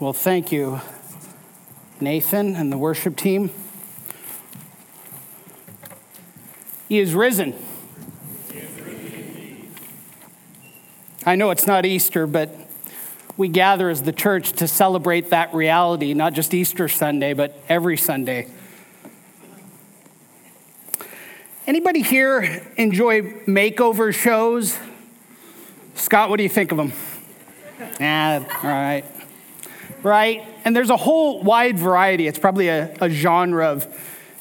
Well, 0.00 0.12
thank 0.12 0.52
you, 0.52 0.80
Nathan 2.00 2.54
and 2.54 2.70
the 2.70 2.78
worship 2.78 3.16
team. 3.16 3.50
He 6.88 7.00
is 7.00 7.14
risen. 7.14 7.56
I 11.26 11.34
know 11.34 11.50
it's 11.50 11.66
not 11.66 11.84
Easter, 11.84 12.28
but 12.28 12.54
we 13.36 13.48
gather 13.48 13.90
as 13.90 14.02
the 14.02 14.12
church 14.12 14.52
to 14.52 14.68
celebrate 14.68 15.30
that 15.30 15.52
reality, 15.52 16.14
not 16.14 16.32
just 16.32 16.54
Easter 16.54 16.86
Sunday, 16.86 17.32
but 17.32 17.60
every 17.68 17.96
Sunday. 17.96 18.46
Anybody 21.66 22.02
here 22.02 22.64
enjoy 22.76 23.22
makeover 23.48 24.14
shows? 24.14 24.78
Scott, 25.96 26.30
what 26.30 26.36
do 26.36 26.44
you 26.44 26.48
think 26.48 26.70
of 26.70 26.78
them? 26.78 26.92
Ah, 28.00 28.36
all 28.62 28.70
right. 28.70 29.04
Right? 30.02 30.46
And 30.64 30.74
there's 30.74 30.90
a 30.90 30.96
whole 30.96 31.42
wide 31.42 31.78
variety. 31.78 32.26
It's 32.26 32.38
probably 32.38 32.68
a, 32.68 32.94
a 33.00 33.10
genre 33.10 33.66
of 33.66 33.86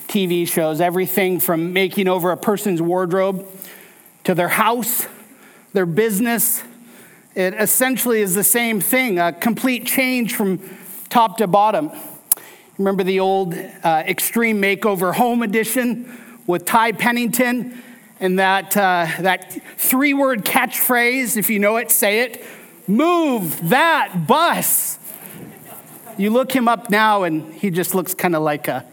TV 0.07 0.47
shows, 0.47 0.79
everything 0.79 1.39
from 1.39 1.73
making 1.73 2.07
over 2.07 2.31
a 2.31 2.37
person's 2.37 2.81
wardrobe 2.81 3.45
to 4.23 4.33
their 4.35 4.47
house, 4.47 5.07
their 5.73 5.85
business. 5.85 6.63
It 7.35 7.53
essentially 7.55 8.21
is 8.21 8.33
the 8.35 8.43
same 8.43 8.79
thing 8.79 9.19
a 9.19 9.33
complete 9.33 9.85
change 9.85 10.35
from 10.35 10.59
top 11.09 11.37
to 11.37 11.47
bottom. 11.47 11.91
Remember 12.77 13.03
the 13.03 13.19
old 13.19 13.53
uh, 13.55 14.03
Extreme 14.05 14.61
Makeover 14.61 15.15
Home 15.15 15.41
Edition 15.41 16.17
with 16.45 16.65
Ty 16.65 16.93
Pennington 16.93 17.81
and 18.19 18.39
that, 18.39 18.77
uh, 18.77 19.07
that 19.19 19.59
three 19.77 20.13
word 20.13 20.45
catchphrase? 20.45 21.37
If 21.37 21.49
you 21.49 21.59
know 21.59 21.77
it, 21.77 21.91
say 21.91 22.21
it 22.21 22.45
move 22.87 23.69
that 23.69 24.25
bus. 24.27 24.96
You 26.17 26.31
look 26.31 26.51
him 26.51 26.67
up 26.67 26.89
now, 26.89 27.23
and 27.23 27.53
he 27.53 27.69
just 27.69 27.93
looks 27.93 28.15
kind 28.15 28.35
of 28.35 28.41
like 28.41 28.67
a 28.67 28.83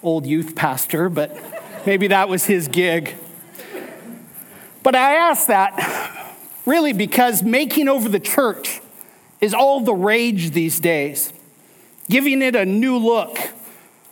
old 0.00 0.26
youth 0.26 0.54
pastor, 0.54 1.08
but 1.08 1.36
maybe 1.84 2.08
that 2.08 2.28
was 2.28 2.44
his 2.44 2.68
gig. 2.68 3.14
But 4.84 4.94
I 4.94 5.14
ask 5.14 5.48
that 5.48 6.36
really 6.64 6.92
because 6.92 7.42
making 7.42 7.88
over 7.88 8.08
the 8.08 8.20
church 8.20 8.80
is 9.40 9.54
all 9.54 9.80
the 9.80 9.94
rage 9.94 10.52
these 10.52 10.78
days, 10.78 11.32
giving 12.08 12.42
it 12.42 12.54
a 12.54 12.64
new 12.64 12.96
look, 12.96 13.38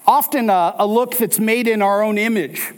often 0.05 0.51
a, 0.51 0.75
a 0.77 0.87
look 0.87 1.17
that's 1.19 1.39
made 1.39 1.69
in 1.69 1.83
our 1.83 2.03
own 2.03 2.19
image, 2.19 2.73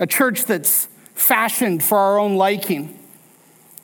a 0.00 0.06
church 0.06 0.46
that's 0.46 0.88
fashioned 1.14 1.82
for 1.82 1.96
our 1.96 2.18
own 2.18 2.36
liking. 2.36 2.98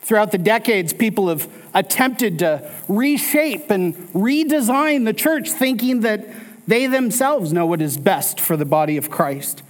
Throughout 0.01 0.33
the 0.33 0.39
decades, 0.39 0.93
people 0.93 1.29
have 1.29 1.49
attempted 1.75 2.39
to 2.41 2.71
reshape 2.89 3.71
and 3.71 3.95
redesign 4.13 5.05
the 5.05 5.13
church, 5.13 5.51
thinking 5.51 6.01
that 6.01 6.27
they 6.67 6.87
themselves 6.87 7.53
know 7.53 7.67
what 7.67 7.83
is 7.83 7.97
best 7.97 8.41
for 8.41 8.57
the 8.57 8.65
body 8.65 8.97
of 8.97 9.11
Christ. 9.11 9.63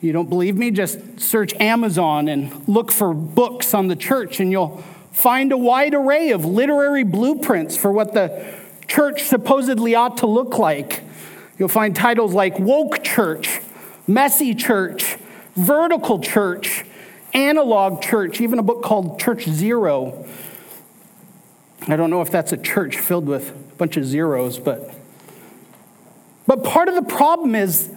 You 0.00 0.12
don't 0.12 0.28
believe 0.28 0.56
me? 0.56 0.70
Just 0.70 1.20
search 1.20 1.54
Amazon 1.54 2.28
and 2.28 2.68
look 2.68 2.92
for 2.92 3.12
books 3.12 3.74
on 3.74 3.88
the 3.88 3.96
church, 3.96 4.38
and 4.38 4.52
you'll 4.52 4.82
find 5.12 5.50
a 5.50 5.56
wide 5.56 5.94
array 5.94 6.30
of 6.30 6.44
literary 6.44 7.02
blueprints 7.02 7.76
for 7.76 7.90
what 7.90 8.14
the 8.14 8.54
church 8.86 9.24
supposedly 9.24 9.94
ought 9.94 10.18
to 10.18 10.26
look 10.26 10.58
like. 10.58 11.02
You'll 11.58 11.68
find 11.68 11.96
titles 11.96 12.32
like 12.34 12.58
Woke 12.58 13.02
Church, 13.02 13.60
Messy 14.06 14.54
Church, 14.54 15.16
Vertical 15.56 16.20
Church, 16.20 16.84
analog 17.34 18.00
church, 18.00 18.40
even 18.40 18.60
a 18.60 18.62
book 18.62 18.82
called 18.82 19.18
Church 19.18 19.44
Zero. 19.48 20.24
I 21.88 21.96
don't 21.96 22.10
know 22.10 22.20
if 22.20 22.30
that's 22.30 22.52
a 22.52 22.56
church 22.56 22.98
filled 22.98 23.26
with 23.26 23.50
a 23.50 23.76
bunch 23.76 23.96
of 23.96 24.04
zeros, 24.04 24.58
but 24.58 24.94
but 26.46 26.64
part 26.64 26.88
of 26.88 26.94
the 26.94 27.02
problem 27.02 27.54
is 27.54 27.90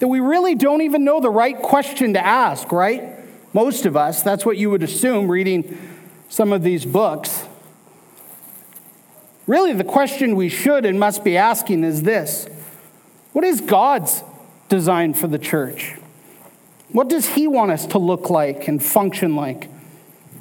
that 0.00 0.08
we 0.08 0.18
really 0.18 0.56
don't 0.56 0.82
even 0.82 1.04
know 1.04 1.20
the 1.20 1.30
right 1.30 1.56
question 1.56 2.14
to 2.14 2.24
ask, 2.24 2.72
right? 2.72 3.04
Most 3.52 3.86
of 3.86 3.96
us, 3.96 4.22
that's 4.22 4.44
what 4.44 4.56
you 4.56 4.70
would 4.70 4.82
assume 4.82 5.30
reading 5.30 5.78
some 6.28 6.52
of 6.52 6.62
these 6.62 6.84
books. 6.84 7.46
Really, 9.46 9.72
the 9.72 9.84
question 9.84 10.34
we 10.34 10.48
should 10.48 10.84
and 10.84 10.98
must 10.98 11.22
be 11.22 11.36
asking 11.36 11.84
is 11.84 12.02
this 12.02 12.48
What 13.32 13.44
is 13.44 13.60
God's 13.60 14.22
design 14.68 15.14
for 15.14 15.26
the 15.26 15.38
church? 15.38 15.96
What 16.90 17.08
does 17.08 17.28
He 17.28 17.46
want 17.46 17.70
us 17.70 17.86
to 17.86 17.98
look 17.98 18.30
like 18.30 18.68
and 18.68 18.82
function 18.82 19.36
like? 19.36 19.68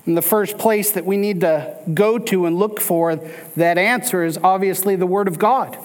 And 0.05 0.17
the 0.17 0.21
first 0.21 0.57
place 0.57 0.91
that 0.91 1.05
we 1.05 1.17
need 1.17 1.41
to 1.41 1.75
go 1.93 2.17
to 2.17 2.45
and 2.45 2.57
look 2.57 2.79
for 2.79 3.15
that 3.55 3.77
answer 3.77 4.23
is 4.23 4.37
obviously 4.37 4.95
the 4.95 5.05
Word 5.05 5.27
of 5.27 5.37
God. 5.37 5.77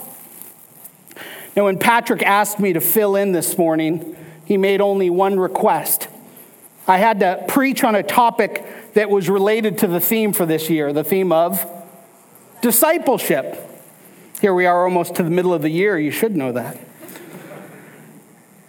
Now, 1.54 1.64
when 1.64 1.78
Patrick 1.78 2.22
asked 2.22 2.58
me 2.58 2.72
to 2.74 2.80
fill 2.80 3.16
in 3.16 3.32
this 3.32 3.56
morning, 3.56 4.16
he 4.44 4.56
made 4.56 4.80
only 4.80 5.10
one 5.10 5.38
request. 5.38 6.08
I 6.86 6.98
had 6.98 7.20
to 7.20 7.44
preach 7.48 7.82
on 7.82 7.94
a 7.94 8.02
topic 8.02 8.64
that 8.94 9.10
was 9.10 9.28
related 9.28 9.78
to 9.78 9.86
the 9.86 10.00
theme 10.00 10.32
for 10.32 10.46
this 10.46 10.70
year, 10.70 10.92
the 10.92 11.04
theme 11.04 11.32
of 11.32 11.66
discipleship. 12.62 13.58
Here 14.40 14.54
we 14.54 14.66
are 14.66 14.84
almost 14.84 15.14
to 15.16 15.22
the 15.22 15.30
middle 15.30 15.52
of 15.52 15.62
the 15.62 15.70
year. 15.70 15.98
You 15.98 16.10
should 16.10 16.36
know 16.36 16.52
that. 16.52 16.78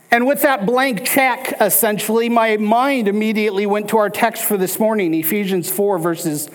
And 0.09 0.25
with 0.25 0.41
that 0.44 0.66
blank 0.66 1.06
check, 1.06 1.53
essentially, 1.59 2.29
my 2.29 2.56
mind 2.57 3.09
immediately 3.09 3.66
went 3.66 3.90
to 3.90 3.97
our 3.97 4.09
text 4.09 4.45
for 4.45 4.56
this 4.56 4.79
morning, 4.79 5.13
Ephesians 5.13 5.69
4, 5.69 6.00
verses 6.00 6.50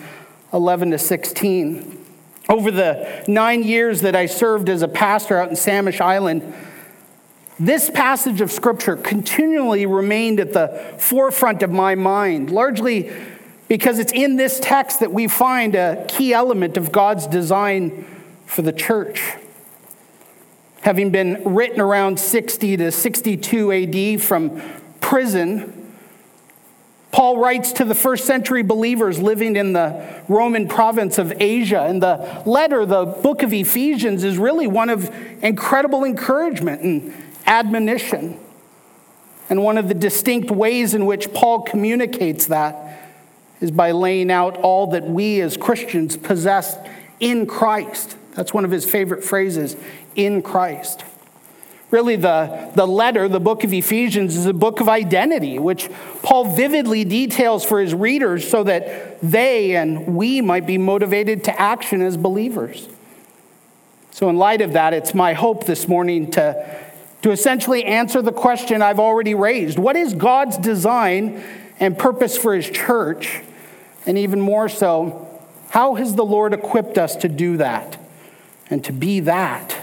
11 0.51 0.91
to 0.91 0.97
16. 0.97 2.05
Over 2.49 2.71
the 2.71 3.23
nine 3.27 3.63
years 3.63 4.01
that 4.01 4.15
I 4.15 4.25
served 4.25 4.69
as 4.69 4.81
a 4.81 4.87
pastor 4.87 5.37
out 5.37 5.49
in 5.49 5.55
Samish 5.55 6.01
Island, 6.01 6.53
this 7.59 7.91
passage 7.91 8.41
of 8.41 8.51
Scripture 8.51 8.95
continually 8.95 9.85
remained 9.85 10.39
at 10.39 10.53
the 10.53 10.95
forefront 10.97 11.61
of 11.61 11.69
my 11.69 11.93
mind, 11.93 12.49
largely 12.49 13.11
because 13.67 13.99
it's 13.99 14.11
in 14.11 14.35
this 14.35 14.59
text 14.59 14.99
that 14.99 15.13
we 15.13 15.27
find 15.27 15.75
a 15.75 16.05
key 16.07 16.33
element 16.33 16.75
of 16.75 16.91
God's 16.91 17.27
design 17.27 18.05
for 18.47 18.63
the 18.63 18.73
church 18.73 19.35
having 20.83 21.11
been 21.11 21.41
written 21.45 21.79
around 21.79 22.19
60 22.19 22.77
to 22.77 22.91
62 22.91 23.71
AD 23.71 24.21
from 24.21 24.61
prison. 24.99 25.91
Paul 27.11 27.37
writes 27.37 27.71
to 27.73 27.85
the 27.85 27.95
first 27.95 28.25
century 28.25 28.63
believers 28.63 29.19
living 29.19 29.55
in 29.55 29.71
the 29.71 30.23
Roman 30.27 30.67
province 30.67 31.17
of 31.17 31.33
Asia. 31.39 31.83
And 31.83 32.03
the 32.03 32.43
letter, 32.45 32.85
the 32.85 33.05
book 33.05 33.43
of 33.43 33.53
Ephesians, 33.53 34.25
is 34.25 34.37
really 34.37 34.67
one 34.67 34.89
of 34.89 35.09
incredible 35.41 36.03
encouragement 36.03 36.81
and 36.81 37.13
admonition. 37.45 38.37
And 39.49 39.63
one 39.63 39.77
of 39.77 39.87
the 39.87 39.93
distinct 39.93 40.51
ways 40.51 40.93
in 40.93 41.05
which 41.05 41.31
Paul 41.33 41.61
communicates 41.61 42.47
that 42.47 43.13
is 43.61 43.71
by 43.71 43.91
laying 43.91 44.31
out 44.31 44.57
all 44.57 44.87
that 44.87 45.03
we 45.03 45.39
as 45.39 45.55
Christians 45.55 46.17
possess 46.17 46.77
in 47.21 47.45
Christ. 47.45 48.17
That's 48.35 48.53
one 48.53 48.65
of 48.65 48.71
his 48.71 48.89
favorite 48.89 49.23
phrases 49.23 49.75
in 50.15 50.41
Christ. 50.41 51.03
Really, 51.93 52.15
the, 52.15 52.71
the 52.73 52.87
letter, 52.87 53.27
the 53.27 53.39
book 53.39 53.63
of 53.63 53.71
Ephesians, 53.71 54.35
is 54.35 54.47
a 54.47 54.53
book 54.53 54.79
of 54.79 54.89
identity, 54.89 55.59
which 55.59 55.91
Paul 56.23 56.55
vividly 56.55 57.05
details 57.05 57.63
for 57.63 57.79
his 57.79 57.93
readers 57.93 58.49
so 58.49 58.63
that 58.63 59.21
they 59.21 59.75
and 59.75 60.15
we 60.15 60.41
might 60.41 60.65
be 60.65 60.79
motivated 60.79 61.43
to 61.43 61.61
action 61.61 62.01
as 62.01 62.17
believers. 62.17 62.89
So, 64.09 64.27
in 64.27 64.37
light 64.37 64.61
of 64.61 64.73
that, 64.73 64.95
it's 64.95 65.13
my 65.13 65.33
hope 65.33 65.67
this 65.67 65.87
morning 65.87 66.31
to, 66.31 66.81
to 67.21 67.29
essentially 67.29 67.83
answer 67.83 68.23
the 68.23 68.31
question 68.31 68.81
I've 68.81 68.99
already 68.99 69.35
raised 69.35 69.77
What 69.77 69.95
is 69.95 70.15
God's 70.15 70.57
design 70.57 71.43
and 71.79 71.95
purpose 71.95 72.35
for 72.35 72.55
his 72.55 72.67
church? 72.67 73.41
And 74.07 74.17
even 74.17 74.41
more 74.41 74.67
so, 74.67 75.29
how 75.69 75.93
has 75.93 76.15
the 76.15 76.25
Lord 76.25 76.53
equipped 76.53 76.97
us 76.97 77.15
to 77.17 77.29
do 77.29 77.57
that 77.57 78.02
and 78.69 78.83
to 78.85 78.93
be 78.93 79.19
that? 79.21 79.77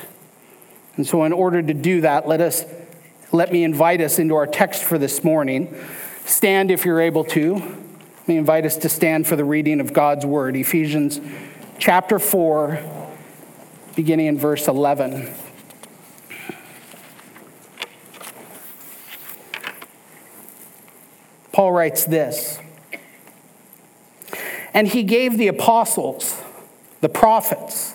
And 0.96 1.06
so, 1.06 1.24
in 1.24 1.32
order 1.32 1.62
to 1.62 1.74
do 1.74 2.00
that, 2.02 2.28
let 2.28 2.40
us 2.40 2.64
let 3.32 3.52
me 3.52 3.62
invite 3.62 4.00
us 4.00 4.18
into 4.18 4.34
our 4.34 4.46
text 4.46 4.82
for 4.82 4.98
this 4.98 5.22
morning. 5.22 5.74
Stand 6.24 6.70
if 6.70 6.84
you're 6.84 7.00
able 7.00 7.24
to. 7.24 7.54
Let 7.54 8.28
me 8.28 8.36
invite 8.36 8.66
us 8.66 8.76
to 8.78 8.88
stand 8.88 9.26
for 9.26 9.36
the 9.36 9.44
reading 9.44 9.80
of 9.80 9.92
God's 9.92 10.26
word, 10.26 10.56
Ephesians 10.56 11.20
chapter 11.78 12.18
4, 12.18 12.78
beginning 13.96 14.26
in 14.26 14.38
verse 14.38 14.68
11. 14.68 15.32
Paul 21.52 21.72
writes 21.72 22.04
this 22.04 22.58
And 24.74 24.88
he 24.88 25.02
gave 25.02 25.38
the 25.38 25.48
apostles, 25.48 26.40
the 27.00 27.08
prophets, 27.08 27.94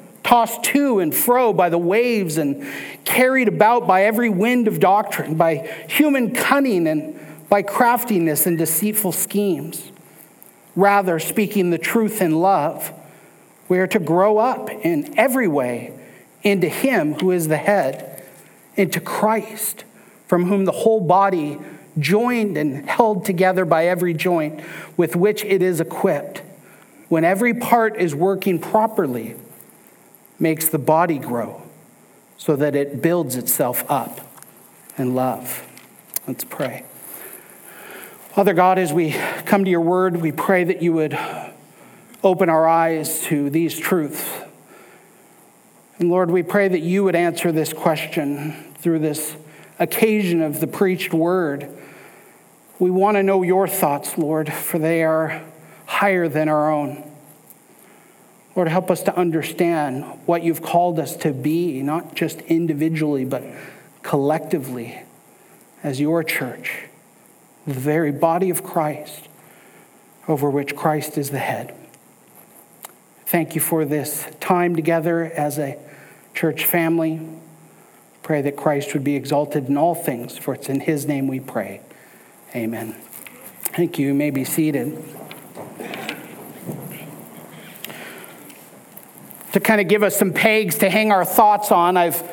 tossed 0.23 0.63
to 0.63 0.99
and 0.99 1.13
fro 1.13 1.53
by 1.53 1.69
the 1.69 1.77
waves 1.77 2.37
and 2.37 2.65
carried 3.05 3.47
about 3.47 3.87
by 3.87 4.03
every 4.03 4.29
wind 4.29 4.67
of 4.67 4.79
doctrine, 4.79 5.35
by 5.35 5.55
human 5.89 6.33
cunning 6.33 6.87
and 6.87 7.19
by 7.49 7.61
craftiness 7.61 8.45
and 8.45 8.57
deceitful 8.57 9.11
schemes. 9.11 9.91
Rather, 10.75 11.19
speaking 11.19 11.69
the 11.69 11.77
truth 11.77 12.21
in 12.21 12.39
love, 12.39 12.93
we 13.67 13.79
are 13.79 13.87
to 13.87 13.99
grow 13.99 14.37
up 14.37 14.69
in 14.69 15.13
every 15.17 15.47
way 15.47 15.93
into 16.43 16.69
Him 16.69 17.13
who 17.15 17.31
is 17.31 17.47
the 17.47 17.57
head, 17.57 18.23
into 18.75 18.99
Christ, 18.99 19.83
from 20.27 20.45
whom 20.45 20.65
the 20.65 20.71
whole 20.71 21.01
body, 21.01 21.57
joined 21.99 22.57
and 22.57 22.89
held 22.89 23.25
together 23.25 23.65
by 23.65 23.87
every 23.87 24.13
joint 24.13 24.61
with 24.95 25.15
which 25.15 25.43
it 25.43 25.61
is 25.61 25.81
equipped, 25.81 26.41
when 27.09 27.25
every 27.25 27.53
part 27.53 27.97
is 27.97 28.15
working 28.15 28.59
properly, 28.59 29.35
makes 30.41 30.67
the 30.67 30.79
body 30.79 31.19
grow 31.19 31.61
so 32.37 32.55
that 32.55 32.75
it 32.75 33.01
builds 33.01 33.35
itself 33.35 33.89
up 33.89 34.19
in 34.97 35.13
love. 35.13 35.67
Let's 36.27 36.43
pray. 36.43 36.83
Father 38.31 38.53
God, 38.53 38.79
as 38.79 38.91
we 38.91 39.11
come 39.45 39.63
to 39.65 39.69
your 39.69 39.81
word, 39.81 40.17
we 40.17 40.31
pray 40.31 40.63
that 40.63 40.81
you 40.81 40.93
would 40.93 41.17
open 42.23 42.49
our 42.49 42.67
eyes 42.67 43.21
to 43.23 43.49
these 43.49 43.77
truths. 43.77 44.27
And 45.99 46.09
Lord, 46.09 46.31
we 46.31 46.41
pray 46.41 46.67
that 46.67 46.79
you 46.79 47.03
would 47.03 47.15
answer 47.15 47.51
this 47.51 47.73
question 47.73 48.73
through 48.79 48.99
this 48.99 49.35
occasion 49.77 50.41
of 50.41 50.59
the 50.59 50.67
preached 50.67 51.13
word. 51.13 51.69
We 52.79 52.89
want 52.89 53.17
to 53.17 53.23
know 53.23 53.43
your 53.43 53.67
thoughts, 53.67 54.17
Lord, 54.17 54.51
for 54.51 54.79
they 54.79 55.03
are 55.03 55.43
higher 55.85 56.27
than 56.27 56.49
our 56.49 56.71
own. 56.71 57.10
Lord, 58.55 58.67
help 58.67 58.91
us 58.91 59.01
to 59.03 59.15
understand 59.15 60.03
what 60.25 60.43
you've 60.43 60.61
called 60.61 60.99
us 60.99 61.15
to 61.17 61.31
be, 61.31 61.81
not 61.81 62.15
just 62.15 62.41
individually, 62.41 63.25
but 63.25 63.43
collectively 64.03 65.01
as 65.83 65.99
your 65.99 66.23
church 66.23 66.85
the 67.65 67.73
very 67.73 68.11
body 68.11 68.49
of 68.49 68.63
Christ, 68.63 69.27
over 70.27 70.49
which 70.49 70.75
Christ 70.75 71.17
is 71.17 71.29
the 71.29 71.39
head. 71.39 71.75
Thank 73.25 73.55
you 73.55 73.61
for 73.61 73.85
this 73.85 74.27
time 74.39 74.75
together 74.75 75.23
as 75.23 75.57
a 75.57 75.77
church 76.33 76.65
family. 76.65 77.21
Pray 78.23 78.41
that 78.41 78.57
Christ 78.57 78.93
would 78.93 79.03
be 79.03 79.15
exalted 79.15 79.67
in 79.67 79.77
all 79.77 79.95
things, 79.95 80.37
for 80.37 80.53
it's 80.53 80.69
in 80.69 80.81
his 80.81 81.05
name 81.05 81.27
we 81.27 81.39
pray. 81.39 81.81
Amen. 82.55 82.95
Thank 83.63 83.97
you. 83.97 84.07
You 84.07 84.13
may 84.13 84.31
be 84.31 84.43
seated. 84.43 85.01
To 89.53 89.59
kind 89.59 89.81
of 89.81 89.87
give 89.87 90.01
us 90.01 90.15
some 90.15 90.31
pegs 90.31 90.77
to 90.77 90.89
hang 90.89 91.11
our 91.11 91.25
thoughts 91.25 91.71
on, 91.71 91.97
I've 91.97 92.23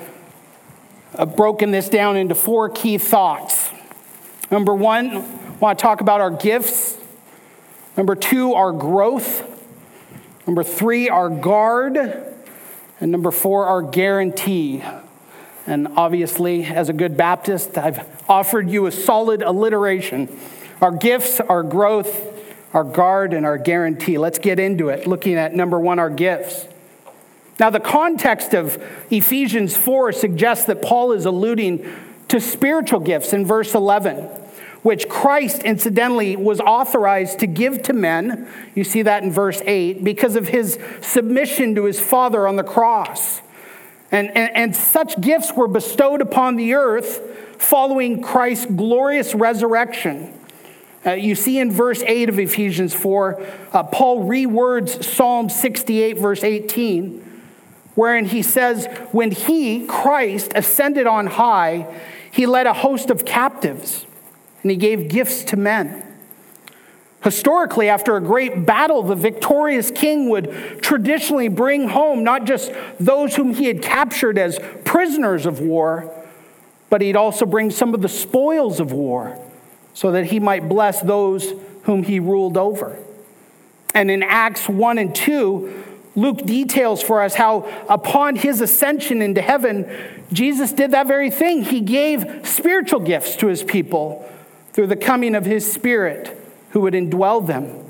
broken 1.37 1.73
this 1.73 1.89
down 1.89 2.17
into 2.17 2.35
four 2.35 2.69
key 2.69 2.99
thoughts. 2.99 3.71
Number 4.51 4.75
one, 4.75 5.11
I 5.11 5.51
want 5.59 5.79
to 5.79 5.83
talk 5.83 6.01
about 6.01 6.21
our 6.21 6.31
gifts. 6.31 6.97
Number 7.97 8.15
two, 8.15 8.55
our 8.55 8.71
growth. 8.71 9.43
Number 10.47 10.63
three, 10.63 11.09
our 11.09 11.29
guard. 11.29 11.97
And 13.01 13.13
number 13.13 13.33
four, 13.33 13.67
our 13.67 13.83
guarantee. 13.83 14.85
And 15.67 15.89
obviously, 15.97 16.65
as 16.65 16.89
a 16.89 16.93
good 16.93 17.17
Baptist, 17.17 17.77
I've 17.77 18.07
offered 18.29 18.71
you 18.71 18.87
a 18.87 18.93
solid 18.93 19.43
alliteration. 19.43 20.29
Our 20.81 20.93
gifts, 20.93 21.41
our 21.41 21.65
growth, 21.65 22.33
our 22.73 22.85
guard, 22.85 23.35
and 23.35 23.45
our 23.45 23.59
guarantee. 23.59 24.19
Let's 24.19 24.39
get 24.39 24.61
into 24.61 24.89
it, 24.89 25.07
looking 25.07 25.35
at 25.35 25.53
number 25.53 25.81
one, 25.81 25.99
our 25.99 26.11
gifts. 26.11 26.67
Now, 27.59 27.71
the 27.71 27.81
context 27.81 28.55
of 28.55 28.83
Ephesians 29.11 29.77
4 29.77 30.13
suggests 30.13 30.67
that 30.67 30.81
Paul 30.81 31.13
is 31.13 31.25
alluding 31.25 31.85
to 32.29 32.41
spiritual 32.41 33.01
gifts 33.01 33.33
in 33.33 33.45
verse 33.45 33.75
11, 33.75 34.17
which 34.83 35.09
Christ, 35.09 35.63
incidentally, 35.63 36.37
was 36.37 36.61
authorized 36.61 37.41
to 37.41 37.47
give 37.47 37.83
to 37.85 37.93
men. 37.93 38.49
You 38.75 38.85
see 38.85 39.03
that 39.03 39.25
in 39.25 39.33
verse 39.33 39.61
8, 39.65 40.05
because 40.05 40.37
of 40.37 40.49
his 40.49 40.79
submission 41.01 41.75
to 41.75 41.85
his 41.85 42.01
Father 42.01 42.47
on 42.47 42.57
the 42.57 42.63
cross. 42.63 43.41
And, 44.13 44.29
and, 44.37 44.57
and 44.57 44.77
such 44.77 45.21
gifts 45.21 45.53
were 45.53 45.69
bestowed 45.69 46.21
upon 46.21 46.57
the 46.57 46.75
earth 46.75 47.21
following 47.59 48.23
Christ's 48.23 48.67
glorious 48.67 49.35
resurrection. 49.35 50.33
Uh, 51.05 51.13
you 51.13 51.35
see 51.35 51.59
in 51.59 51.73
verse 51.73 52.03
8 52.03 52.29
of 52.29 52.39
Ephesians 52.39 52.95
4, 52.95 53.47
uh, 53.73 53.83
Paul 53.85 54.27
rewords 54.27 55.03
Psalm 55.03 55.49
68, 55.49 56.19
verse 56.19 56.45
18, 56.45 57.28
wherein 57.99 58.27
he 58.27 58.43
says, 58.43 58.87
When 59.11 59.33
he, 59.33 59.85
Christ, 59.85 60.53
ascended 60.55 61.09
on 61.09 61.27
high, 61.27 61.93
he 62.31 62.47
led 62.47 62.69
a 62.69 62.73
host 62.73 63.11
of 63.11 63.25
captives 63.25 64.07
and 64.63 64.71
he 64.71 64.77
gave 64.77 65.09
gifts 65.09 65.43
to 65.45 65.57
men. 65.57 66.05
Historically, 67.25 67.89
after 67.89 68.15
a 68.15 68.21
great 68.21 68.65
battle, 68.65 69.03
the 69.03 69.17
victorious 69.17 69.91
king 69.91 70.29
would 70.29 70.81
traditionally 70.81 71.49
bring 71.49 71.89
home 71.89 72.23
not 72.23 72.45
just 72.45 72.71
those 73.01 73.35
whom 73.35 73.53
he 73.53 73.67
had 73.67 73.83
captured 73.83 74.39
as 74.39 74.61
prisoners 74.85 75.45
of 75.45 75.59
war, 75.59 76.09
but 76.91 77.01
he'd 77.01 77.17
also 77.17 77.45
bring 77.45 77.69
some 77.69 77.95
of 77.95 78.01
the 78.01 78.09
spoils 78.09 78.79
of 78.79 78.93
war 78.93 79.37
so 79.93 80.13
that 80.13 80.27
he 80.27 80.39
might 80.39 80.69
bless 80.69 81.01
those 81.01 81.53
whom 81.83 82.05
he 82.05 82.21
ruled 82.21 82.57
over. 82.57 82.97
And 83.93 84.09
in 84.09 84.23
Acts 84.23 84.69
1 84.69 84.99
and 84.99 85.13
2, 85.13 85.88
Luke 86.19 86.45
details 86.45 87.01
for 87.01 87.23
us 87.23 87.35
how 87.37 87.61
upon 87.89 88.35
his 88.35 88.61
ascension 88.61 89.23
into 89.23 89.41
heaven, 89.41 89.89
Jesus 90.33 90.73
did 90.73 90.91
that 90.91 91.07
very 91.07 91.31
thing. 91.31 91.63
He 91.63 91.81
gave 91.81 92.41
spiritual 92.47 93.01
gifts 93.01 93.37
to 93.37 93.47
his 93.47 93.63
people 93.63 94.29
through 94.73 94.89
the 94.89 94.97
coming 94.97 95.37
of 95.37 95.45
his 95.45 95.71
Spirit 95.71 96.37
who 96.71 96.81
would 96.81 96.95
indwell 96.95 97.47
them. 97.47 97.85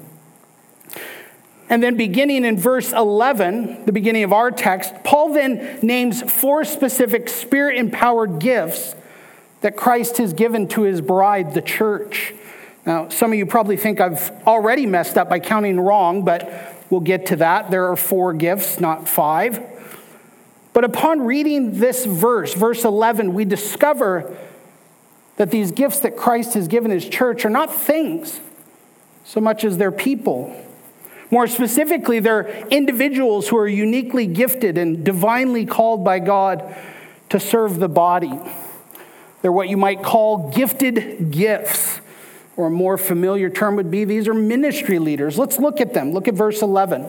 And 1.70 1.82
then, 1.82 1.96
beginning 1.96 2.44
in 2.44 2.58
verse 2.58 2.92
11, 2.92 3.84
the 3.84 3.92
beginning 3.92 4.24
of 4.24 4.32
our 4.32 4.50
text, 4.50 4.92
Paul 5.04 5.32
then 5.32 5.78
names 5.82 6.22
four 6.22 6.64
specific 6.64 7.28
spirit 7.28 7.76
empowered 7.76 8.38
gifts 8.38 8.94
that 9.60 9.76
Christ 9.76 10.18
has 10.18 10.32
given 10.32 10.68
to 10.68 10.82
his 10.82 11.00
bride, 11.00 11.52
the 11.52 11.60
church. 11.60 12.32
Now, 12.86 13.10
some 13.10 13.32
of 13.32 13.38
you 13.38 13.44
probably 13.44 13.76
think 13.76 14.00
I've 14.00 14.30
already 14.46 14.86
messed 14.86 15.18
up 15.18 15.28
by 15.28 15.40
counting 15.40 15.78
wrong, 15.78 16.24
but 16.24 16.77
we'll 16.90 17.00
get 17.00 17.26
to 17.26 17.36
that. 17.36 17.70
There 17.70 17.90
are 17.90 17.96
four 17.96 18.32
gifts, 18.32 18.80
not 18.80 19.08
five. 19.08 19.62
But 20.72 20.84
upon 20.84 21.22
reading 21.22 21.78
this 21.78 22.04
verse, 22.04 22.54
verse 22.54 22.84
11, 22.84 23.34
we 23.34 23.44
discover 23.44 24.36
that 25.36 25.50
these 25.50 25.70
gifts 25.70 26.00
that 26.00 26.16
Christ 26.16 26.54
has 26.54 26.68
given 26.68 26.90
his 26.90 27.08
church 27.08 27.44
are 27.44 27.50
not 27.50 27.72
things 27.72 28.40
so 29.24 29.40
much 29.40 29.64
as 29.64 29.76
they're 29.76 29.92
people. 29.92 30.54
More 31.30 31.46
specifically, 31.46 32.20
they're 32.20 32.66
individuals 32.68 33.48
who 33.48 33.58
are 33.58 33.68
uniquely 33.68 34.26
gifted 34.26 34.78
and 34.78 35.04
divinely 35.04 35.66
called 35.66 36.02
by 36.02 36.18
God 36.18 36.74
to 37.28 37.38
serve 37.38 37.78
the 37.78 37.88
body. 37.88 38.32
They're 39.42 39.52
what 39.52 39.68
you 39.68 39.76
might 39.76 40.02
call 40.02 40.50
gifted 40.50 41.30
gifts, 41.30 42.00
or 42.58 42.66
a 42.66 42.70
more 42.70 42.98
familiar 42.98 43.48
term 43.48 43.76
would 43.76 43.90
be 43.90 44.04
these 44.04 44.26
are 44.26 44.34
ministry 44.34 44.98
leaders. 44.98 45.38
Let's 45.38 45.60
look 45.60 45.80
at 45.80 45.94
them. 45.94 46.12
Look 46.12 46.26
at 46.26 46.34
verse 46.34 46.60
11. 46.60 47.06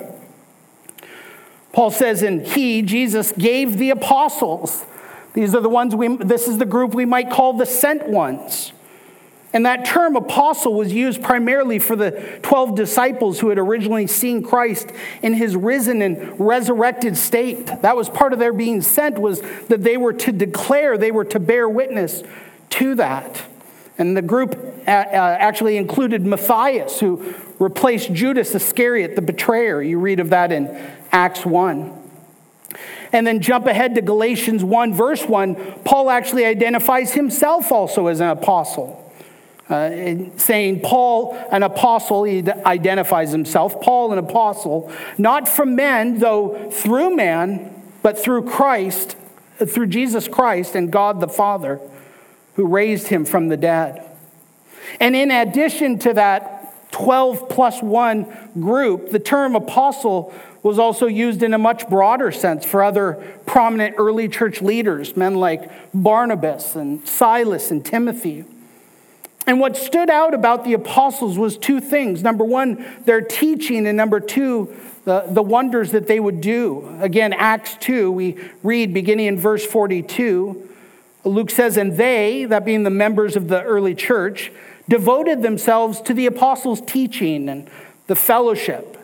Paul 1.74 1.90
says, 1.90 2.22
and 2.22 2.46
he, 2.46 2.84
Jesus, 2.84 3.32
gave 3.32 3.80
the 3.80 3.90
apostles. 3.90 4.86
These 5.34 5.56
are 5.56 5.62
the 5.62 5.70
ones 5.70 5.96
we, 5.96 6.16
this 6.18 6.48
is 6.48 6.60
the 6.60 6.66
group 6.66 6.94
we 6.94 7.06
might 7.06 7.32
call 7.32 7.54
the 7.54 7.66
sent 7.66 8.08
ones. 8.08 8.74
And 9.52 9.66
that 9.66 9.86
term 9.86 10.16
apostle 10.16 10.76
was 10.76 10.94
used 10.94 11.24
primarily 11.24 11.80
for 11.80 11.96
the 11.96 12.12
12 12.44 12.76
disciples 12.76 13.40
who 13.40 13.50
had 13.50 13.58
originally 13.58 14.06
seen 14.06 14.44
Christ 14.44 14.92
in 15.24 15.34
his 15.34 15.56
risen 15.56 16.04
and 16.04 16.40
resurrected 16.40 17.18
state. 17.18 17.66
That 17.82 17.98
was 17.98 18.08
part 18.08 18.34
of 18.34 18.40
their 18.40 18.54
being 18.54 18.84
sent 18.84 19.18
was 19.18 19.42
that 19.70 19.84
they 19.84 19.98
were 19.98 20.14
to 20.14 20.32
declare, 20.32 20.96
they 20.96 21.10
were 21.10 21.26
to 21.26 21.40
bear 21.40 21.68
witness 21.68 22.22
to 22.72 22.94
that. 22.96 23.44
And 24.00 24.16
the 24.16 24.22
group 24.22 24.56
uh, 24.88 24.92
uh, 24.92 25.38
actually 25.40 25.76
included 25.76 26.26
Matthias, 26.26 27.02
who 27.02 27.36
replaced 27.60 28.14
Judas 28.14 28.56
Iscariot, 28.56 29.18
the 29.18 29.22
betrayer. 29.22 29.82
You 29.82 30.00
read 30.00 30.22
of 30.22 30.30
that 30.30 30.54
in 30.54 30.68
Acts 31.12 31.46
1. 31.46 31.96
And 33.12 33.28
then 33.28 33.42
jump 33.42 33.66
ahead 33.66 33.96
to 33.96 34.02
Galatians 34.02 34.64
1, 34.64 34.94
verse 34.94 35.26
1. 35.26 35.56
Paul 35.84 36.10
actually 36.10 36.46
identifies 36.46 37.14
himself 37.14 37.72
also 37.72 38.08
as 38.08 38.22
an 38.22 38.30
apostle. 38.30 39.06
Uh, 39.68 40.30
saying, 40.38 40.80
Paul, 40.80 41.38
an 41.52 41.62
apostle, 41.62 42.24
he 42.24 42.44
identifies 42.66 43.32
himself, 43.32 43.80
Paul, 43.82 44.12
an 44.14 44.18
apostle, 44.18 44.92
not 45.20 45.48
from 45.48 45.76
men, 45.76 46.18
though 46.18 46.72
through 46.72 47.16
man, 47.16 47.84
but 48.02 48.18
through 48.18 48.50
Christ, 48.50 49.16
through 49.58 49.88
Jesus 49.88 50.28
Christ 50.28 50.74
and 50.74 50.92
God 50.92 51.20
the 51.20 51.28
Father 51.28 51.80
who 52.60 52.68
raised 52.68 53.08
him 53.08 53.24
from 53.24 53.48
the 53.48 53.56
dead. 53.56 54.06
And 55.00 55.16
in 55.16 55.32
addition 55.32 55.98
to 56.00 56.14
that 56.16 56.92
12 56.92 57.48
plus 57.48 57.82
1 57.82 58.50
group, 58.60 59.12
the 59.12 59.20
term 59.20 59.56
apostle 59.56 60.34
was 60.62 60.78
also 60.78 61.06
used 61.06 61.42
in 61.42 61.54
a 61.54 61.58
much 61.58 61.88
broader 61.88 62.34
sense 62.34 62.66
for 62.66 62.84
other 62.84 63.14
prominent 63.46 63.96
early 63.98 64.28
church 64.28 64.62
leaders, 64.62 65.16
men 65.16 65.36
like 65.36 65.72
Barnabas 65.94 66.76
and 66.76 67.08
Silas 67.08 67.72
and 67.72 67.86
Timothy. 67.86 68.44
And 69.48 69.62
what 69.62 69.78
stood 69.78 70.10
out 70.10 70.34
about 70.34 70.66
the 70.66 70.74
apostles 70.74 71.38
was 71.38 71.58
two 71.58 71.80
things. 71.80 72.24
Number 72.24 72.44
one, 72.44 72.86
their 73.06 73.22
teaching, 73.22 73.88
and 73.88 73.96
number 73.96 74.20
two, 74.20 74.76
the, 75.06 75.24
the 75.30 75.42
wonders 75.42 75.94
that 75.94 76.08
they 76.08 76.20
would 76.20 76.42
do. 76.42 76.94
Again, 77.00 77.32
Acts 77.32 77.78
2, 77.80 78.12
we 78.12 78.38
read 78.64 78.94
beginning 78.94 79.28
in 79.28 79.40
verse 79.40 79.66
42. 79.66 80.69
Luke 81.24 81.52
says, 81.52 81.78
And 81.78 81.98
they, 81.98 82.46
that 82.46 82.66
being 82.66 82.84
the 82.84 82.90
members 82.90 83.36
of 83.36 83.48
the 83.48 83.62
early 83.64 83.96
church, 83.96 84.52
devoted 84.88 85.42
themselves 85.42 86.02
to 86.02 86.14
the 86.14 86.26
apostles' 86.26 86.82
teaching 86.82 87.50
and 87.50 87.70
the 88.08 88.16
fellowship, 88.16 88.98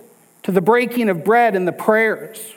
to 0.44 0.52
the 0.52 0.62
breaking 0.62 1.10
of 1.10 1.24
bread 1.24 1.56
and 1.56 1.68
the 1.68 1.74
prayers. 1.74 2.54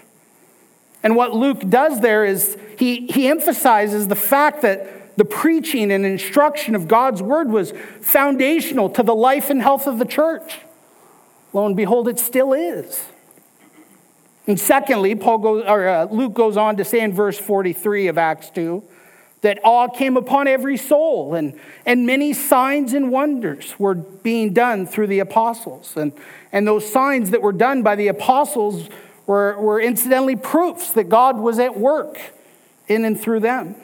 And 1.03 1.15
what 1.15 1.35
Luke 1.35 1.69
does 1.69 2.01
there 2.01 2.25
is 2.25 2.57
he, 2.79 3.07
he 3.07 3.29
emphasizes 3.29 4.09
the 4.09 4.17
fact 4.17 4.63
that 4.63 5.17
the 5.17 5.25
preaching 5.25 5.91
and 5.91 6.07
instruction 6.07 6.75
of 6.75 6.89
God's 6.89 7.23
word 7.23 7.51
was 7.51 7.73
foundational 8.01 8.89
to 8.91 9.03
the 9.03 9.15
life 9.15 9.51
and 9.51 9.61
health 9.61 9.87
of 9.87 9.99
the 9.99 10.05
church. 10.05 10.61
Lo 11.53 11.67
and 11.67 11.77
behold, 11.77 12.09
it 12.09 12.19
still 12.19 12.53
is. 12.53 13.05
And 14.47 14.59
secondly, 14.59 15.15
Paul 15.15 15.39
goes, 15.39 15.65
or 15.67 15.89
uh, 15.89 16.05
Luke 16.05 16.35
goes 16.35 16.57
on 16.57 16.77
to 16.77 16.85
say 16.85 17.01
in 17.01 17.13
verse 17.13 17.39
43 17.39 18.07
of 18.07 18.17
Acts 18.17 18.51
2 18.51 18.83
that 19.41 19.61
awe 19.63 19.89
came 19.89 20.17
upon 20.17 20.49
every 20.49 20.77
soul, 20.77 21.35
and, 21.35 21.59
and 21.87 22.07
many 22.07 22.33
signs 22.33 22.93
and 22.93 23.11
wonders 23.11 23.79
were 23.79 23.95
being 23.95 24.53
done 24.53 24.87
through 24.87 25.07
the 25.07 25.21
apostles. 25.21 25.97
And, 25.97 26.13
and 26.51 26.67
those 26.67 26.91
signs 26.91 27.31
that 27.31 27.41
were 27.41 27.53
done 27.53 27.83
by 27.83 27.95
the 27.95 28.09
apostles 28.09 28.89
were, 29.27 29.57
were 29.61 29.81
incidentally 29.81 30.35
proofs 30.35 30.91
that 30.93 31.09
God 31.09 31.39
was 31.39 31.59
at 31.59 31.79
work 31.79 32.19
in 32.89 33.05
and 33.05 33.21
through 33.21 33.41
them. 33.41 33.77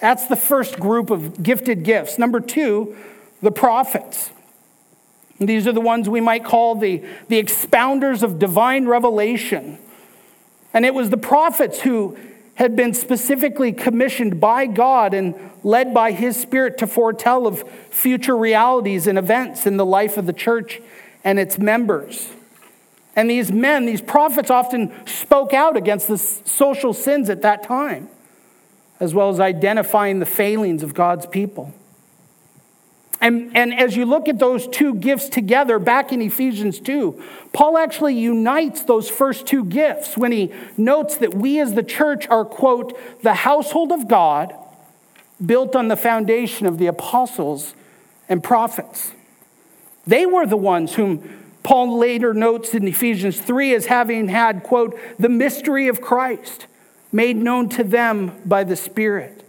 That's 0.00 0.26
the 0.26 0.36
first 0.36 0.78
group 0.78 1.08
of 1.08 1.42
gifted 1.42 1.82
gifts. 1.82 2.18
Number 2.18 2.40
two, 2.40 2.96
the 3.40 3.52
prophets. 3.52 4.30
These 5.38 5.66
are 5.66 5.72
the 5.72 5.80
ones 5.80 6.08
we 6.08 6.20
might 6.20 6.44
call 6.44 6.74
the, 6.74 7.02
the 7.28 7.42
expounders 7.42 8.22
of 8.22 8.38
divine 8.38 8.86
revelation. 8.86 9.78
And 10.74 10.84
it 10.84 10.92
was 10.92 11.10
the 11.10 11.16
prophets 11.16 11.80
who 11.80 12.18
had 12.56 12.76
been 12.76 12.94
specifically 12.94 13.72
commissioned 13.72 14.40
by 14.40 14.66
God 14.66 15.12
and 15.12 15.34
led 15.62 15.92
by 15.92 16.12
His 16.12 16.36
Spirit 16.36 16.78
to 16.78 16.86
foretell 16.86 17.46
of 17.46 17.68
future 17.90 18.36
realities 18.36 19.06
and 19.06 19.18
events 19.18 19.66
in 19.66 19.76
the 19.76 19.86
life 19.86 20.16
of 20.16 20.26
the 20.26 20.32
church 20.32 20.80
and 21.24 21.38
its 21.38 21.58
members. 21.58 22.30
And 23.16 23.30
these 23.30 23.50
men, 23.50 23.86
these 23.86 24.00
prophets, 24.00 24.50
often 24.50 24.92
spoke 25.06 25.52
out 25.52 25.76
against 25.76 26.08
the 26.08 26.18
social 26.18 26.92
sins 26.92 27.30
at 27.30 27.42
that 27.42 27.62
time, 27.62 28.08
as 29.00 29.14
well 29.14 29.30
as 29.30 29.40
identifying 29.40 30.18
the 30.18 30.26
failings 30.26 30.82
of 30.82 30.94
God's 30.94 31.26
people. 31.26 31.72
And, 33.24 33.56
and 33.56 33.72
as 33.72 33.96
you 33.96 34.04
look 34.04 34.28
at 34.28 34.38
those 34.38 34.68
two 34.68 34.96
gifts 34.96 35.30
together 35.30 35.78
back 35.78 36.12
in 36.12 36.20
Ephesians 36.20 36.78
2, 36.78 37.22
Paul 37.54 37.78
actually 37.78 38.18
unites 38.18 38.82
those 38.82 39.08
first 39.08 39.46
two 39.46 39.64
gifts 39.64 40.14
when 40.14 40.30
he 40.30 40.52
notes 40.76 41.16
that 41.16 41.32
we 41.32 41.58
as 41.58 41.72
the 41.72 41.82
church 41.82 42.28
are, 42.28 42.44
quote, 42.44 42.94
the 43.22 43.32
household 43.32 43.92
of 43.92 44.08
God 44.08 44.54
built 45.44 45.74
on 45.74 45.88
the 45.88 45.96
foundation 45.96 46.66
of 46.66 46.76
the 46.76 46.86
apostles 46.86 47.74
and 48.28 48.44
prophets. 48.44 49.12
They 50.06 50.26
were 50.26 50.44
the 50.44 50.58
ones 50.58 50.96
whom 50.96 51.26
Paul 51.62 51.96
later 51.96 52.34
notes 52.34 52.74
in 52.74 52.86
Ephesians 52.86 53.40
3 53.40 53.74
as 53.74 53.86
having 53.86 54.28
had, 54.28 54.62
quote, 54.62 54.98
the 55.18 55.30
mystery 55.30 55.88
of 55.88 56.02
Christ 56.02 56.66
made 57.10 57.38
known 57.38 57.70
to 57.70 57.84
them 57.84 58.38
by 58.44 58.64
the 58.64 58.76
Spirit. 58.76 59.43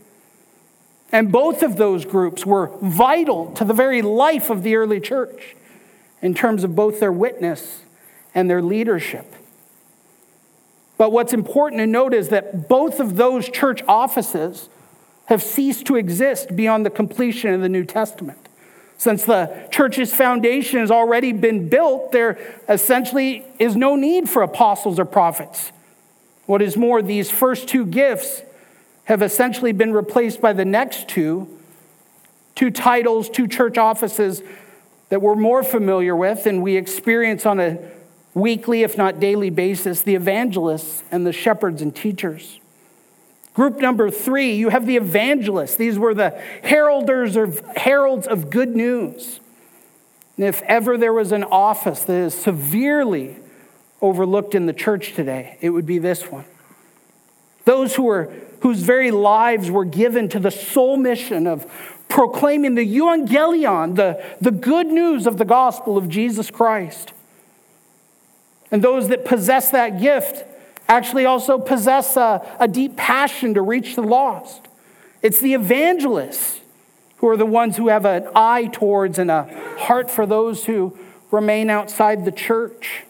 And 1.12 1.31
both 1.31 1.63
of 1.63 1.77
those 1.77 2.05
groups 2.05 2.45
were 2.45 2.71
vital 2.81 3.51
to 3.53 3.63
the 3.63 3.74
very 3.74 4.01
life 4.01 4.50
of 4.50 4.63
the 4.63 4.75
early 4.75 5.00
church 5.00 5.55
in 6.21 6.33
terms 6.33 6.63
of 6.63 6.75
both 6.75 7.00
their 7.00 7.12
witness 7.12 7.81
and 8.33 8.50
their 8.50 8.62
leadership. 8.62 9.33
But 10.97 11.12
what's 11.12 11.33
important 11.33 11.79
to 11.79 11.88
note 11.88 12.13
is 12.13 12.29
that 12.29 12.67
both 12.67 13.00
of 13.00 13.15
those 13.15 13.50
church 13.50 13.81
offices 13.88 14.69
have 15.25 15.41
ceased 15.41 15.85
to 15.88 15.95
exist 15.95 16.55
beyond 16.55 16.85
the 16.85 16.89
completion 16.89 17.53
of 17.53 17.62
the 17.62 17.69
New 17.69 17.83
Testament. 17.83 18.39
Since 18.97 19.25
the 19.25 19.67
church's 19.71 20.13
foundation 20.13 20.79
has 20.79 20.89
already 20.89 21.33
been 21.33 21.67
built, 21.67 22.12
there 22.12 22.38
essentially 22.69 23.45
is 23.59 23.75
no 23.75 23.95
need 23.95 24.29
for 24.29 24.41
apostles 24.41 25.00
or 25.00 25.05
prophets. 25.05 25.71
What 26.45 26.62
is 26.62 26.77
more, 26.77 27.01
these 27.01 27.29
first 27.29 27.67
two 27.67 27.85
gifts 27.85 28.41
have 29.05 29.21
essentially 29.21 29.71
been 29.71 29.93
replaced 29.93 30.41
by 30.41 30.53
the 30.53 30.65
next 30.65 31.07
two 31.07 31.47
two 32.55 32.71
titles, 32.71 33.29
two 33.29 33.47
church 33.47 33.77
offices 33.77 34.41
that 35.09 35.21
we're 35.21 35.35
more 35.35 35.62
familiar 35.62 36.15
with 36.15 36.45
and 36.45 36.63
we 36.63 36.77
experience 36.77 37.45
on 37.45 37.59
a 37.59 37.77
weekly, 38.33 38.83
if 38.83 38.97
not 38.97 39.19
daily 39.19 39.50
basis 39.50 40.01
the 40.01 40.15
evangelists 40.15 41.03
and 41.12 41.25
the 41.25 41.33
shepherds 41.33 41.81
and 41.81 41.95
teachers. 41.95 42.59
Group 43.53 43.79
number 43.79 44.09
three, 44.09 44.53
you 44.55 44.69
have 44.69 44.85
the 44.85 44.97
evangelists. 44.97 45.75
These 45.75 45.97
were 45.97 46.13
the 46.13 46.41
heralders 46.63 47.41
of 47.41 47.59
heralds 47.77 48.27
of 48.27 48.50
good 48.50 48.75
news. 48.75 49.39
And 50.35 50.45
if 50.45 50.62
ever 50.63 50.97
there 50.97 51.13
was 51.13 51.31
an 51.31 51.45
office 51.45 52.03
that 52.03 52.13
is 52.13 52.33
severely 52.33 53.38
overlooked 54.01 54.55
in 54.55 54.65
the 54.65 54.74
church 54.74 55.13
today, 55.13 55.57
it 55.62 55.69
would 55.69 55.85
be 55.85 56.00
this 56.00 56.24
one. 56.29 56.43
Those 57.63 57.95
who 57.95 58.09
are 58.09 58.33
whose 58.65 58.79
very 58.79 59.12
lives 59.12 59.69
were 59.69 59.86
given 59.86 60.27
to 60.27 60.39
the 60.39 60.50
sole 60.50 60.98
mission 60.98 61.45
of 61.45 61.72
proclaiming 62.10 62.74
the 62.74 62.98
euangelion, 62.98 63.95
the, 63.95 64.19
the 64.41 64.50
good 64.50 64.88
news 64.88 65.27
of 65.27 65.38
the 65.38 65.45
gospel 65.45 66.00
of 66.00 66.10
Jesus 66.10 66.50
Christ. 66.50 67.13
And 68.72 68.84
those 68.84 69.10
that 69.10 69.24
possess 69.24 69.69
that 69.69 70.01
gift 70.01 70.45
actually 70.89 71.27
also 71.27 71.60
possess 71.60 72.17
a, 72.17 72.41
a 72.60 72.67
deep 72.67 72.98
passion 72.98 73.53
to 73.53 73.62
reach 73.62 73.95
the 73.95 74.01
lost. 74.01 74.67
It's 75.22 75.39
the 75.39 75.53
evangelists 75.53 76.60
who 77.17 77.27
are 77.27 77.38
the 77.38 77.45
ones 77.45 77.77
who 77.77 77.89
have 77.89 78.03
an 78.03 78.27
eye 78.34 78.67
towards 78.74 79.19
and 79.19 79.29
a 79.29 79.43
heart 79.77 80.10
for 80.10 80.25
those 80.25 80.65
who 80.65 80.98
remain 81.29 81.69
outside 81.69 82.25
the 82.25 82.31
church. 82.31 83.03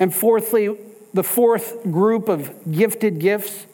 And 0.00 0.12
fourthly, 0.12 0.76
the 1.12 1.22
fourth 1.22 1.82
group 1.84 2.28
of 2.28 2.70
gifted 2.70 3.18
gifts, 3.18 3.66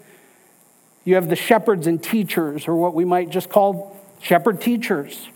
you 1.04 1.14
have 1.14 1.28
the 1.28 1.36
shepherds 1.36 1.86
and 1.86 2.02
teachers, 2.02 2.66
or 2.66 2.76
what 2.76 2.94
we 2.94 3.04
might 3.04 3.30
just 3.30 3.48
call 3.48 3.96
shepherd 4.20 4.60
teachers. 4.60 5.28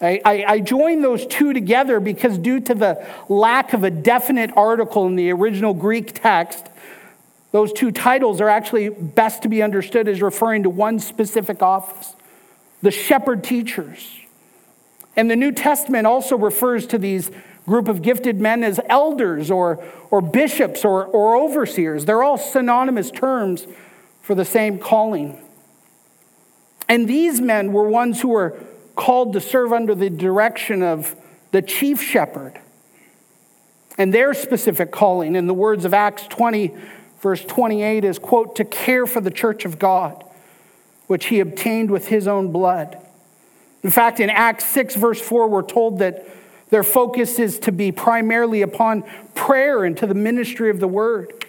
I, 0.00 0.20
I, 0.24 0.44
I, 0.46 0.60
join 0.60 1.00
those 1.00 1.26
two 1.26 1.52
together 1.52 2.00
because, 2.00 2.36
due 2.36 2.60
to 2.60 2.74
the 2.74 3.06
lack 3.28 3.72
of 3.72 3.82
a 3.82 3.90
definite 3.90 4.50
article 4.54 5.06
in 5.06 5.16
the 5.16 5.30
original 5.32 5.72
Greek 5.72 6.12
text, 6.12 6.66
those 7.52 7.72
two 7.72 7.90
titles 7.90 8.40
are 8.42 8.48
actually 8.48 8.90
best 8.90 9.42
to 9.42 9.48
be 9.48 9.62
understood 9.62 10.08
as 10.08 10.20
referring 10.20 10.64
to 10.64 10.70
one 10.70 10.98
specific 10.98 11.62
office 11.62 12.14
the 12.82 12.90
shepherd 12.90 13.42
teachers. 13.42 14.20
And 15.16 15.30
the 15.30 15.36
New 15.36 15.52
Testament 15.52 16.06
also 16.06 16.36
refers 16.36 16.86
to 16.88 16.98
these 16.98 17.30
group 17.66 17.88
of 17.88 18.02
gifted 18.02 18.40
men 18.40 18.62
as 18.62 18.78
elders 18.88 19.50
or, 19.50 19.82
or 20.10 20.20
bishops 20.20 20.84
or, 20.84 21.04
or 21.04 21.36
overseers. 21.36 22.04
They're 22.04 22.22
all 22.22 22.38
synonymous 22.38 23.10
terms 23.10 23.66
for 24.22 24.34
the 24.34 24.44
same 24.44 24.78
calling. 24.78 25.40
And 26.88 27.08
these 27.08 27.40
men 27.40 27.72
were 27.72 27.88
ones 27.88 28.20
who 28.20 28.28
were 28.28 28.58
called 28.94 29.32
to 29.32 29.40
serve 29.40 29.72
under 29.72 29.94
the 29.94 30.10
direction 30.10 30.82
of 30.82 31.16
the 31.50 31.62
chief 31.62 32.00
shepherd. 32.00 32.60
And 33.98 34.12
their 34.12 34.34
specific 34.34 34.92
calling, 34.92 35.34
in 35.34 35.46
the 35.46 35.54
words 35.54 35.84
of 35.84 35.94
Acts 35.94 36.26
20, 36.28 36.74
verse 37.20 37.44
28, 37.44 38.04
is, 38.04 38.18
quote, 38.18 38.56
to 38.56 38.64
care 38.64 39.06
for 39.06 39.20
the 39.20 39.30
church 39.30 39.64
of 39.64 39.78
God, 39.78 40.22
which 41.06 41.26
he 41.26 41.40
obtained 41.40 41.90
with 41.90 42.08
his 42.08 42.28
own 42.28 42.52
blood. 42.52 43.05
In 43.86 43.92
fact, 43.92 44.18
in 44.18 44.30
Acts 44.30 44.64
6, 44.64 44.96
verse 44.96 45.20
4, 45.20 45.46
we're 45.46 45.62
told 45.62 46.00
that 46.00 46.26
their 46.70 46.82
focus 46.82 47.38
is 47.38 47.60
to 47.60 47.70
be 47.70 47.92
primarily 47.92 48.62
upon 48.62 49.04
prayer 49.36 49.84
and 49.84 49.96
to 49.98 50.08
the 50.08 50.14
ministry 50.14 50.70
of 50.70 50.80
the 50.80 50.88
word. 50.88 51.46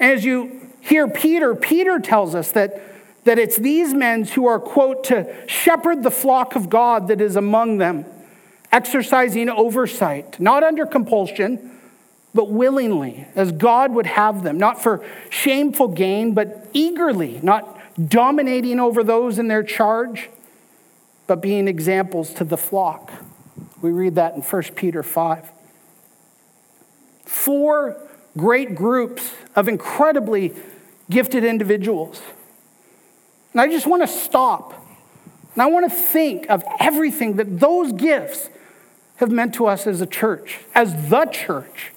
As 0.00 0.24
you 0.24 0.66
hear 0.80 1.06
Peter, 1.06 1.54
Peter 1.54 1.98
tells 1.98 2.34
us 2.34 2.52
that, 2.52 2.82
that 3.24 3.38
it's 3.38 3.58
these 3.58 3.92
men 3.92 4.24
who 4.24 4.46
are, 4.46 4.58
quote, 4.58 5.04
to 5.04 5.30
shepherd 5.46 6.04
the 6.04 6.10
flock 6.10 6.56
of 6.56 6.70
God 6.70 7.08
that 7.08 7.20
is 7.20 7.36
among 7.36 7.76
them, 7.76 8.06
exercising 8.72 9.50
oversight, 9.50 10.40
not 10.40 10.62
under 10.62 10.86
compulsion, 10.86 11.78
but 12.32 12.50
willingly, 12.50 13.26
as 13.34 13.52
God 13.52 13.92
would 13.92 14.06
have 14.06 14.42
them, 14.42 14.56
not 14.56 14.82
for 14.82 15.04
shameful 15.28 15.88
gain, 15.88 16.32
but 16.32 16.66
eagerly, 16.72 17.40
not 17.42 17.78
dominating 18.08 18.80
over 18.80 19.04
those 19.04 19.38
in 19.38 19.48
their 19.48 19.62
charge, 19.62 20.30
but 21.30 21.40
being 21.40 21.68
examples 21.68 22.34
to 22.34 22.42
the 22.42 22.56
flock. 22.56 23.12
We 23.80 23.92
read 23.92 24.16
that 24.16 24.34
in 24.34 24.42
1 24.42 24.62
Peter 24.74 25.04
5. 25.04 25.52
Four 27.24 27.96
great 28.36 28.74
groups 28.74 29.30
of 29.54 29.68
incredibly 29.68 30.52
gifted 31.08 31.44
individuals. 31.44 32.20
And 33.52 33.60
I 33.60 33.68
just 33.68 33.86
want 33.86 34.02
to 34.02 34.08
stop 34.08 34.84
and 35.54 35.62
I 35.62 35.66
want 35.66 35.88
to 35.88 35.96
think 35.96 36.50
of 36.50 36.64
everything 36.80 37.36
that 37.36 37.60
those 37.60 37.92
gifts 37.92 38.50
have 39.18 39.30
meant 39.30 39.54
to 39.54 39.66
us 39.66 39.86
as 39.86 40.00
a 40.00 40.06
church, 40.06 40.58
as 40.74 41.10
the 41.10 41.26
church. 41.26 41.92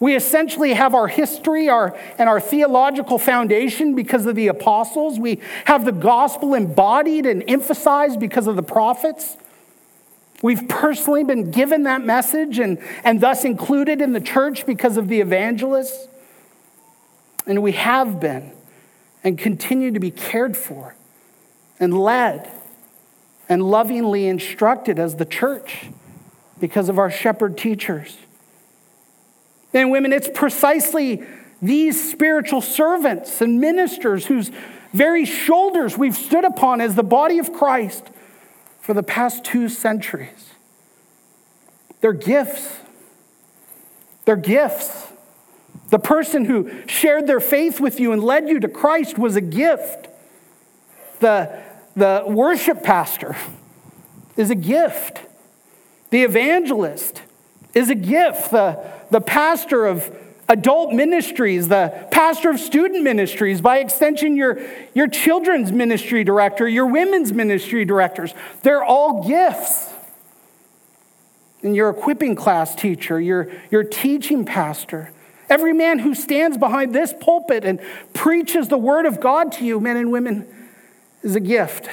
We 0.00 0.16
essentially 0.16 0.72
have 0.72 0.94
our 0.94 1.06
history 1.06 1.68
our, 1.68 1.96
and 2.18 2.26
our 2.26 2.40
theological 2.40 3.18
foundation 3.18 3.94
because 3.94 4.24
of 4.24 4.34
the 4.34 4.48
apostles. 4.48 5.18
We 5.18 5.40
have 5.66 5.84
the 5.84 5.92
gospel 5.92 6.54
embodied 6.54 7.26
and 7.26 7.44
emphasized 7.46 8.18
because 8.18 8.46
of 8.46 8.56
the 8.56 8.62
prophets. 8.62 9.36
We've 10.42 10.66
personally 10.70 11.22
been 11.22 11.50
given 11.50 11.82
that 11.82 12.02
message 12.02 12.58
and, 12.58 12.78
and 13.04 13.20
thus 13.20 13.44
included 13.44 14.00
in 14.00 14.14
the 14.14 14.22
church 14.22 14.64
because 14.64 14.96
of 14.96 15.08
the 15.08 15.20
evangelists. 15.20 16.08
And 17.46 17.62
we 17.62 17.72
have 17.72 18.20
been 18.20 18.52
and 19.22 19.36
continue 19.36 19.92
to 19.92 20.00
be 20.00 20.10
cared 20.10 20.56
for 20.56 20.94
and 21.78 21.98
led 21.98 22.50
and 23.50 23.62
lovingly 23.62 24.26
instructed 24.28 24.98
as 24.98 25.16
the 25.16 25.26
church 25.26 25.88
because 26.58 26.88
of 26.88 26.98
our 26.98 27.10
shepherd 27.10 27.58
teachers. 27.58 28.16
And 29.72 29.90
women, 29.90 30.12
it's 30.12 30.28
precisely 30.32 31.24
these 31.62 32.10
spiritual 32.10 32.60
servants 32.60 33.40
and 33.40 33.60
ministers 33.60 34.26
whose 34.26 34.50
very 34.92 35.24
shoulders 35.24 35.96
we've 35.96 36.16
stood 36.16 36.44
upon 36.44 36.80
as 36.80 36.94
the 36.94 37.02
body 37.02 37.38
of 37.38 37.52
Christ 37.52 38.08
for 38.80 38.94
the 38.94 39.02
past 39.02 39.44
two 39.44 39.68
centuries. 39.68 40.50
They're 42.00 42.12
gifts. 42.12 42.78
They're 44.24 44.36
gifts. 44.36 45.08
The 45.90 45.98
person 45.98 46.44
who 46.44 46.70
shared 46.86 47.26
their 47.26 47.40
faith 47.40 47.80
with 47.80 48.00
you 48.00 48.12
and 48.12 48.22
led 48.22 48.48
you 48.48 48.60
to 48.60 48.68
Christ 48.68 49.18
was 49.18 49.36
a 49.36 49.40
gift. 49.40 50.08
The, 51.20 51.62
the 51.94 52.24
worship 52.26 52.82
pastor 52.82 53.36
is 54.36 54.50
a 54.50 54.54
gift. 54.54 55.20
The 56.10 56.22
evangelist 56.22 57.22
is 57.74 57.90
a 57.90 57.94
gift. 57.94 58.50
The, 58.50 58.99
the 59.10 59.20
pastor 59.20 59.86
of 59.86 60.16
adult 60.48 60.92
ministries, 60.92 61.68
the 61.68 62.06
pastor 62.10 62.50
of 62.50 62.58
student 62.58 63.04
ministries, 63.04 63.60
by 63.60 63.78
extension, 63.78 64.34
your, 64.36 64.60
your 64.94 65.06
children's 65.06 65.70
ministry 65.70 66.24
director, 66.24 66.68
your 66.68 66.86
women's 66.86 67.32
ministry 67.32 67.84
directors, 67.84 68.34
they're 68.62 68.82
all 68.82 69.26
gifts. 69.26 69.94
And 71.62 71.76
your 71.76 71.90
equipping 71.90 72.34
class 72.34 72.74
teacher, 72.74 73.20
your, 73.20 73.48
your 73.70 73.84
teaching 73.84 74.44
pastor, 74.44 75.12
every 75.48 75.72
man 75.72 76.00
who 76.00 76.14
stands 76.14 76.56
behind 76.56 76.94
this 76.94 77.14
pulpit 77.20 77.64
and 77.64 77.80
preaches 78.14 78.68
the 78.68 78.78
word 78.78 79.06
of 79.06 79.20
God 79.20 79.52
to 79.52 79.64
you, 79.64 79.78
men 79.78 79.96
and 79.96 80.10
women, 80.10 80.48
is 81.22 81.36
a 81.36 81.40
gift. 81.40 81.88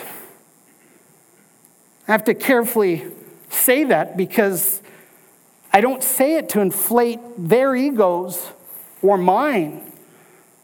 I 2.08 2.12
have 2.14 2.24
to 2.24 2.34
carefully 2.34 3.06
say 3.50 3.84
that 3.84 4.16
because 4.16 4.82
I 5.72 5.82
don't 5.82 6.02
say 6.02 6.36
it 6.36 6.50
to 6.50 6.62
inflate 6.62 7.20
their 7.38 7.76
egos 7.76 8.52
or 9.02 9.18
mine, 9.18 9.92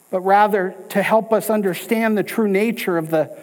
but 0.10 0.22
rather 0.22 0.76
to 0.90 1.04
help 1.04 1.32
us 1.34 1.50
understand 1.50 2.18
the 2.18 2.24
true 2.24 2.48
nature 2.48 2.98
of 2.98 3.10
the 3.10 3.36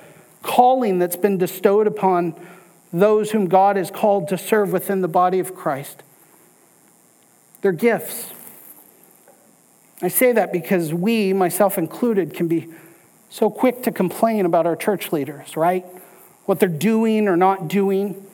calling 0.42 0.98
that's 0.98 1.16
been 1.16 1.36
bestowed 1.36 1.86
upon 1.86 2.34
those 2.92 3.30
whom 3.30 3.46
God 3.46 3.76
has 3.76 3.90
called 3.90 4.28
to 4.28 4.38
serve 4.38 4.72
within 4.72 5.00
the 5.00 5.08
body 5.08 5.38
of 5.38 5.54
Christ. 5.54 6.02
They're 7.60 7.72
gifts. 7.72 8.32
I 10.02 10.08
say 10.08 10.32
that 10.32 10.52
because 10.52 10.94
we, 10.94 11.32
myself 11.32 11.76
included, 11.76 12.34
can 12.34 12.48
be 12.48 12.68
so 13.28 13.50
quick 13.50 13.82
to 13.82 13.92
complain 13.92 14.46
about 14.46 14.66
our 14.66 14.76
church 14.76 15.12
leaders, 15.12 15.56
right? 15.56 15.84
What 16.46 16.58
they're 16.58 16.68
doing 16.68 17.28
or 17.28 17.36
not 17.36 17.68
doing. 17.68 18.26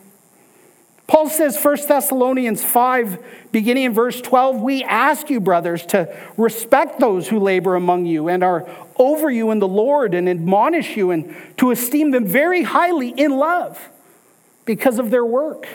Paul 1.06 1.28
says, 1.28 1.56
1 1.62 1.76
Thessalonians 1.86 2.64
5, 2.64 3.24
beginning 3.52 3.84
in 3.84 3.94
verse 3.94 4.20
12, 4.20 4.60
we 4.60 4.82
ask 4.82 5.30
you, 5.30 5.38
brothers, 5.40 5.86
to 5.86 6.12
respect 6.36 6.98
those 6.98 7.28
who 7.28 7.38
labor 7.38 7.76
among 7.76 8.06
you 8.06 8.28
and 8.28 8.42
are 8.42 8.68
over 8.96 9.30
you 9.30 9.52
in 9.52 9.60
the 9.60 9.68
Lord 9.68 10.14
and 10.14 10.28
admonish 10.28 10.96
you 10.96 11.12
and 11.12 11.34
to 11.58 11.70
esteem 11.70 12.10
them 12.10 12.26
very 12.26 12.64
highly 12.64 13.10
in 13.10 13.36
love 13.38 13.88
because 14.64 14.98
of 14.98 15.10
their 15.10 15.24
work. 15.24 15.68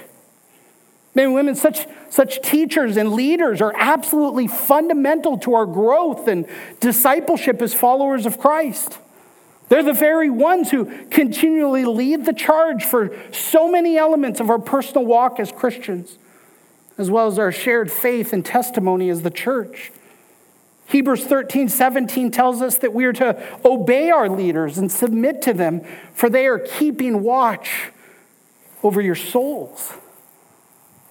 Men 1.16 1.28
and 1.28 1.34
women, 1.34 1.56
such, 1.56 1.88
such 2.10 2.42
teachers 2.42 2.98
and 2.98 3.14
leaders 3.14 3.62
are 3.62 3.74
absolutely 3.76 4.48
fundamental 4.48 5.38
to 5.40 5.54
our 5.54 5.66
growth 5.66 6.28
and 6.28 6.46
discipleship 6.82 7.62
as 7.62 7.74
followers 7.74 8.26
of 8.26 8.38
Christ. 8.38 8.98
They're 9.72 9.82
the 9.82 9.94
very 9.94 10.30
ones 10.30 10.70
who 10.70 10.84
continually 11.08 11.86
lead 11.86 12.26
the 12.26 12.34
charge 12.34 12.84
for 12.84 13.16
so 13.32 13.72
many 13.72 13.98
elements 13.98 14.42
of 14.42 14.50
our 14.50 14.60
personal 14.60 15.06
walk 15.06 15.40
as 15.40 15.50
Christians, 15.54 16.18
as 16.98 17.10
well 17.10 17.28
as 17.28 17.40
our 17.40 17.54
shared 17.54 17.90
faith 17.90 18.34
and 18.34 18.46
testimony 18.46 19.10
as 19.10 19.22
the 19.22 19.30
church. 19.30 19.94
Hebrews 20.88 21.24
13, 21.24 21.70
17 21.70 22.32
tells 22.32 22.62
us 22.62 22.80
that 22.80 22.94
we 22.94 23.06
are 23.06 23.14
to 23.14 23.42
obey 23.64 24.10
our 24.10 24.28
leaders 24.28 24.78
and 24.78 24.92
submit 24.92 25.42
to 25.44 25.54
them, 25.54 25.86
for 26.14 26.30
they 26.30 26.48
are 26.48 26.60
keeping 26.60 27.24
watch 27.24 27.92
over 28.84 29.00
your 29.00 29.16
souls. 29.16 29.94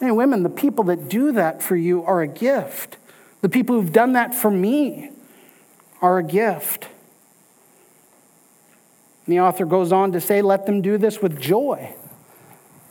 And 0.02 0.14
women, 0.18 0.42
the 0.42 0.50
people 0.50 0.84
that 0.84 1.08
do 1.08 1.32
that 1.32 1.62
for 1.62 1.76
you 1.76 2.04
are 2.04 2.20
a 2.20 2.28
gift. 2.28 2.98
The 3.40 3.48
people 3.48 3.80
who've 3.80 3.90
done 3.90 4.12
that 4.12 4.34
for 4.34 4.50
me 4.50 5.12
are 6.02 6.18
a 6.18 6.22
gift. 6.22 6.88
And 9.30 9.38
the 9.38 9.44
author 9.44 9.64
goes 9.64 9.92
on 9.92 10.10
to 10.10 10.20
say, 10.20 10.42
let 10.42 10.66
them 10.66 10.82
do 10.82 10.98
this 10.98 11.22
with 11.22 11.40
joy, 11.40 11.94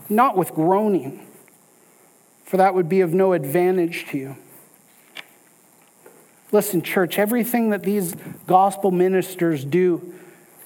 not 0.07 0.37
with 0.37 0.53
groaning, 0.53 1.27
for 2.45 2.55
that 2.55 2.73
would 2.73 2.87
be 2.87 3.01
of 3.01 3.13
no 3.13 3.33
advantage 3.33 4.05
to 4.11 4.17
you. 4.17 4.37
Listen, 6.53 6.81
church, 6.81 7.19
everything 7.19 7.71
that 7.71 7.83
these 7.83 8.15
gospel 8.47 8.89
ministers 8.89 9.65
do 9.65 10.13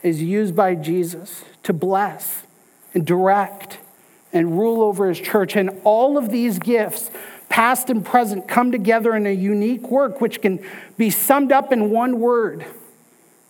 is 0.03 0.21
used 0.21 0.55
by 0.55 0.75
Jesus 0.75 1.43
to 1.63 1.73
bless 1.73 2.43
and 2.93 3.03
direct 3.03 3.79
and 4.31 4.59
rule 4.59 4.83
over 4.83 5.09
his 5.09 5.19
church. 5.19 5.55
And 5.55 5.81
all 5.83 6.19
of 6.19 6.29
these 6.29 6.59
gifts, 6.59 7.09
past 7.49 7.89
and 7.89 8.05
present, 8.05 8.47
come 8.47 8.71
together 8.71 9.15
in 9.15 9.25
a 9.25 9.33
unique 9.33 9.89
work 9.89 10.21
which 10.21 10.39
can 10.39 10.63
be 10.97 11.09
summed 11.09 11.51
up 11.51 11.71
in 11.71 11.89
one 11.89 12.19
word. 12.19 12.63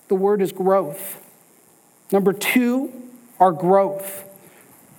The 0.08 0.16
word 0.16 0.42
is 0.42 0.54
growth. 0.54 1.20
Number 2.12 2.34
two, 2.34 2.92
our 3.40 3.52
growth. 3.52 4.24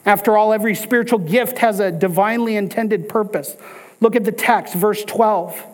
After 0.06 0.36
all, 0.36 0.52
every 0.52 0.74
spiritual 0.74 1.18
gift 1.18 1.58
has 1.58 1.80
a 1.80 1.90
divinely 1.90 2.56
intended 2.56 3.08
purpose. 3.08 3.56
Look 4.00 4.16
at 4.16 4.24
the 4.24 4.32
text, 4.32 4.74
verse 4.74 5.04
12. 5.04 5.64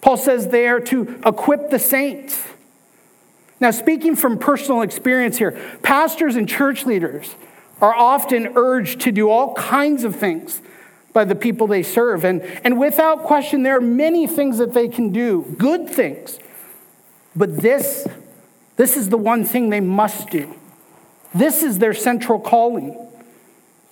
Paul 0.00 0.16
says 0.16 0.48
there 0.48 0.80
to 0.80 1.20
equip 1.24 1.70
the 1.70 1.78
saints. 1.78 2.42
Now, 3.60 3.70
speaking 3.70 4.16
from 4.16 4.38
personal 4.38 4.82
experience 4.82 5.38
here, 5.38 5.52
pastors 5.82 6.36
and 6.36 6.48
church 6.48 6.84
leaders 6.84 7.36
are 7.80 7.94
often 7.94 8.52
urged 8.56 9.00
to 9.02 9.12
do 9.12 9.28
all 9.28 9.54
kinds 9.54 10.04
of 10.04 10.16
things 10.16 10.60
by 11.12 11.24
the 11.24 11.34
people 11.34 11.66
they 11.66 11.82
serve. 11.82 12.24
And, 12.24 12.42
and 12.64 12.78
without 12.78 13.22
question, 13.22 13.62
there 13.62 13.76
are 13.76 13.80
many 13.80 14.26
things 14.26 14.58
that 14.58 14.72
they 14.72 14.88
can 14.88 15.10
do, 15.12 15.54
good 15.58 15.88
things. 15.88 16.38
But 17.36 17.58
this 17.58 18.06
this 18.76 18.96
is 18.96 19.08
the 19.08 19.18
one 19.18 19.44
thing 19.44 19.70
they 19.70 19.80
must 19.80 20.30
do. 20.30 20.54
This 21.34 21.62
is 21.62 21.78
their 21.78 21.94
central 21.94 22.38
calling 22.38 22.96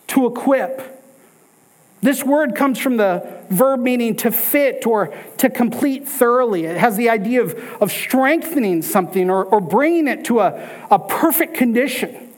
to 0.08 0.26
equip. 0.26 0.98
This 2.02 2.24
word 2.24 2.54
comes 2.54 2.78
from 2.78 2.96
the 2.96 3.42
verb 3.50 3.80
meaning 3.80 4.16
to 4.16 4.32
fit 4.32 4.86
or 4.86 5.14
to 5.36 5.50
complete 5.50 6.08
thoroughly. 6.08 6.64
It 6.64 6.78
has 6.78 6.96
the 6.96 7.10
idea 7.10 7.42
of, 7.42 7.54
of 7.80 7.92
strengthening 7.92 8.82
something 8.82 9.28
or, 9.28 9.44
or 9.44 9.60
bringing 9.60 10.08
it 10.08 10.24
to 10.26 10.40
a, 10.40 10.86
a 10.90 10.98
perfect 10.98 11.54
condition. 11.54 12.32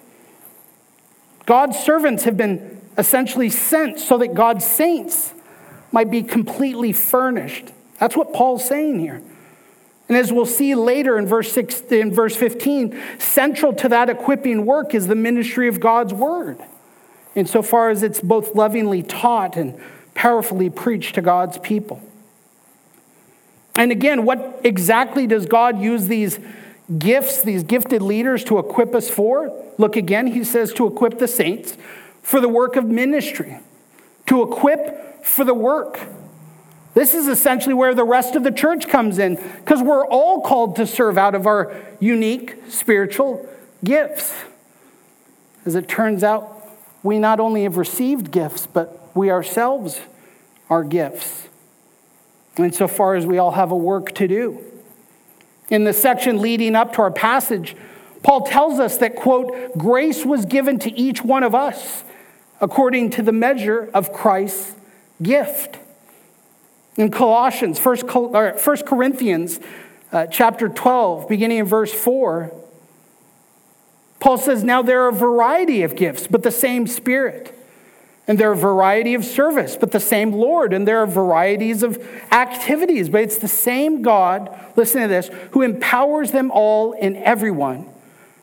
God's 1.47 1.79
servants 1.79 2.25
have 2.25 2.37
been 2.37 2.81
essentially 2.99 3.51
sent 3.51 3.99
so 3.99 4.19
that 4.19 4.35
God's 4.35 4.65
saints 4.65 5.33
might 5.93 6.11
be 6.11 6.23
completely 6.23 6.93
furnished. 6.93 7.73
That's 7.99 8.17
what 8.17 8.33
Paul's 8.33 8.67
saying 8.67 8.99
here. 8.99 9.23
And 10.13 10.19
as 10.19 10.31
we'll 10.31 10.45
see 10.45 10.75
later 10.75 11.17
in 11.17 11.27
verse, 11.27 11.51
six, 11.51 11.81
in 11.91 12.13
verse 12.13 12.37
15, 12.37 13.01
central 13.19 13.73
to 13.73 13.89
that 13.89 14.11
equipping 14.11 14.67
work 14.67 14.95
is 14.95 15.07
the 15.07 15.15
ministry 15.15 15.69
of 15.69 15.81
God's 15.81 16.13
word, 16.13 16.59
insofar 17.35 17.89
as 17.89 18.03
it's 18.03 18.21
both 18.21 18.55
lovingly 18.55 19.03
taught 19.03 19.57
and 19.57 19.81
powerfully 20.13 20.69
preached 20.69 21.15
to 21.15 21.23
God's 21.23 21.57
people. 21.57 22.03
And 23.75 23.91
again, 23.91 24.27
what 24.27 24.61
exactly 24.63 25.27
does 25.27 25.47
God 25.47 25.81
use 25.81 26.09
these 26.09 26.39
gifts, 26.99 27.41
these 27.41 27.63
gifted 27.63 28.03
leaders, 28.03 28.45
to 28.45 28.59
equip 28.59 28.95
us 28.95 29.09
for? 29.09 29.51
Look 29.79 29.97
again, 29.97 30.27
he 30.27 30.45
says 30.45 30.75
to 30.75 30.87
equip 30.87 31.21
the 31.21 31.27
saints 31.27 31.79
for 32.21 32.39
the 32.39 32.51
work 32.51 32.77
of 32.77 32.85
ministry, 32.85 33.61
to 34.27 34.43
equip 34.43 35.25
for 35.25 35.47
the 35.47 35.55
work. 35.55 36.01
This 36.95 37.15
is 37.15 37.27
essentially 37.27 37.75
where 37.75 37.95
the 37.95 38.05
rest 38.05 38.37
of 38.37 38.45
the 38.45 38.51
church 38.51 38.89
comes 38.89 39.19
in 39.19 39.37
because 39.37 39.83
we're 39.83 40.07
all 40.07 40.43
called 40.43 40.77
to 40.77 40.87
serve 40.87 41.17
out 41.17 41.35
of 41.35 41.47
our 41.47 41.75
unique 42.01 42.57
spiritual 42.69 43.49
gifts. 43.83 44.35
As 45.65 45.75
it 45.75 45.89
turns 45.89 46.23
out, 46.23 46.69
we 47.03 47.19
not 47.19 47.41
only 47.41 47.63
have 47.63 47.77
received 47.77 48.31
gifts, 48.31 48.67
but 48.67 49.11
we 49.15 49.31
ourselves 49.31 50.01
are 50.69 50.85
gifts. 50.85 51.49
Insofar 52.57 53.15
as 53.15 53.25
we 53.25 53.39
all 53.39 53.53
have 53.53 53.71
a 53.71 53.77
work 53.77 54.13
to 54.15 54.29
do. 54.29 54.63
In 55.71 55.85
the 55.85 55.93
section 55.93 56.43
leading 56.43 56.77
up 56.77 56.93
to 56.95 57.03
our 57.03 57.11
passage, 57.11 57.75
Paul 58.23 58.43
tells 58.43 58.79
us 58.79 58.99
that, 58.99 59.17
quote, 59.17 59.77
grace 59.79 60.25
was 60.25 60.45
given 60.45 60.79
to 60.81 60.93
each 60.93 61.23
one 61.23 61.43
of 61.43 61.55
us 61.55 62.05
according 62.61 63.11
to 63.11 63.23
the 63.23 63.33
measure 63.33 63.91
of 63.95 64.13
Christ's 64.13 64.75
gift. 65.23 65.79
In 66.97 67.11
Colossians, 67.11 67.79
1 67.79 67.97
Corinthians 68.85 69.61
uh, 70.13 70.27
chapter 70.27 70.69
12, 70.69 71.29
beginning 71.29 71.59
in 71.59 71.67
verse 71.67 71.93
4, 71.93 72.53
Paul 74.21 74.39
says, 74.39 74.63
Now 74.63 74.83
there 74.83 75.03
are 75.03 75.09
a 75.09 75.13
variety 75.13 75.83
of 75.83 75.97
gifts, 75.97 76.27
but 76.27 76.43
the 76.43 76.51
same 76.51 76.87
Spirit. 76.87 77.59
And 78.29 78.39
there 78.39 78.51
are 78.51 78.55
a 78.55 78.57
variety 78.57 79.15
of 79.15 79.25
service, 79.25 79.77
but 79.77 79.91
the 79.91 80.01
same 80.01 80.33
Lord. 80.33 80.73
And 80.73 80.87
there 80.87 80.99
are 80.99 81.07
varieties 81.07 81.83
of 81.83 81.99
activities, 82.31 83.09
but 83.09 83.23
it's 83.23 83.39
the 83.39 83.49
same 83.49 84.03
God, 84.03 84.57
listen 84.77 85.03
to 85.03 85.09
this, 85.09 85.29
who 85.53 85.63
empowers 85.63 86.31
them 86.31 86.51
all 86.53 86.93
in 86.93 87.17
everyone. 87.17 87.89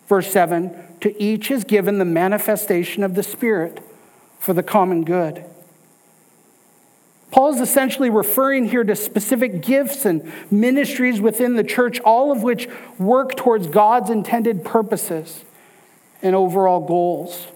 Verse 0.08 0.30
7 0.32 0.76
To 1.02 1.22
each 1.22 1.50
is 1.50 1.64
given 1.64 1.98
the 1.98 2.06
manifestation 2.06 3.04
of 3.04 3.16
the 3.16 3.24
Spirit 3.24 3.80
for 4.38 4.54
the 4.54 4.64
common 4.64 5.06
good. 5.06 5.46
Paul 7.40 7.54
is 7.54 7.62
essentially 7.62 8.10
referring 8.10 8.68
here 8.68 8.84
to 8.84 8.98
specific 8.98 9.62
gifts 9.62 10.04
and 10.04 10.30
ministries 10.52 11.22
within 11.22 11.56
the 11.56 11.64
church, 11.64 12.02
all 12.02 12.34
of 12.34 12.44
which 12.44 12.68
work 12.98 13.38
towards 13.38 13.68
God's 13.68 14.10
intended 14.10 14.66
purposes 14.66 15.46
and 16.22 16.36
overall 16.36 16.86
goals. 16.86 17.48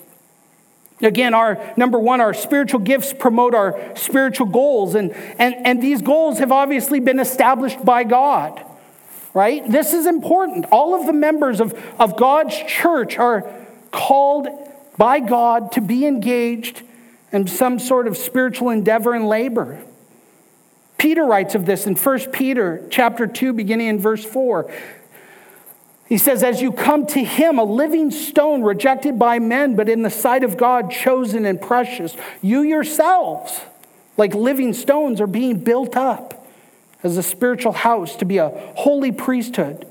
Again, 1.01 1.33
our 1.33 1.59
number 1.75 1.99
one, 1.99 2.21
our 2.21 2.33
spiritual 2.33 2.79
gifts 2.79 3.11
promote 3.11 3.53
our 3.53 3.77
spiritual 3.97 4.47
goals, 4.47 4.95
and, 4.95 5.11
and, 5.37 5.53
and 5.67 5.83
these 5.83 6.01
goals 6.01 6.39
have 6.39 6.53
obviously 6.53 7.01
been 7.01 7.19
established 7.19 7.83
by 7.83 8.05
God, 8.05 8.63
right? 9.33 9.69
This 9.69 9.91
is 9.91 10.05
important. 10.05 10.65
All 10.71 10.97
of 10.97 11.05
the 11.05 11.11
members 11.11 11.59
of, 11.59 11.73
of 11.99 12.15
God's 12.15 12.55
church 12.67 13.17
are 13.17 13.53
called 13.91 14.47
by 14.97 15.19
God 15.19 15.73
to 15.73 15.81
be 15.81 16.05
engaged 16.05 16.83
in 17.33 17.47
some 17.47 17.79
sort 17.79 18.07
of 18.07 18.15
spiritual 18.15 18.69
endeavor 18.69 19.13
and 19.13 19.27
labor. 19.27 19.83
Peter 20.97 21.25
writes 21.25 21.55
of 21.55 21.65
this 21.65 21.85
in 21.85 21.95
1 21.95 22.31
Peter 22.31 22.85
chapter 22.89 23.27
2 23.27 23.51
beginning 23.51 23.87
in 23.87 23.99
verse 23.99 24.23
4. 24.23 24.71
He 26.07 26.17
says, 26.17 26.43
As 26.43 26.61
you 26.61 26.71
come 26.71 27.07
to 27.07 27.23
him, 27.23 27.57
a 27.57 27.63
living 27.63 28.11
stone 28.11 28.61
rejected 28.61 29.17
by 29.17 29.39
men, 29.39 29.75
but 29.75 29.89
in 29.89 30.03
the 30.03 30.11
sight 30.11 30.43
of 30.43 30.57
God, 30.57 30.91
chosen 30.91 31.43
and 31.43 31.59
precious, 31.59 32.15
you 32.41 32.61
yourselves, 32.61 33.61
like 34.15 34.35
living 34.35 34.73
stones, 34.73 35.19
are 35.19 35.27
being 35.27 35.59
built 35.59 35.97
up 35.97 36.47
as 37.01 37.17
a 37.17 37.23
spiritual 37.23 37.73
house 37.73 38.15
to 38.17 38.25
be 38.25 38.37
a 38.37 38.49
holy 38.75 39.11
priesthood, 39.11 39.87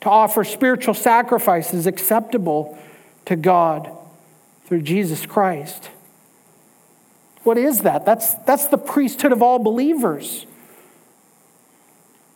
to 0.00 0.08
offer 0.08 0.42
spiritual 0.42 0.94
sacrifices 0.94 1.86
acceptable 1.86 2.78
to 3.26 3.36
God 3.36 3.90
through 4.64 4.82
Jesus 4.82 5.26
Christ. 5.26 5.90
What 7.44 7.58
is 7.58 7.80
that? 7.80 8.04
That's, 8.04 8.34
that's 8.34 8.66
the 8.66 8.78
priesthood 8.78 9.32
of 9.32 9.42
all 9.42 9.58
believers. 9.58 10.46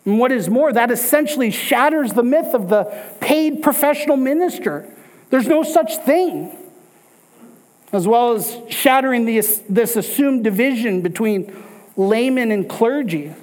And 0.04 0.18
what 0.18 0.32
is 0.32 0.48
more, 0.48 0.72
that 0.72 0.90
essentially 0.90 1.50
shatters 1.50 2.12
the 2.12 2.22
myth 2.22 2.54
of 2.54 2.68
the 2.68 2.84
paid 3.20 3.62
professional 3.62 4.16
minister. 4.16 4.88
There's 5.30 5.46
no 5.46 5.62
such 5.62 5.96
thing. 5.98 6.56
As 7.92 8.08
well 8.08 8.32
as 8.32 8.56
shattering 8.68 9.26
this, 9.26 9.62
this 9.68 9.96
assumed 9.96 10.44
division 10.44 11.02
between 11.02 11.54
laymen 11.96 12.50
and 12.50 12.68
clergy. 12.68 13.34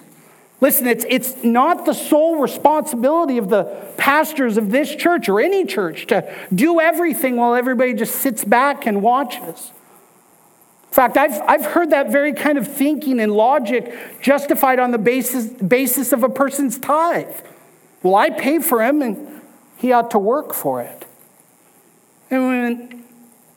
Listen, 0.61 0.87
it's, 0.87 1.05
it's 1.07 1.43
not 1.43 1.85
the 1.85 1.93
sole 1.93 2.39
responsibility 2.39 3.37
of 3.37 3.49
the 3.49 3.63
pastors 3.97 4.57
of 4.57 4.71
this 4.71 4.93
church 4.93 5.29
or 5.29 5.39
any 5.39 5.65
church 5.65 6.07
to 6.07 6.35
do 6.53 6.81
everything 6.81 7.37
while 7.37 7.55
everybody 7.55 7.93
just 7.93 8.15
sits 8.15 8.43
back 8.43 8.85
and 8.85 9.01
watches. 9.01 9.71
In 10.89 10.93
fact, 10.93 11.17
I've, 11.17 11.39
I've 11.41 11.65
heard 11.65 11.91
that 11.91 12.11
very 12.11 12.33
kind 12.33 12.57
of 12.57 12.67
thinking 12.67 13.19
and 13.19 13.31
logic 13.31 14.21
justified 14.21 14.79
on 14.79 14.89
the 14.89 14.97
basis, 14.97 15.47
basis 15.47 16.11
of 16.11 16.23
a 16.23 16.29
person's 16.29 16.79
tithe. 16.79 17.35
Well, 18.01 18.15
I 18.15 18.31
pay 18.31 18.57
for 18.57 18.83
him 18.83 19.03
and 19.03 19.41
he 19.77 19.91
ought 19.91 20.09
to 20.11 20.19
work 20.19 20.51
for 20.51 20.81
it. 20.81 21.05
And 22.31 23.03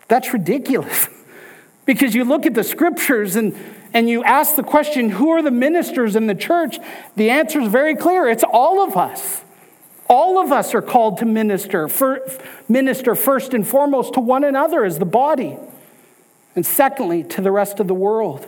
that's 0.08 0.34
ridiculous 0.34 1.08
because 1.86 2.14
you 2.14 2.24
look 2.24 2.44
at 2.44 2.52
the 2.52 2.64
scriptures 2.64 3.34
and, 3.34 3.56
and 3.94 4.10
you 4.10 4.22
ask 4.24 4.54
the 4.54 4.62
question, 4.62 5.08
who 5.08 5.30
are 5.30 5.40
the 5.40 5.50
ministers 5.50 6.16
in 6.16 6.26
the 6.26 6.34
church? 6.34 6.78
The 7.16 7.30
answer 7.30 7.62
is 7.62 7.68
very 7.68 7.96
clear 7.96 8.28
it's 8.28 8.44
all 8.44 8.86
of 8.86 8.94
us. 8.94 9.40
All 10.06 10.38
of 10.38 10.52
us 10.52 10.74
are 10.74 10.82
called 10.82 11.16
to 11.18 11.24
minister, 11.24 11.88
for, 11.88 12.20
minister 12.68 13.14
first 13.14 13.54
and 13.54 13.66
foremost 13.66 14.12
to 14.14 14.20
one 14.20 14.44
another 14.44 14.84
as 14.84 14.98
the 14.98 15.06
body 15.06 15.56
and 16.54 16.66
secondly, 16.66 17.22
to 17.24 17.40
the 17.40 17.50
rest 17.50 17.80
of 17.80 17.88
the 17.88 17.94
world. 17.94 18.46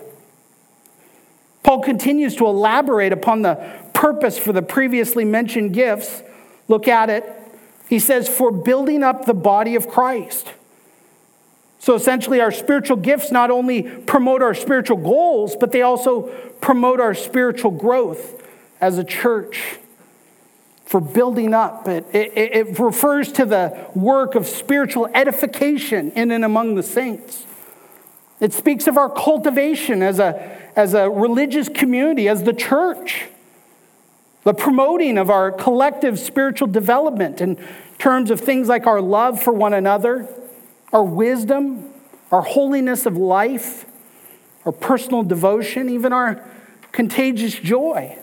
Paul 1.63 1.83
continues 1.83 2.37
to 2.37 2.47
elaborate 2.47 3.13
upon 3.13 3.43
the 3.43 3.55
purpose 3.95 4.39
for 4.39 4.53
the 4.53 4.63
previously 4.63 5.25
mentioned 5.25 5.73
gifts. 5.73 6.23
Look 6.69 6.87
at 6.87 7.09
it. 7.09 7.25
He 7.89 7.99
says, 7.99 8.29
for 8.29 8.51
building 8.51 9.03
up 9.03 9.25
the 9.25 9.35
body 9.35 9.75
of 9.75 9.89
Christ. 9.89 10.53
So 11.79 11.95
essentially, 11.95 12.41
our 12.41 12.51
spiritual 12.51 12.97
gifts 12.97 13.31
not 13.31 13.51
only 13.51 13.83
promote 13.83 14.43
our 14.43 14.55
spiritual 14.55 14.97
goals, 14.97 15.57
but 15.57 15.73
they 15.73 15.83
also 15.83 16.23
promote 16.61 17.01
our 17.01 17.15
spiritual 17.15 17.71
growth 17.71 18.43
as 18.81 18.97
a 18.99 19.05
church. 19.05 19.77
For 20.87 21.01
building 21.01 21.53
up, 21.55 21.89
it, 21.89 22.07
it, 22.13 22.57
it 22.57 22.79
refers 22.79 23.33
to 23.33 23.45
the 23.45 23.89
work 23.95 24.35
of 24.35 24.47
spiritual 24.47 25.09
edification 25.15 26.11
in 26.13 26.31
and 26.31 26.45
among 26.45 26.75
the 26.75 26.83
saints. 26.83 27.45
It 28.41 28.53
speaks 28.53 28.87
of 28.87 28.97
our 28.97 29.09
cultivation 29.09 30.03
as 30.03 30.19
a, 30.19 30.61
as 30.77 30.95
a 30.95 31.09
religious 31.09 31.69
community, 31.69 32.29
as 32.29 32.43
the 32.43 32.53
church, 32.53 33.27
the 34.43 34.55
promoting 34.55 35.19
of 35.19 35.31
our 35.31 35.53
collective 35.53 36.19
spiritual 36.19 36.69
development 36.69 37.41
in 37.41 37.59
terms 37.99 38.31
of 38.31 38.41
things 38.41 38.69
like 38.69 38.87
our 38.87 39.01
love 39.01 39.43
for 39.43 39.53
one 39.53 39.73
another, 39.73 40.29
our 40.93 41.05
wisdom, 41.05 41.93
our 42.31 42.43
holiness 42.43 43.07
of 43.07 43.17
life, 43.17 43.87
our 44.67 44.73
personal 44.73 45.23
devotion, 45.23 45.89
even 45.89 46.13
our 46.13 46.45
contagious 46.93 47.55
joy. 47.55 48.19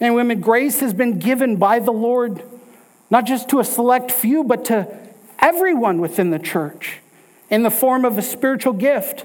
And 0.00 0.14
women, 0.14 0.40
grace 0.40 0.80
has 0.80 0.94
been 0.94 1.18
given 1.18 1.56
by 1.56 1.80
the 1.80 1.92
Lord, 1.92 2.42
not 3.10 3.26
just 3.26 3.48
to 3.50 3.60
a 3.60 3.64
select 3.64 4.10
few, 4.10 4.44
but 4.44 4.64
to 4.66 4.88
everyone 5.38 6.00
within 6.00 6.30
the 6.30 6.38
church 6.38 7.00
in 7.50 7.62
the 7.62 7.70
form 7.70 8.04
of 8.04 8.18
a 8.18 8.22
spiritual 8.22 8.72
gift, 8.72 9.24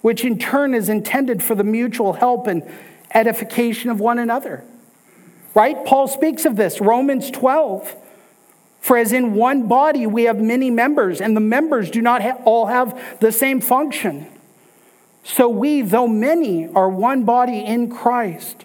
which 0.00 0.24
in 0.24 0.38
turn 0.38 0.74
is 0.74 0.88
intended 0.88 1.42
for 1.42 1.54
the 1.54 1.64
mutual 1.64 2.14
help 2.14 2.46
and 2.46 2.62
edification 3.14 3.90
of 3.90 4.00
one 4.00 4.18
another. 4.18 4.64
Right? 5.54 5.84
Paul 5.84 6.08
speaks 6.08 6.44
of 6.44 6.56
this, 6.56 6.80
Romans 6.80 7.30
12. 7.30 7.96
For 8.80 8.96
as 8.96 9.12
in 9.12 9.34
one 9.34 9.66
body 9.66 10.06
we 10.06 10.24
have 10.24 10.38
many 10.40 10.70
members, 10.70 11.20
and 11.20 11.36
the 11.36 11.40
members 11.40 11.90
do 11.90 12.00
not 12.00 12.22
ha- 12.22 12.38
all 12.44 12.66
have 12.66 13.18
the 13.20 13.32
same 13.32 13.60
function. 13.60 14.26
So 15.24 15.48
we, 15.48 15.82
though 15.82 16.06
many, 16.06 16.68
are 16.68 16.88
one 16.88 17.24
body 17.24 17.58
in 17.58 17.90
Christ, 17.90 18.64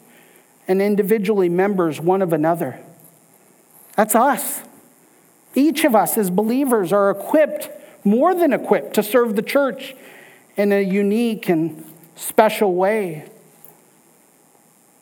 and 0.68 0.82
individually 0.82 1.50
members 1.50 2.00
one 2.00 2.22
of 2.22 2.32
another. 2.32 2.80
That's 3.96 4.16
us. 4.16 4.62
Each 5.56 5.84
of 5.84 5.96
us 5.96 6.18
as 6.18 6.30
believers 6.30 6.94
are 6.94 7.12
equipped 7.12 7.70
more 8.04 8.36
than 8.36 8.54
equipped 8.54 8.96
to 8.96 9.04
serve 9.04 9.36
the 9.36 9.42
church 9.42 9.96
in 10.56 10.72
a 10.72 10.82
unique 10.82 11.50
and 11.50 11.84
special 12.16 12.74
way. 12.76 13.30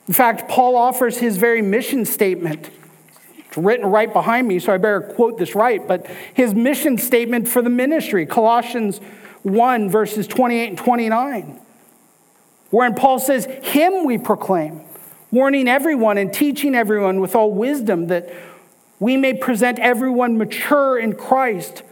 In 0.07 0.13
fact, 0.13 0.49
Paul 0.49 0.75
offers 0.75 1.17
his 1.17 1.37
very 1.37 1.61
mission 1.61 2.05
statement. 2.05 2.69
It's 3.37 3.57
written 3.57 3.85
right 3.85 4.11
behind 4.11 4.47
me, 4.47 4.59
so 4.59 4.73
I 4.73 4.77
better 4.77 5.01
quote 5.01 5.37
this 5.37 5.55
right. 5.55 5.85
But 5.85 6.07
his 6.33 6.53
mission 6.53 6.97
statement 6.97 7.47
for 7.47 7.61
the 7.61 7.69
ministry, 7.69 8.25
Colossians 8.25 8.99
1, 9.43 9.89
verses 9.89 10.27
28 10.27 10.67
and 10.69 10.77
29, 10.77 11.59
wherein 12.69 12.95
Paul 12.95 13.19
says, 13.19 13.45
Him 13.63 14.05
we 14.05 14.17
proclaim 14.17 14.81
warning 15.31 15.67
everyone 15.67 16.17
and 16.17 16.33
teaching 16.33 16.75
everyone 16.75 17.19
with 17.19 17.35
all 17.35 17.51
wisdom 17.51 18.07
that 18.07 18.29
we 18.99 19.17
may 19.17 19.33
present 19.33 19.79
everyone 19.79 20.37
mature 20.37 20.99
in 20.99 21.15
Christ. 21.15 21.83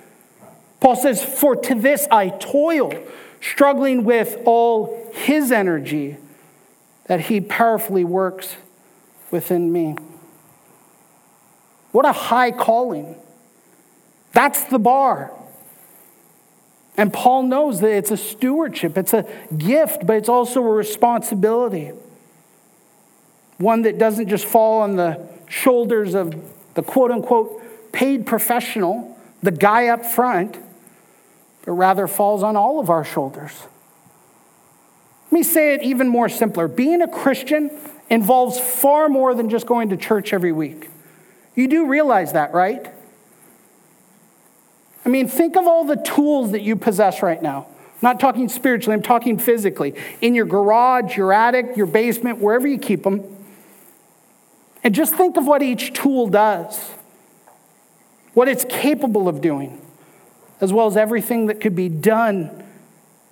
Paul 0.79 0.95
says, 0.95 1.23
For 1.23 1.55
to 1.55 1.75
this 1.75 2.07
I 2.09 2.29
toil, 2.29 2.93
struggling 3.41 4.03
with 4.03 4.37
all 4.45 5.11
his 5.13 5.51
energy 5.51 6.17
that 7.05 7.21
he 7.21 7.41
powerfully 7.41 8.03
works 8.03 8.55
within 9.31 9.71
me. 9.71 9.95
What 11.91 12.05
a 12.05 12.11
high 12.11 12.51
calling. 12.51 13.15
That's 14.33 14.63
the 14.65 14.79
bar. 14.79 15.31
And 16.95 17.11
Paul 17.11 17.43
knows 17.43 17.79
that 17.79 17.91
it's 17.91 18.11
a 18.11 18.17
stewardship, 18.17 18.97
it's 18.97 19.13
a 19.13 19.25
gift, 19.57 20.05
but 20.05 20.17
it's 20.17 20.29
also 20.29 20.61
a 20.61 20.69
responsibility. 20.69 21.93
One 23.57 23.81
that 23.83 23.97
doesn't 23.97 24.27
just 24.27 24.45
fall 24.45 24.81
on 24.81 24.97
the 24.97 25.27
shoulders 25.47 26.13
of 26.13 26.35
the 26.75 26.83
quote 26.83 27.11
unquote 27.11 27.91
paid 27.91 28.25
professional, 28.25 29.17
the 29.41 29.51
guy 29.51 29.87
up 29.87 30.05
front, 30.05 30.57
but 31.69 31.75
rather 31.75 32.07
falls 32.07 32.41
on 32.41 32.55
all 32.55 32.79
of 32.79 32.89
our 32.89 33.05
shoulders. 33.05 33.51
Let 35.25 35.31
me 35.31 35.43
say 35.43 35.75
it 35.75 35.83
even 35.83 36.07
more 36.07 36.27
simpler. 36.27 36.67
Being 36.67 37.03
a 37.03 37.07
Christian 37.07 37.69
involves 38.09 38.59
far 38.59 39.07
more 39.07 39.35
than 39.35 39.51
just 39.51 39.67
going 39.67 39.89
to 39.89 39.95
church 39.95 40.33
every 40.33 40.51
week. 40.51 40.89
You 41.53 41.67
do 41.67 41.85
realize 41.85 42.33
that, 42.33 42.55
right? 42.55 42.91
I 45.05 45.09
mean, 45.09 45.27
think 45.27 45.55
of 45.55 45.67
all 45.67 45.85
the 45.85 45.97
tools 45.97 46.53
that 46.53 46.63
you 46.63 46.75
possess 46.75 47.21
right 47.21 47.39
now. 47.39 47.67
I'm 47.67 47.97
not 48.01 48.19
talking 48.19 48.49
spiritually, 48.49 48.95
I'm 48.95 49.03
talking 49.03 49.37
physically. 49.37 49.93
In 50.21 50.33
your 50.33 50.45
garage, 50.45 51.17
your 51.17 51.31
attic, 51.31 51.77
your 51.77 51.85
basement, 51.85 52.39
wherever 52.39 52.65
you 52.65 52.79
keep 52.79 53.03
them. 53.03 53.21
And 54.83 54.95
just 54.95 55.13
think 55.13 55.37
of 55.37 55.45
what 55.45 55.61
each 55.61 55.93
tool 55.93 56.29
does, 56.29 56.93
what 58.33 58.47
it's 58.47 58.65
capable 58.67 59.27
of 59.27 59.39
doing, 59.39 59.79
as 60.61 60.73
well 60.73 60.87
as 60.87 60.97
everything 60.97 61.45
that 61.47 61.61
could 61.61 61.75
be 61.75 61.89
done 61.89 62.63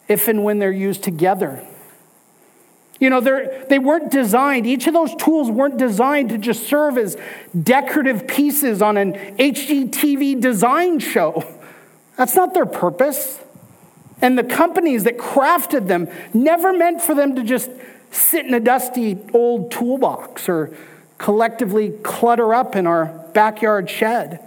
if 0.07 0.27
and 0.27 0.43
when 0.43 0.59
they're 0.59 0.71
used 0.71 1.03
together. 1.03 1.65
You 2.99 3.11
know, 3.11 3.19
they 3.21 3.77
weren't 3.77 4.09
designed, 4.09 4.65
each 4.65 4.87
of 4.87 4.93
those 4.93 5.13
tools 5.15 5.51
weren't 5.51 5.77
designed 5.77 6.29
to 6.29 6.37
just 6.37 6.67
serve 6.67 6.97
as 6.97 7.15
decorative 7.61 8.27
pieces 8.27 8.81
on 8.81 8.97
an 8.97 9.13
HGTV 9.37 10.41
design 10.41 10.99
show. 10.99 11.45
That's 12.15 12.35
not 12.35 12.55
their 12.55 12.65
purpose. 12.65 13.39
And 14.19 14.35
the 14.35 14.43
companies 14.43 15.03
that 15.03 15.17
crafted 15.17 15.87
them 15.87 16.07
never 16.33 16.73
meant 16.73 17.01
for 17.01 17.13
them 17.13 17.35
to 17.35 17.43
just 17.43 17.69
sit 18.09 18.47
in 18.47 18.53
a 18.55 18.59
dusty 18.59 19.19
old 19.31 19.69
toolbox 19.69 20.49
or 20.49 20.75
collectively 21.19 21.91
clutter 22.01 22.55
up 22.55 22.75
in 22.75 22.87
our 22.87 23.05
backyard 23.33 23.91
shed. 23.91 24.39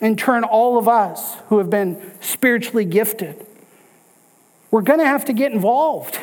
In 0.00 0.16
turn, 0.16 0.44
all 0.44 0.78
of 0.78 0.86
us 0.86 1.36
who 1.48 1.58
have 1.58 1.70
been 1.70 2.00
spiritually 2.20 2.84
gifted, 2.84 3.44
we're 4.70 4.82
going 4.82 5.00
to 5.00 5.06
have 5.06 5.24
to 5.26 5.32
get 5.32 5.52
involved. 5.52 6.18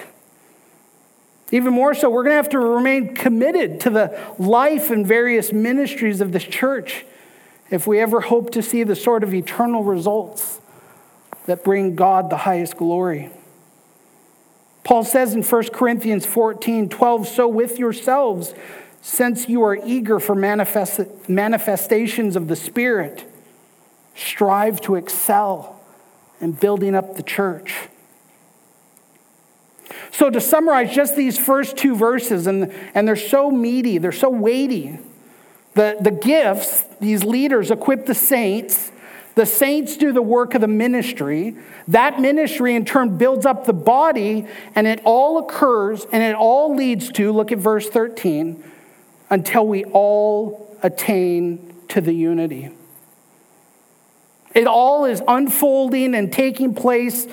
Even 1.51 1.73
more 1.73 1.93
so, 1.93 2.09
we're 2.09 2.23
going 2.23 2.33
to 2.33 2.37
have 2.37 2.49
to 2.49 2.59
remain 2.59 3.13
committed 3.13 3.79
to 3.81 3.89
the 3.89 4.17
life 4.39 4.89
and 4.91 5.05
various 5.05 5.51
ministries 5.51 6.21
of 6.21 6.31
this 6.31 6.43
church 6.43 7.05
if 7.69 7.85
we 7.85 7.99
ever 7.99 8.21
hope 8.21 8.51
to 8.51 8.61
see 8.61 8.83
the 8.83 8.95
sort 8.95 9.23
of 9.23 9.33
eternal 9.33 9.83
results 9.83 10.59
that 11.45 11.63
bring 11.63 11.95
God 11.95 12.29
the 12.29 12.37
highest 12.37 12.77
glory. 12.77 13.29
Paul 14.83 15.03
says 15.03 15.33
in 15.33 15.43
1 15.43 15.69
Corinthians 15.69 16.25
14 16.25 16.89
12, 16.89 17.27
so 17.27 17.47
with 17.47 17.79
yourselves, 17.79 18.53
since 19.01 19.49
you 19.49 19.63
are 19.63 19.75
eager 19.75 20.19
for 20.19 20.35
manifest, 20.35 20.99
manifestations 21.27 22.35
of 22.35 22.47
the 22.47 22.55
Spirit, 22.55 23.25
strive 24.15 24.81
to 24.81 24.95
excel 24.95 25.81
in 26.41 26.53
building 26.53 26.95
up 26.95 27.15
the 27.15 27.23
church. 27.23 27.89
So, 30.11 30.29
to 30.29 30.39
summarize 30.39 30.95
just 30.95 31.15
these 31.15 31.37
first 31.37 31.77
two 31.77 31.95
verses, 31.95 32.47
and, 32.47 32.71
and 32.93 33.07
they're 33.07 33.15
so 33.15 33.51
meaty, 33.51 33.97
they're 33.97 34.11
so 34.11 34.29
weighty. 34.29 34.97
The, 35.73 35.97
the 35.99 36.11
gifts, 36.11 36.85
these 37.01 37.23
leaders 37.23 37.69
equip 37.69 38.05
the 38.05 38.15
saints. 38.15 38.91
The 39.35 39.45
saints 39.45 39.97
do 39.97 40.13
the 40.13 40.21
work 40.21 40.55
of 40.55 40.61
the 40.61 40.69
ministry. 40.69 41.55
That 41.89 42.21
ministry, 42.21 42.75
in 42.75 42.85
turn, 42.85 43.17
builds 43.17 43.45
up 43.45 43.65
the 43.65 43.73
body, 43.73 44.47
and 44.73 44.87
it 44.87 45.01
all 45.03 45.37
occurs 45.39 46.05
and 46.11 46.23
it 46.23 46.35
all 46.35 46.73
leads 46.73 47.11
to, 47.13 47.33
look 47.33 47.51
at 47.51 47.57
verse 47.57 47.89
13, 47.89 48.63
until 49.29 49.67
we 49.67 49.83
all 49.83 50.77
attain 50.81 51.75
to 51.89 51.99
the 51.99 52.13
unity. 52.13 52.71
It 54.55 54.65
all 54.65 55.05
is 55.05 55.21
unfolding 55.27 56.15
and 56.15 56.33
taking 56.33 56.73
place 56.73 57.27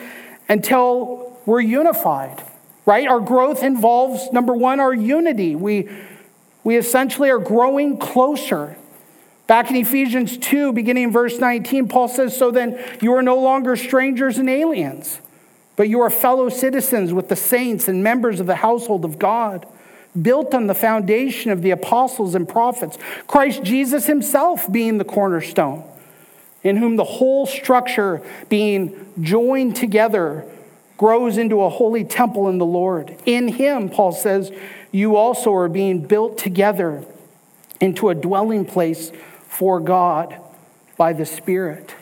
until 0.49 1.39
we're 1.47 1.61
unified 1.61 2.43
right? 2.85 3.07
Our 3.07 3.21
growth 3.21 3.63
involves, 3.63 4.33
number 4.33 4.55
one, 4.55 4.81
our 4.81 4.95
unity. 4.95 5.55
We, 5.55 5.89
we 6.65 6.77
essentially 6.77 7.31
are 7.31 7.39
growing 7.39 7.99
closer. 7.99 8.77
Back 9.47 9.71
in 9.71 9.77
Ephesians 9.77 10.37
2, 10.39 10.73
beginning 10.73 11.05
in 11.05 11.13
verse 11.13 11.39
19, 11.39 11.89
Paul 11.89 12.09
says, 12.09 12.37
So 12.37 12.51
then 12.51 12.83
you 13.01 13.15
are 13.15 13.23
no 13.23 13.39
longer 13.39 13.77
strangers 13.77 14.39
and 14.39 14.49
aliens, 14.49 15.21
but 15.77 15.89
you 15.89 16.01
are 16.01 16.11
fellow 16.11 16.49
citizens 16.49 17.13
with 17.13 17.29
the 17.29 17.37
saints 17.37 17.89
and 17.89 18.03
members 18.03 18.41
of 18.41 18.47
the 18.47 18.57
household 18.57 19.05
of 19.05 19.19
God, 19.19 19.67
built 20.21 20.55
on 20.55 20.67
the 20.67 20.75
foundation 20.75 21.51
of 21.51 21.63
the 21.63 21.71
apostles 21.71 22.35
and 22.35 22.49
prophets, 22.49 22.99
Christ 23.27 23.63
Jesus 23.63 24.07
himself 24.07 24.71
being 24.71 24.99
the 24.99 25.05
cornerstone, 25.05 25.85
in 26.63 26.77
whom 26.77 26.97
the 26.97 27.05
whole 27.05 27.47
structure 27.47 28.23
being 28.49 29.13
joined 29.21 29.77
together 29.77 30.45
grows 30.97 31.37
into 31.37 31.63
a 31.63 31.69
holy 31.69 32.05
temple 32.05 32.49
in 32.49 32.59
the 32.59 32.67
Lord. 32.67 33.17
In 33.27 33.49
him, 33.49 33.89
Paul 33.89 34.13
says, 34.13 34.53
you 34.93 35.17
also 35.17 35.53
are 35.55 35.69
being 35.69 36.07
built 36.07 36.39
together 36.39 37.05
into 37.81 38.11
a 38.11 38.15
dwelling 38.15 38.65
place 38.65 39.11
for 39.49 39.81
God 39.81 40.39
by 40.97 41.13
the 41.13 41.27
Spirit. 41.27 41.95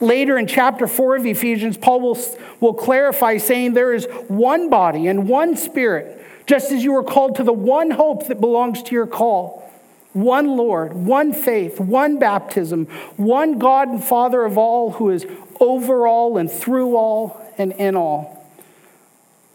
Later 0.00 0.38
in 0.38 0.46
chapter 0.46 0.86
4 0.86 1.16
of 1.16 1.26
Ephesians, 1.26 1.76
Paul 1.76 2.00
will, 2.00 2.18
will 2.60 2.74
clarify, 2.74 3.36
saying, 3.38 3.74
There 3.74 3.92
is 3.92 4.06
one 4.28 4.70
body 4.70 5.08
and 5.08 5.28
one 5.28 5.56
spirit, 5.56 6.24
just 6.46 6.70
as 6.70 6.84
you 6.84 6.92
were 6.92 7.02
called 7.02 7.34
to 7.36 7.42
the 7.42 7.52
one 7.52 7.90
hope 7.90 8.28
that 8.28 8.40
belongs 8.40 8.82
to 8.84 8.94
your 8.94 9.08
call. 9.08 9.67
One 10.12 10.56
Lord, 10.56 10.94
one 10.94 11.32
faith, 11.32 11.78
one 11.78 12.18
baptism, 12.18 12.86
one 13.16 13.58
God 13.58 13.88
and 13.88 14.02
Father 14.02 14.44
of 14.44 14.56
all, 14.56 14.92
who 14.92 15.10
is 15.10 15.26
over 15.60 16.06
all 16.06 16.38
and 16.38 16.50
through 16.50 16.96
all 16.96 17.40
and 17.58 17.72
in 17.72 17.94
all. 17.94 18.46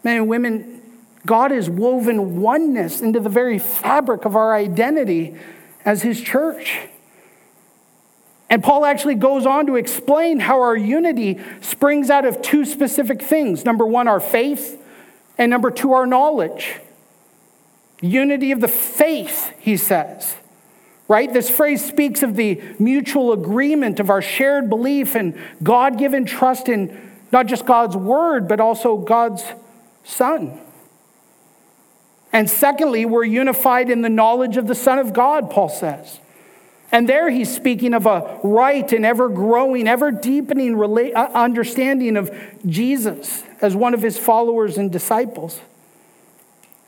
Men 0.02 0.16
and 0.18 0.28
women, 0.28 0.82
God 1.26 1.50
has 1.50 1.68
woven 1.68 2.40
oneness 2.40 3.00
into 3.00 3.18
the 3.18 3.28
very 3.28 3.58
fabric 3.58 4.24
of 4.24 4.36
our 4.36 4.54
identity 4.54 5.36
as 5.84 6.02
His 6.02 6.20
church. 6.20 6.80
And 8.50 8.62
Paul 8.62 8.84
actually 8.84 9.16
goes 9.16 9.46
on 9.46 9.66
to 9.66 9.76
explain 9.76 10.38
how 10.40 10.60
our 10.60 10.76
unity 10.76 11.40
springs 11.60 12.10
out 12.10 12.24
of 12.24 12.42
two 12.42 12.64
specific 12.64 13.20
things 13.20 13.64
number 13.64 13.86
one, 13.86 14.06
our 14.06 14.20
faith, 14.20 14.80
and 15.36 15.50
number 15.50 15.70
two, 15.70 15.92
our 15.92 16.06
knowledge. 16.06 16.76
Unity 18.00 18.52
of 18.52 18.60
the 18.60 18.68
faith, 18.68 19.52
he 19.58 19.76
says. 19.76 20.36
Right? 21.06 21.30
This 21.32 21.50
phrase 21.50 21.84
speaks 21.84 22.22
of 22.22 22.34
the 22.34 22.62
mutual 22.78 23.32
agreement 23.32 24.00
of 24.00 24.08
our 24.08 24.22
shared 24.22 24.70
belief 24.70 25.14
and 25.14 25.38
God 25.62 25.98
given 25.98 26.24
trust 26.24 26.68
in 26.68 27.12
not 27.30 27.46
just 27.46 27.66
God's 27.66 27.96
word, 27.96 28.48
but 28.48 28.60
also 28.60 28.96
God's 28.96 29.44
Son. 30.04 30.58
And 32.32 32.48
secondly, 32.48 33.04
we're 33.04 33.24
unified 33.24 33.90
in 33.90 34.02
the 34.02 34.08
knowledge 34.08 34.56
of 34.56 34.66
the 34.66 34.74
Son 34.74 34.98
of 34.98 35.12
God, 35.12 35.50
Paul 35.50 35.68
says. 35.68 36.20
And 36.90 37.08
there 37.08 37.28
he's 37.28 37.52
speaking 37.52 37.92
of 37.92 38.06
a 38.06 38.40
right 38.44 38.90
and 38.92 39.04
ever 39.04 39.28
growing, 39.28 39.88
ever 39.88 40.10
deepening 40.10 40.80
uh, 40.80 41.30
understanding 41.34 42.16
of 42.16 42.30
Jesus 42.66 43.42
as 43.60 43.74
one 43.74 43.94
of 43.94 44.02
his 44.02 44.16
followers 44.16 44.78
and 44.78 44.92
disciples. 44.92 45.60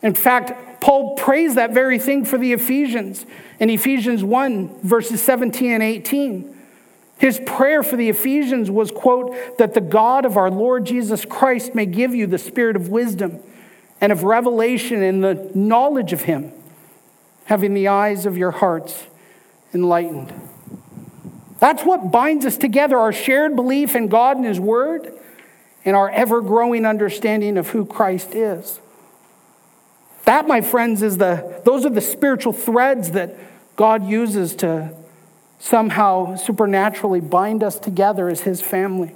In 0.02 0.14
fact, 0.14 0.80
Paul 0.80 1.16
prays 1.16 1.54
that 1.56 1.72
very 1.72 1.98
thing 1.98 2.24
for 2.24 2.38
the 2.38 2.52
Ephesians 2.52 3.26
in 3.58 3.70
Ephesians 3.70 4.22
1, 4.22 4.80
verses 4.82 5.22
17 5.22 5.72
and 5.72 5.82
18. 5.82 6.56
His 7.18 7.40
prayer 7.46 7.82
for 7.82 7.96
the 7.96 8.10
Ephesians 8.10 8.70
was, 8.70 8.90
quote, 8.90 9.34
that 9.58 9.74
the 9.74 9.80
God 9.80 10.24
of 10.24 10.36
our 10.36 10.50
Lord 10.50 10.84
Jesus 10.84 11.24
Christ 11.24 11.74
may 11.74 11.86
give 11.86 12.14
you 12.14 12.26
the 12.26 12.38
spirit 12.38 12.76
of 12.76 12.88
wisdom 12.88 13.40
and 14.00 14.12
of 14.12 14.22
revelation 14.22 15.02
and 15.02 15.24
the 15.24 15.50
knowledge 15.54 16.12
of 16.12 16.22
him, 16.22 16.52
having 17.46 17.72
the 17.72 17.88
eyes 17.88 18.26
of 18.26 18.36
your 18.36 18.50
hearts 18.50 19.06
enlightened. 19.72 20.32
That's 21.58 21.84
what 21.84 22.12
binds 22.12 22.44
us 22.44 22.58
together 22.58 22.98
our 22.98 23.12
shared 23.12 23.56
belief 23.56 23.96
in 23.96 24.08
God 24.08 24.36
and 24.36 24.44
his 24.44 24.60
word 24.60 25.12
and 25.86 25.96
our 25.96 26.10
ever 26.10 26.42
growing 26.42 26.84
understanding 26.84 27.56
of 27.56 27.70
who 27.70 27.86
Christ 27.86 28.34
is. 28.34 28.78
That, 30.26 30.48
my 30.48 30.60
friends, 30.60 31.02
is 31.02 31.18
the, 31.18 31.62
those 31.64 31.86
are 31.86 31.90
the 31.90 32.00
spiritual 32.00 32.52
threads 32.52 33.12
that 33.12 33.36
God 33.76 34.04
uses 34.04 34.56
to 34.56 34.92
somehow 35.60 36.34
supernaturally 36.34 37.20
bind 37.20 37.62
us 37.62 37.78
together 37.78 38.28
as 38.28 38.40
his 38.40 38.60
family. 38.60 39.14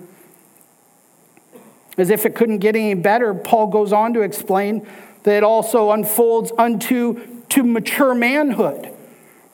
As 1.99 2.11
if 2.11 2.25
it 2.25 2.37
couldn't 2.37 2.59
get 2.59 2.77
any 2.77 2.95
better, 2.95 3.35
Paul 3.35 3.67
goes 3.67 3.93
on 3.93 4.15
to 4.15 4.21
explain 4.21 4.87
that 5.25 5.39
it 5.39 5.43
also 5.43 5.91
unfolds 5.91 6.53
unto 6.57 7.43
to 7.49 7.65
mature 7.65 8.15
manhood. 8.15 8.89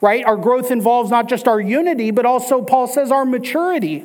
Right? 0.03 0.27
Our 0.27 0.37
growth 0.37 0.71
involves 0.71 1.11
not 1.11 1.27
just 1.27 1.49
our 1.49 1.59
unity, 1.59 2.11
but 2.11 2.27
also, 2.27 2.61
Paul 2.61 2.87
says, 2.87 3.11
our 3.11 3.25
maturity. 3.25 4.05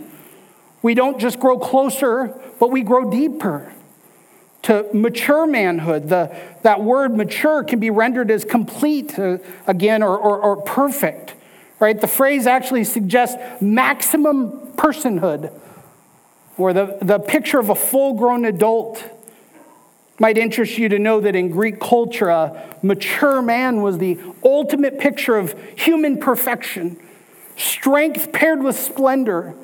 We 0.81 0.93
don't 0.93 1.19
just 1.19 1.37
grow 1.37 1.59
closer, 1.59 2.33
but 2.61 2.71
we 2.71 2.81
grow 2.81 3.11
deeper 3.11 3.73
to 4.63 4.85
mature 4.93 5.47
manhood. 5.47 6.09
The, 6.09 6.35
that 6.61 6.83
word 6.83 7.15
mature 7.15 7.63
can 7.63 7.79
be 7.79 7.89
rendered 7.89 8.29
as 8.29 8.45
complete 8.45 9.17
uh, 9.17 9.39
again 9.67 10.03
or, 10.03 10.17
or, 10.17 10.39
or 10.39 10.57
perfect. 10.61 11.33
Right? 11.79 11.99
The 11.99 12.07
phrase 12.07 12.45
actually 12.45 12.83
suggests 12.83 13.37
maximum 13.59 14.73
personhood, 14.75 15.51
or 16.57 16.73
the, 16.73 16.97
the 17.01 17.17
picture 17.19 17.59
of 17.59 17.69
a 17.69 17.75
full 17.75 18.13
grown 18.13 18.45
adult. 18.45 19.03
Might 20.19 20.37
interest 20.37 20.77
you 20.77 20.89
to 20.89 20.99
know 20.99 21.19
that 21.21 21.35
in 21.35 21.49
Greek 21.49 21.79
culture, 21.79 22.29
a 22.29 22.75
mature 22.83 23.41
man 23.41 23.81
was 23.81 23.97
the 23.97 24.19
ultimate 24.43 24.99
picture 24.99 25.35
of 25.35 25.59
human 25.75 26.19
perfection, 26.19 26.99
strength 27.57 28.31
paired 28.31 28.61
with 28.61 28.77
splendor 28.77 29.55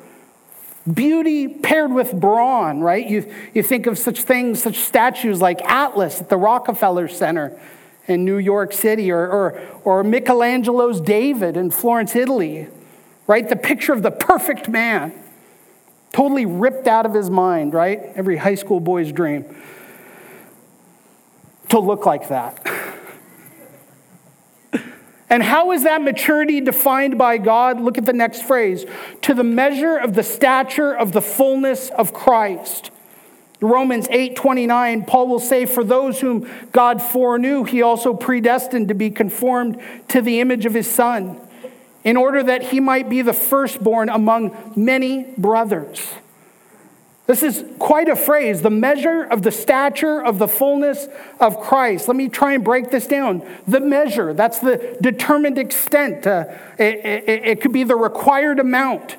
Beauty 0.94 1.48
paired 1.48 1.92
with 1.92 2.12
brawn, 2.12 2.80
right? 2.80 3.06
You, 3.06 3.32
you 3.52 3.62
think 3.62 3.86
of 3.86 3.98
such 3.98 4.22
things, 4.22 4.62
such 4.62 4.78
statues 4.78 5.40
like 5.40 5.60
Atlas 5.62 6.20
at 6.20 6.28
the 6.28 6.36
Rockefeller 6.36 7.08
Center 7.08 7.58
in 8.06 8.24
New 8.24 8.38
York 8.38 8.72
City, 8.72 9.10
or, 9.10 9.28
or, 9.28 9.60
or 9.84 10.04
Michelangelo's 10.04 11.00
David 11.00 11.56
in 11.56 11.70
Florence, 11.70 12.16
Italy, 12.16 12.68
right? 13.26 13.46
The 13.48 13.56
picture 13.56 13.92
of 13.92 14.02
the 14.02 14.10
perfect 14.10 14.68
man, 14.68 15.12
totally 16.12 16.46
ripped 16.46 16.86
out 16.86 17.04
of 17.04 17.12
his 17.12 17.28
mind, 17.28 17.74
right? 17.74 18.00
Every 18.14 18.38
high 18.38 18.54
school 18.54 18.80
boy's 18.80 19.12
dream 19.12 19.44
to 21.68 21.78
look 21.78 22.06
like 22.06 22.28
that. 22.28 22.66
And 25.30 25.42
how 25.42 25.72
is 25.72 25.84
that 25.84 26.02
maturity 26.02 26.60
defined 26.60 27.18
by 27.18 27.38
God? 27.38 27.80
Look 27.80 27.98
at 27.98 28.06
the 28.06 28.12
next 28.12 28.42
phrase 28.42 28.86
to 29.22 29.34
the 29.34 29.44
measure 29.44 29.96
of 29.96 30.14
the 30.14 30.22
stature 30.22 30.94
of 30.94 31.12
the 31.12 31.20
fullness 31.20 31.90
of 31.90 32.14
Christ. 32.14 32.90
Romans 33.60 34.06
8:29 34.08 35.02
Paul 35.06 35.28
will 35.28 35.40
say 35.40 35.66
for 35.66 35.82
those 35.82 36.20
whom 36.20 36.48
God 36.72 37.02
foreknew 37.02 37.64
he 37.64 37.82
also 37.82 38.14
predestined 38.14 38.88
to 38.88 38.94
be 38.94 39.10
conformed 39.10 39.78
to 40.08 40.22
the 40.22 40.40
image 40.40 40.64
of 40.64 40.74
his 40.74 40.88
son 40.88 41.40
in 42.04 42.16
order 42.16 42.42
that 42.42 42.62
he 42.62 42.80
might 42.80 43.08
be 43.08 43.20
the 43.20 43.32
firstborn 43.32 44.08
among 44.08 44.56
many 44.76 45.26
brothers. 45.36 46.14
This 47.28 47.42
is 47.42 47.62
quite 47.78 48.08
a 48.08 48.16
phrase, 48.16 48.62
the 48.62 48.70
measure 48.70 49.22
of 49.22 49.42
the 49.42 49.52
stature 49.52 50.18
of 50.24 50.38
the 50.38 50.48
fullness 50.48 51.08
of 51.38 51.60
Christ. 51.60 52.08
Let 52.08 52.16
me 52.16 52.30
try 52.30 52.54
and 52.54 52.64
break 52.64 52.90
this 52.90 53.06
down. 53.06 53.46
The 53.66 53.80
measure, 53.80 54.32
that's 54.32 54.60
the 54.60 54.96
determined 55.02 55.58
extent. 55.58 56.26
Uh, 56.26 56.46
it, 56.78 57.04
it, 57.04 57.28
it 57.28 57.60
could 57.60 57.74
be 57.74 57.84
the 57.84 57.96
required 57.96 58.58
amount 58.58 59.16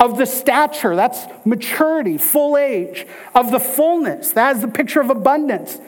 of 0.00 0.16
the 0.16 0.24
stature, 0.24 0.96
that's 0.96 1.26
maturity, 1.44 2.16
full 2.16 2.56
age, 2.56 3.06
of 3.34 3.50
the 3.50 3.60
fullness, 3.60 4.32
that 4.32 4.56
is 4.56 4.62
the 4.62 4.68
picture 4.68 5.02
of 5.02 5.10
abundance 5.10 5.78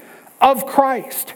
of 0.42 0.66
Christ. 0.66 1.32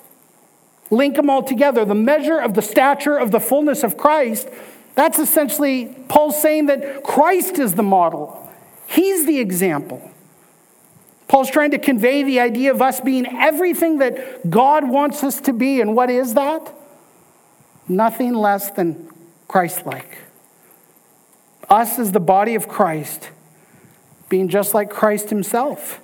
Link 0.91 1.17
them 1.17 1.31
all 1.31 1.43
together. 1.43 1.87
The 1.87 1.95
measure 1.95 2.39
of 2.39 2.53
the 2.53 2.61
stature 2.61 3.17
of 3.17 3.31
the 3.31 3.41
fullness 3.41 3.83
of 3.83 3.97
Christ, 3.97 4.47
that's 4.95 5.19
essentially 5.19 5.97
Paul 6.09 6.33
saying 6.33 6.67
that 6.67 7.03
Christ 7.03 7.59
is 7.59 7.77
the 7.77 7.83
model. 7.83 8.42
He's 8.93 9.25
the 9.25 9.39
example. 9.39 10.11
Paul's 11.27 11.51
trying 11.51 11.71
to 11.71 11.79
convey 11.79 12.25
the 12.25 12.41
idea 12.41 12.71
of 12.73 12.83
us 12.83 13.01
being 13.01 13.27
everything 13.27 13.99
that 13.99 14.51
God 14.51 14.87
wants 14.87 15.25
us 15.25 15.41
to 15.43 15.55
be. 15.55 15.81
And 15.81 15.97
what 15.97 16.11
is 16.11 16.35
that? 16.35 16.75
Nothing 17.89 18.35
less 18.35 18.71
than 18.71 19.09
Christ 19.49 19.87
like. 19.87 20.19
Us 21.71 21.99
as 21.99 22.13
the 22.13 22.21
body 22.21 22.55
of 22.55 22.69
Christ, 22.69 23.31
being 24.29 24.49
just 24.49 24.75
like 24.75 24.91
Christ 24.91 25.31
himself. 25.31 25.99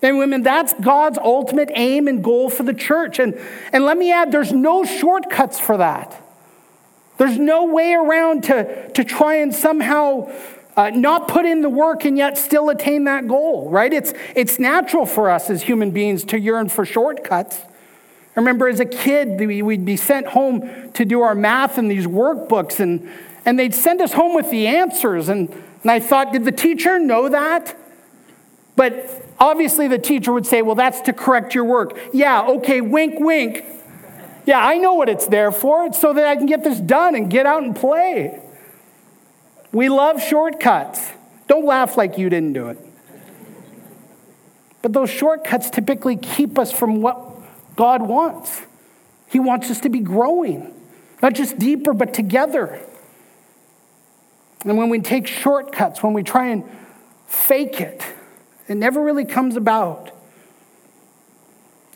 And 0.00 0.18
women, 0.18 0.44
that's 0.44 0.74
God's 0.74 1.18
ultimate 1.18 1.72
aim 1.74 2.06
and 2.06 2.22
goal 2.22 2.48
for 2.48 2.62
the 2.62 2.74
church. 2.74 3.18
And, 3.18 3.36
and 3.72 3.84
let 3.84 3.98
me 3.98 4.12
add, 4.12 4.30
there's 4.30 4.52
no 4.52 4.84
shortcuts 4.84 5.58
for 5.58 5.76
that. 5.78 6.22
There's 7.16 7.38
no 7.38 7.64
way 7.64 7.94
around 7.94 8.44
to, 8.44 8.88
to 8.92 9.02
try 9.02 9.34
and 9.38 9.52
somehow 9.52 10.30
uh, 10.78 10.90
not 10.90 11.26
put 11.26 11.44
in 11.44 11.60
the 11.60 11.68
work 11.68 12.04
and 12.04 12.16
yet 12.16 12.38
still 12.38 12.70
attain 12.70 13.02
that 13.02 13.26
goal, 13.26 13.68
right? 13.68 13.92
It's, 13.92 14.14
it's 14.36 14.60
natural 14.60 15.06
for 15.06 15.28
us 15.28 15.50
as 15.50 15.62
human 15.62 15.90
beings 15.90 16.22
to 16.26 16.38
yearn 16.38 16.68
for 16.68 16.86
shortcuts. 16.86 17.58
I 17.58 18.40
remember 18.40 18.68
as 18.68 18.78
a 18.78 18.84
kid, 18.84 19.40
we'd 19.40 19.84
be 19.84 19.96
sent 19.96 20.28
home 20.28 20.92
to 20.92 21.04
do 21.04 21.22
our 21.22 21.34
math 21.34 21.78
in 21.78 21.88
these 21.88 22.06
workbooks, 22.06 22.78
and, 22.78 23.10
and 23.44 23.58
they'd 23.58 23.74
send 23.74 24.00
us 24.00 24.12
home 24.12 24.36
with 24.36 24.52
the 24.52 24.68
answers. 24.68 25.28
And, 25.28 25.50
and 25.82 25.90
I 25.90 25.98
thought, 25.98 26.32
did 26.32 26.44
the 26.44 26.52
teacher 26.52 27.00
know 27.00 27.28
that? 27.28 27.76
But 28.76 29.26
obviously, 29.40 29.88
the 29.88 29.98
teacher 29.98 30.32
would 30.32 30.46
say, 30.46 30.62
well, 30.62 30.76
that's 30.76 31.00
to 31.02 31.12
correct 31.12 31.56
your 31.56 31.64
work. 31.64 31.98
Yeah, 32.12 32.46
okay, 32.50 32.80
wink, 32.80 33.18
wink. 33.18 33.64
Yeah, 34.46 34.64
I 34.64 34.78
know 34.78 34.94
what 34.94 35.08
it's 35.08 35.26
there 35.26 35.50
for. 35.50 35.86
It's 35.86 36.00
so 36.00 36.12
that 36.14 36.24
I 36.24 36.36
can 36.36 36.46
get 36.46 36.62
this 36.62 36.78
done 36.78 37.16
and 37.16 37.28
get 37.28 37.46
out 37.46 37.64
and 37.64 37.74
play. 37.74 38.40
We 39.72 39.88
love 39.88 40.22
shortcuts. 40.22 41.10
Don't 41.46 41.64
laugh 41.64 41.96
like 41.96 42.18
you 42.18 42.28
didn't 42.30 42.52
do 42.52 42.68
it. 42.68 42.78
But 44.82 44.92
those 44.92 45.10
shortcuts 45.10 45.70
typically 45.70 46.16
keep 46.16 46.58
us 46.58 46.72
from 46.72 47.02
what 47.02 47.18
God 47.76 48.02
wants. 48.02 48.62
He 49.28 49.38
wants 49.38 49.70
us 49.70 49.80
to 49.80 49.88
be 49.88 50.00
growing, 50.00 50.74
not 51.22 51.34
just 51.34 51.58
deeper, 51.58 51.92
but 51.92 52.14
together. 52.14 52.80
And 54.64 54.78
when 54.78 54.88
we 54.88 55.00
take 55.00 55.26
shortcuts, 55.26 56.02
when 56.02 56.12
we 56.12 56.22
try 56.22 56.46
and 56.46 56.64
fake 57.26 57.80
it, 57.80 58.02
it 58.68 58.76
never 58.76 59.02
really 59.02 59.24
comes 59.24 59.56
about. 59.56 60.10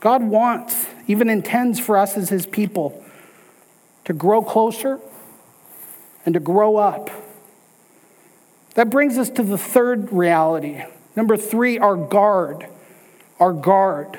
God 0.01 0.23
wants, 0.23 0.87
even 1.07 1.29
intends 1.29 1.79
for 1.79 1.97
us 1.97 2.17
as 2.17 2.29
His 2.29 2.45
people 2.47 3.03
to 4.05 4.13
grow 4.13 4.43
closer 4.43 4.99
and 6.27 6.35
to 6.35 6.41
grow 6.41 6.77
up 6.77 7.11
that 8.75 8.91
brings 8.91 9.19
us 9.19 9.31
to 9.31 9.43
the 9.43 9.59
third 9.59 10.13
reality. 10.13 10.83
Number 11.17 11.37
three, 11.37 11.79
our 11.79 11.97
guard. 11.97 12.67
Our 13.39 13.53
guard. 13.53 14.19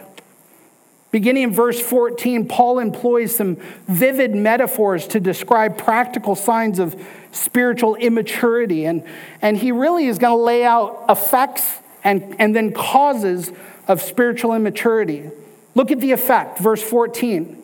Beginning 1.12 1.44
in 1.44 1.54
verse 1.54 1.80
14, 1.80 2.48
Paul 2.48 2.80
employs 2.80 3.36
some 3.36 3.58
vivid 3.88 4.34
metaphors 4.34 5.08
to 5.10 5.20
describe 5.20 5.78
practical 5.78 6.36
signs 6.36 6.80
of 6.80 7.00
spiritual 7.32 7.96
immaturity. 7.96 8.86
And, 8.86 9.04
and 9.42 9.56
he 9.56 9.72
really 9.72 10.08
is 10.08 10.18
going 10.18 10.36
to 10.36 10.44
lay 10.44 10.63
out 10.63 11.06
effects 11.10 11.80
and, 12.04 12.36
and 12.39 12.56
then 12.56 12.74
causes 12.74 13.52
of 13.88 14.02
spiritual 14.02 14.54
immaturity. 14.54 15.30
Look 15.76 15.92
at 15.92 16.00
the 16.00 16.12
effect, 16.12 16.60
verse 16.60 16.82
14. 16.82 17.62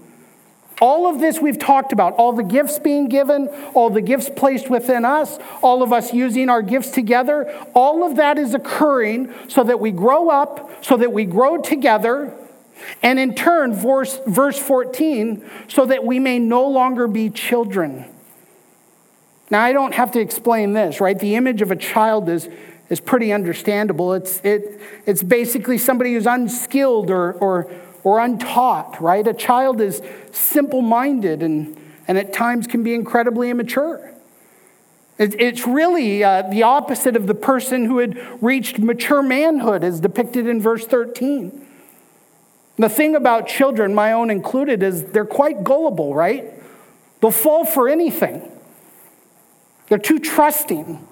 All 0.81 1.07
of 1.07 1.19
this 1.19 1.39
we've 1.39 1.59
talked 1.59 1.91
about, 1.91 2.13
all 2.13 2.31
the 2.31 2.43
gifts 2.43 2.79
being 2.79 3.09
given, 3.09 3.47
all 3.73 3.89
the 3.89 4.01
gifts 4.01 4.29
placed 4.33 4.69
within 4.69 5.03
us, 5.03 5.37
all 5.61 5.83
of 5.83 5.91
us 5.91 6.13
using 6.13 6.49
our 6.49 6.61
gifts 6.61 6.91
together, 6.91 7.53
all 7.73 8.09
of 8.09 8.15
that 8.15 8.37
is 8.37 8.53
occurring 8.53 9.33
so 9.49 9.63
that 9.63 9.79
we 9.79 9.91
grow 9.91 10.29
up, 10.29 10.83
so 10.83 10.95
that 10.95 11.11
we 11.11 11.25
grow 11.25 11.61
together, 11.61 12.33
and 13.03 13.19
in 13.19 13.35
turn, 13.35 13.73
verse, 13.73 14.21
verse 14.25 14.57
14, 14.57 15.43
so 15.67 15.85
that 15.85 16.05
we 16.05 16.17
may 16.17 16.39
no 16.39 16.67
longer 16.67 17.07
be 17.07 17.29
children. 17.29 18.05
Now, 19.49 19.63
I 19.63 19.73
don't 19.73 19.93
have 19.93 20.11
to 20.11 20.19
explain 20.19 20.73
this, 20.73 21.01
right? 21.01 21.17
The 21.17 21.35
image 21.35 21.61
of 21.61 21.71
a 21.71 21.75
child 21.75 22.29
is, 22.29 22.47
is 22.89 22.99
pretty 22.99 23.33
understandable. 23.33 24.13
It's, 24.13 24.39
it, 24.45 24.79
it's 25.05 25.23
basically 25.23 25.77
somebody 25.77 26.13
who's 26.13 26.27
unskilled 26.27 27.09
or, 27.09 27.33
or, 27.33 27.71
or 28.03 28.19
untaught, 28.19 29.01
right? 29.01 29.25
A 29.27 29.33
child 29.33 29.81
is 29.81 30.01
simple 30.31 30.81
minded 30.81 31.43
and, 31.43 31.77
and 32.07 32.17
at 32.17 32.33
times 32.33 32.67
can 32.67 32.83
be 32.83 32.93
incredibly 32.93 33.49
immature. 33.49 34.13
it's 35.17 35.67
really 35.67 36.23
uh, 36.23 36.43
the 36.43 36.63
opposite 36.63 37.15
of 37.15 37.27
the 37.27 37.35
person 37.35 37.85
who 37.85 37.97
had 37.97 38.17
reached 38.41 38.79
mature 38.79 39.21
manhood, 39.21 39.83
as 39.83 39.99
depicted 39.99 40.47
in 40.47 40.61
verse 40.61 40.85
13. 40.85 41.67
The 42.77 42.87
thing 42.87 43.15
about 43.15 43.45
children, 43.45 43.93
my 43.93 44.13
own 44.13 44.29
included, 44.29 44.81
is 44.81 45.03
they're 45.03 45.25
quite 45.25 45.65
gullible, 45.65 46.15
right? 46.15 46.53
They'll 47.19 47.31
fall 47.31 47.65
for 47.65 47.89
anything. 47.89 48.49
They're 49.89 49.97
too 49.97 50.19
trusting. 50.19 51.05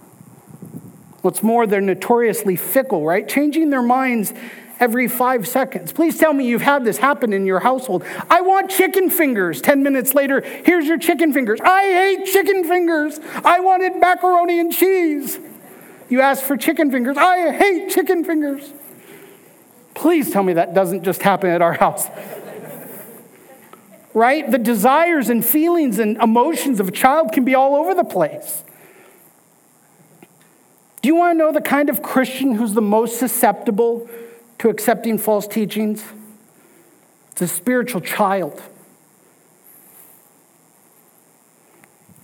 What's 1.22 1.44
more, 1.44 1.68
they're 1.68 1.82
notoriously 1.82 2.56
fickle, 2.56 3.04
right? 3.04 3.28
Changing 3.28 3.70
their 3.70 3.82
minds 3.82 4.34
every 4.80 5.08
five 5.08 5.48
seconds. 5.48 5.92
Please 5.92 6.18
tell 6.18 6.34
me 6.34 6.48
you've 6.48 6.62
had 6.62 6.86
this 6.86 6.98
happen 6.98 7.34
in 7.34 7.46
your 7.46 7.60
household. 7.60 8.04
I 8.30 8.42
want 8.42 8.70
chicken 8.70 9.10
fingers. 9.10 9.62
10 9.62 9.84
minutes 9.84 10.14
later, 10.14 10.42
here's 10.42 10.86
your 10.86 10.98
chicken 10.98 11.34
fingers. 11.34 11.60
I 11.62 11.82
hate 11.82 12.26
chicken 12.26 12.64
fingers. 12.64 13.20
I 13.44 13.60
wanted 13.60 13.96
macaroni 13.98 14.60
and 14.60 14.72
cheese. 14.72 15.40
You 16.10 16.22
ask 16.22 16.44
for 16.44 16.56
chicken 16.56 16.92
fingers. 16.92 17.18
I 17.18 17.52
hate 17.52 17.90
chicken 17.90 18.24
fingers. 18.24 18.72
Please 19.94 20.32
tell 20.32 20.44
me 20.44 20.54
that 20.54 20.74
doesn't 20.74 21.04
just 21.04 21.22
happen 21.22 21.50
at 21.50 21.62
our 21.62 21.74
house. 21.74 22.08
right? 24.14 24.50
The 24.50 24.60
desires 24.60 25.30
and 25.30 25.44
feelings 25.44 26.00
and 26.00 26.18
emotions 26.18 26.80
of 26.80 26.88
a 26.88 26.92
child 26.92 27.32
can 27.32 27.44
be 27.44 27.56
all 27.56 27.76
over 27.76 27.94
the 27.94 28.04
place. 28.04 28.64
Do 31.02 31.10
you 31.10 31.16
want 31.16 31.36
to 31.36 31.38
know 31.38 31.52
the 31.52 31.62
kind 31.62 31.90
of 31.90 32.02
Christian 32.02 32.56
who's 32.56 32.74
the 32.74 32.82
most 32.82 33.18
susceptible 33.18 34.10
to 34.60 34.70
accepting 34.70 35.18
false 35.18 35.48
teachings? 35.48 36.04
It's 37.32 37.42
a 37.42 37.48
spiritual 37.48 38.02
child. 38.02 38.62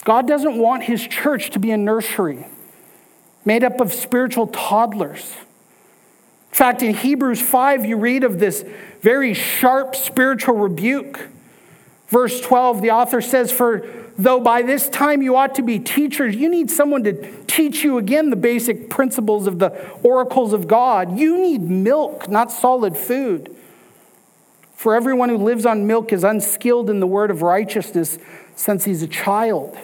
God 0.04 0.28
doesn't 0.28 0.58
want 0.58 0.84
his 0.84 1.06
church 1.06 1.52
to 1.52 1.60
be 1.60 1.72
a 1.72 1.78
nursery 1.78 2.46
made 3.46 3.64
up 3.64 3.82
of 3.82 3.94
spiritual 3.94 4.48
toddlers. 4.48 5.36
In 6.50 6.56
fact, 6.56 6.84
in 6.84 6.94
Hebrews 6.94 7.42
5, 7.42 7.86
you 7.86 7.98
read 7.98 8.24
of 8.24 8.40
this 8.40 8.64
very 9.02 9.34
sharp 9.34 9.96
spiritual 9.96 10.56
rebuke. 10.56 11.28
Verse 12.08 12.40
12, 12.42 12.82
the 12.82 12.92
author 12.92 13.22
says, 13.22 13.52
For 13.52 13.88
though 14.18 14.40
by 14.40 14.62
this 14.62 14.90
time 14.90 15.22
you 15.22 15.36
ought 15.36 15.56
to 15.56 15.62
be 15.62 15.80
teachers, 15.80 16.36
you 16.36 16.50
need 16.50 16.70
someone 16.70 17.04
to 17.04 17.44
teach 17.46 17.84
you 17.84 17.98
again 17.98 18.30
the 18.30 18.36
basic 18.36 18.90
principles 18.90 19.48
of 19.48 19.60
the 19.60 19.70
oracles 20.04 20.54
of 20.54 20.68
God. 20.68 21.18
You 21.18 21.38
need 21.38 21.62
milk, 21.62 22.30
not 22.30 22.52
solid 22.52 22.98
food. 22.98 23.56
For 24.76 24.96
everyone 24.96 25.30
who 25.30 25.38
lives 25.38 25.66
on 25.66 25.88
milk 25.88 26.12
is 26.12 26.24
unskilled 26.24 26.90
in 26.90 27.00
the 27.00 27.08
word 27.08 27.32
of 27.32 27.42
righteousness 27.42 28.18
since 28.56 28.86
he's 28.86 29.02
a 29.02 29.08
child. 29.08 29.78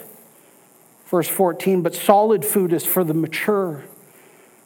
Verse 1.05 1.27
14, 1.27 1.82
but 1.82 1.95
solid 1.95 2.45
food 2.45 2.73
is 2.73 2.86
for 2.86 3.03
the 3.03 3.13
mature, 3.13 3.84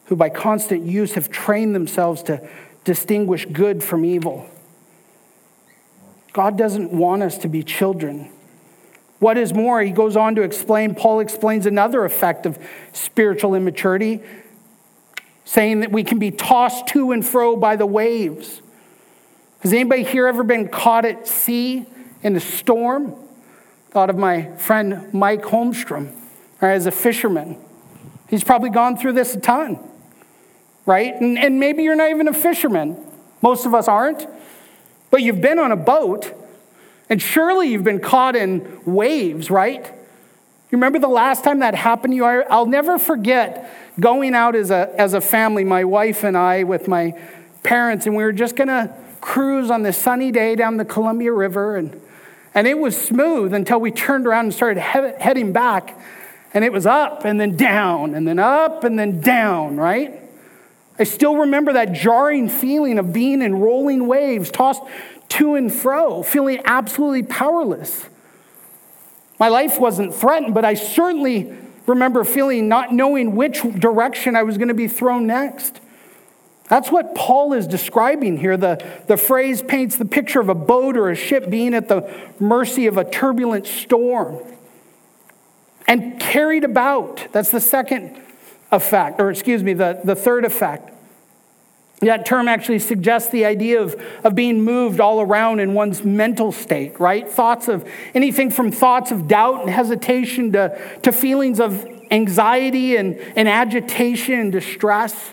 who 0.06 0.16
by 0.16 0.28
constant 0.28 0.84
use 0.84 1.14
have 1.14 1.30
trained 1.30 1.74
themselves 1.74 2.22
to 2.24 2.46
distinguish 2.84 3.46
good 3.46 3.82
from 3.82 4.04
evil. 4.04 4.46
God 6.34 6.58
doesn't 6.58 6.92
want 6.92 7.22
us 7.22 7.38
to 7.38 7.48
be 7.48 7.62
children. 7.62 8.30
What 9.24 9.38
is 9.38 9.54
more, 9.54 9.80
he 9.80 9.90
goes 9.90 10.18
on 10.18 10.34
to 10.34 10.42
explain, 10.42 10.94
Paul 10.94 11.20
explains 11.20 11.64
another 11.64 12.04
effect 12.04 12.44
of 12.44 12.58
spiritual 12.92 13.54
immaturity, 13.54 14.20
saying 15.46 15.80
that 15.80 15.90
we 15.90 16.04
can 16.04 16.18
be 16.18 16.30
tossed 16.30 16.88
to 16.88 17.10
and 17.10 17.24
fro 17.24 17.56
by 17.56 17.76
the 17.76 17.86
waves. 17.86 18.60
Has 19.60 19.72
anybody 19.72 20.04
here 20.04 20.26
ever 20.26 20.42
been 20.42 20.68
caught 20.68 21.06
at 21.06 21.26
sea 21.26 21.86
in 22.22 22.36
a 22.36 22.40
storm? 22.40 23.14
Thought 23.92 24.10
of 24.10 24.18
my 24.18 24.54
friend 24.56 25.14
Mike 25.14 25.44
Holmstrom, 25.44 26.12
or 26.60 26.68
as 26.68 26.84
a 26.84 26.90
fisherman. 26.90 27.56
He's 28.28 28.44
probably 28.44 28.68
gone 28.68 28.98
through 28.98 29.14
this 29.14 29.34
a 29.34 29.40
ton, 29.40 29.78
right? 30.84 31.18
And, 31.18 31.38
and 31.38 31.58
maybe 31.58 31.82
you're 31.82 31.96
not 31.96 32.10
even 32.10 32.28
a 32.28 32.34
fisherman. 32.34 33.02
Most 33.40 33.64
of 33.64 33.72
us 33.72 33.88
aren't. 33.88 34.26
But 35.10 35.22
you've 35.22 35.40
been 35.40 35.58
on 35.58 35.72
a 35.72 35.76
boat 35.76 36.43
and 37.08 37.20
surely 37.20 37.68
you've 37.68 37.84
been 37.84 38.00
caught 38.00 38.36
in 38.36 38.80
waves, 38.84 39.50
right? 39.50 39.84
You 39.84 40.78
remember 40.78 40.98
the 40.98 41.08
last 41.08 41.44
time 41.44 41.60
that 41.60 41.74
happened 41.74 42.12
to 42.12 42.16
you? 42.16 42.24
I'll 42.24 42.66
never 42.66 42.98
forget 42.98 43.70
going 44.00 44.34
out 44.34 44.56
as 44.56 44.70
a, 44.70 44.92
as 44.98 45.14
a 45.14 45.20
family, 45.20 45.64
my 45.64 45.84
wife 45.84 46.24
and 46.24 46.36
I, 46.36 46.64
with 46.64 46.88
my 46.88 47.18
parents, 47.62 48.06
and 48.06 48.16
we 48.16 48.24
were 48.24 48.32
just 48.32 48.56
going 48.56 48.68
to 48.68 48.92
cruise 49.20 49.70
on 49.70 49.82
this 49.82 49.96
sunny 49.96 50.32
day 50.32 50.54
down 50.56 50.76
the 50.76 50.84
Columbia 50.84 51.32
River. 51.32 51.76
And, 51.76 52.00
and 52.54 52.66
it 52.66 52.78
was 52.78 53.00
smooth 53.00 53.54
until 53.54 53.80
we 53.80 53.90
turned 53.90 54.26
around 54.26 54.46
and 54.46 54.54
started 54.54 54.80
he- 54.80 55.22
heading 55.22 55.52
back. 55.52 55.98
And 56.52 56.64
it 56.64 56.72
was 56.72 56.86
up 56.86 57.24
and 57.24 57.40
then 57.40 57.56
down 57.56 58.14
and 58.14 58.26
then 58.26 58.38
up 58.38 58.84
and 58.84 58.98
then 58.98 59.20
down, 59.20 59.76
right? 59.76 60.20
I 60.98 61.04
still 61.04 61.36
remember 61.36 61.72
that 61.72 61.92
jarring 61.92 62.48
feeling 62.48 62.98
of 62.98 63.12
being 63.12 63.42
in 63.42 63.56
rolling 63.56 64.06
waves, 64.06 64.50
tossed 64.50 64.82
to 65.34 65.54
and 65.54 65.72
fro, 65.72 66.22
feeling 66.22 66.60
absolutely 66.64 67.22
powerless. 67.22 68.06
My 69.38 69.48
life 69.48 69.78
wasn't 69.78 70.14
threatened, 70.14 70.54
but 70.54 70.64
I 70.64 70.74
certainly 70.74 71.54
remember 71.86 72.24
feeling 72.24 72.68
not 72.68 72.92
knowing 72.92 73.34
which 73.34 73.62
direction 73.78 74.36
I 74.36 74.42
was 74.42 74.58
going 74.58 74.68
to 74.68 74.74
be 74.74 74.88
thrown 74.88 75.26
next. 75.26 75.80
That's 76.68 76.90
what 76.90 77.14
Paul 77.14 77.52
is 77.52 77.66
describing 77.66 78.38
here. 78.38 78.56
The, 78.56 78.84
the 79.06 79.16
phrase 79.16 79.60
paints 79.60 79.96
the 79.96 80.06
picture 80.06 80.40
of 80.40 80.48
a 80.48 80.54
boat 80.54 80.96
or 80.96 81.10
a 81.10 81.16
ship 81.16 81.50
being 81.50 81.74
at 81.74 81.88
the 81.88 82.10
mercy 82.40 82.86
of 82.86 82.96
a 82.96 83.04
turbulent 83.04 83.66
storm 83.66 84.38
and 85.86 86.18
carried 86.18 86.64
about. 86.64 87.26
That's 87.32 87.50
the 87.50 87.60
second 87.60 88.18
effect, 88.72 89.20
or 89.20 89.30
excuse 89.30 89.62
me, 89.62 89.74
the, 89.74 90.00
the 90.04 90.16
third 90.16 90.44
effect. 90.44 90.93
That 92.00 92.26
term 92.26 92.48
actually 92.48 92.80
suggests 92.80 93.30
the 93.30 93.44
idea 93.44 93.80
of, 93.80 93.94
of 94.24 94.34
being 94.34 94.62
moved 94.62 95.00
all 95.00 95.20
around 95.20 95.60
in 95.60 95.74
one's 95.74 96.02
mental 96.02 96.52
state, 96.52 96.98
right? 97.00 97.28
Thoughts 97.28 97.68
of 97.68 97.88
anything 98.14 98.50
from 98.50 98.72
thoughts 98.72 99.10
of 99.10 99.28
doubt 99.28 99.62
and 99.62 99.70
hesitation 99.70 100.52
to, 100.52 100.98
to 101.02 101.12
feelings 101.12 101.60
of 101.60 101.86
anxiety 102.10 102.96
and, 102.96 103.16
and 103.36 103.48
agitation 103.48 104.38
and 104.38 104.52
distress. 104.52 105.32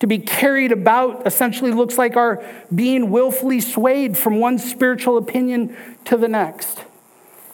To 0.00 0.06
be 0.06 0.18
carried 0.18 0.72
about 0.72 1.26
essentially 1.26 1.72
looks 1.72 1.96
like 1.96 2.16
our 2.16 2.44
being 2.74 3.10
willfully 3.10 3.60
swayed 3.60 4.18
from 4.18 4.38
one 4.38 4.58
spiritual 4.58 5.16
opinion 5.16 5.74
to 6.04 6.18
the 6.18 6.28
next. 6.28 6.84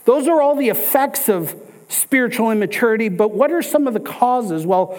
Those 0.05 0.26
are 0.26 0.43
all 0.43 0.57
the 0.57 0.68
effects 0.68 1.28
of 1.28 1.55
spiritual 1.89 2.51
immaturity, 2.51 3.09
but 3.09 3.30
what 3.30 3.53
are 3.53 3.62
some 3.62 3.87
of 3.87 3.95
the 3.95 4.01
causes? 4.01 4.66
Well, 4.66 4.99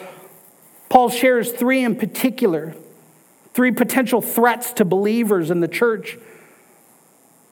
Paul 0.88 1.10
shares 1.10 1.52
three 1.52 1.84
in 1.84 1.98
particular 1.98 2.76
three 3.54 3.72
potential 3.72 4.22
threats 4.22 4.74
to 4.74 4.86
believers 4.86 5.52
in 5.52 5.60
the 5.60 5.68
church. 5.68 6.18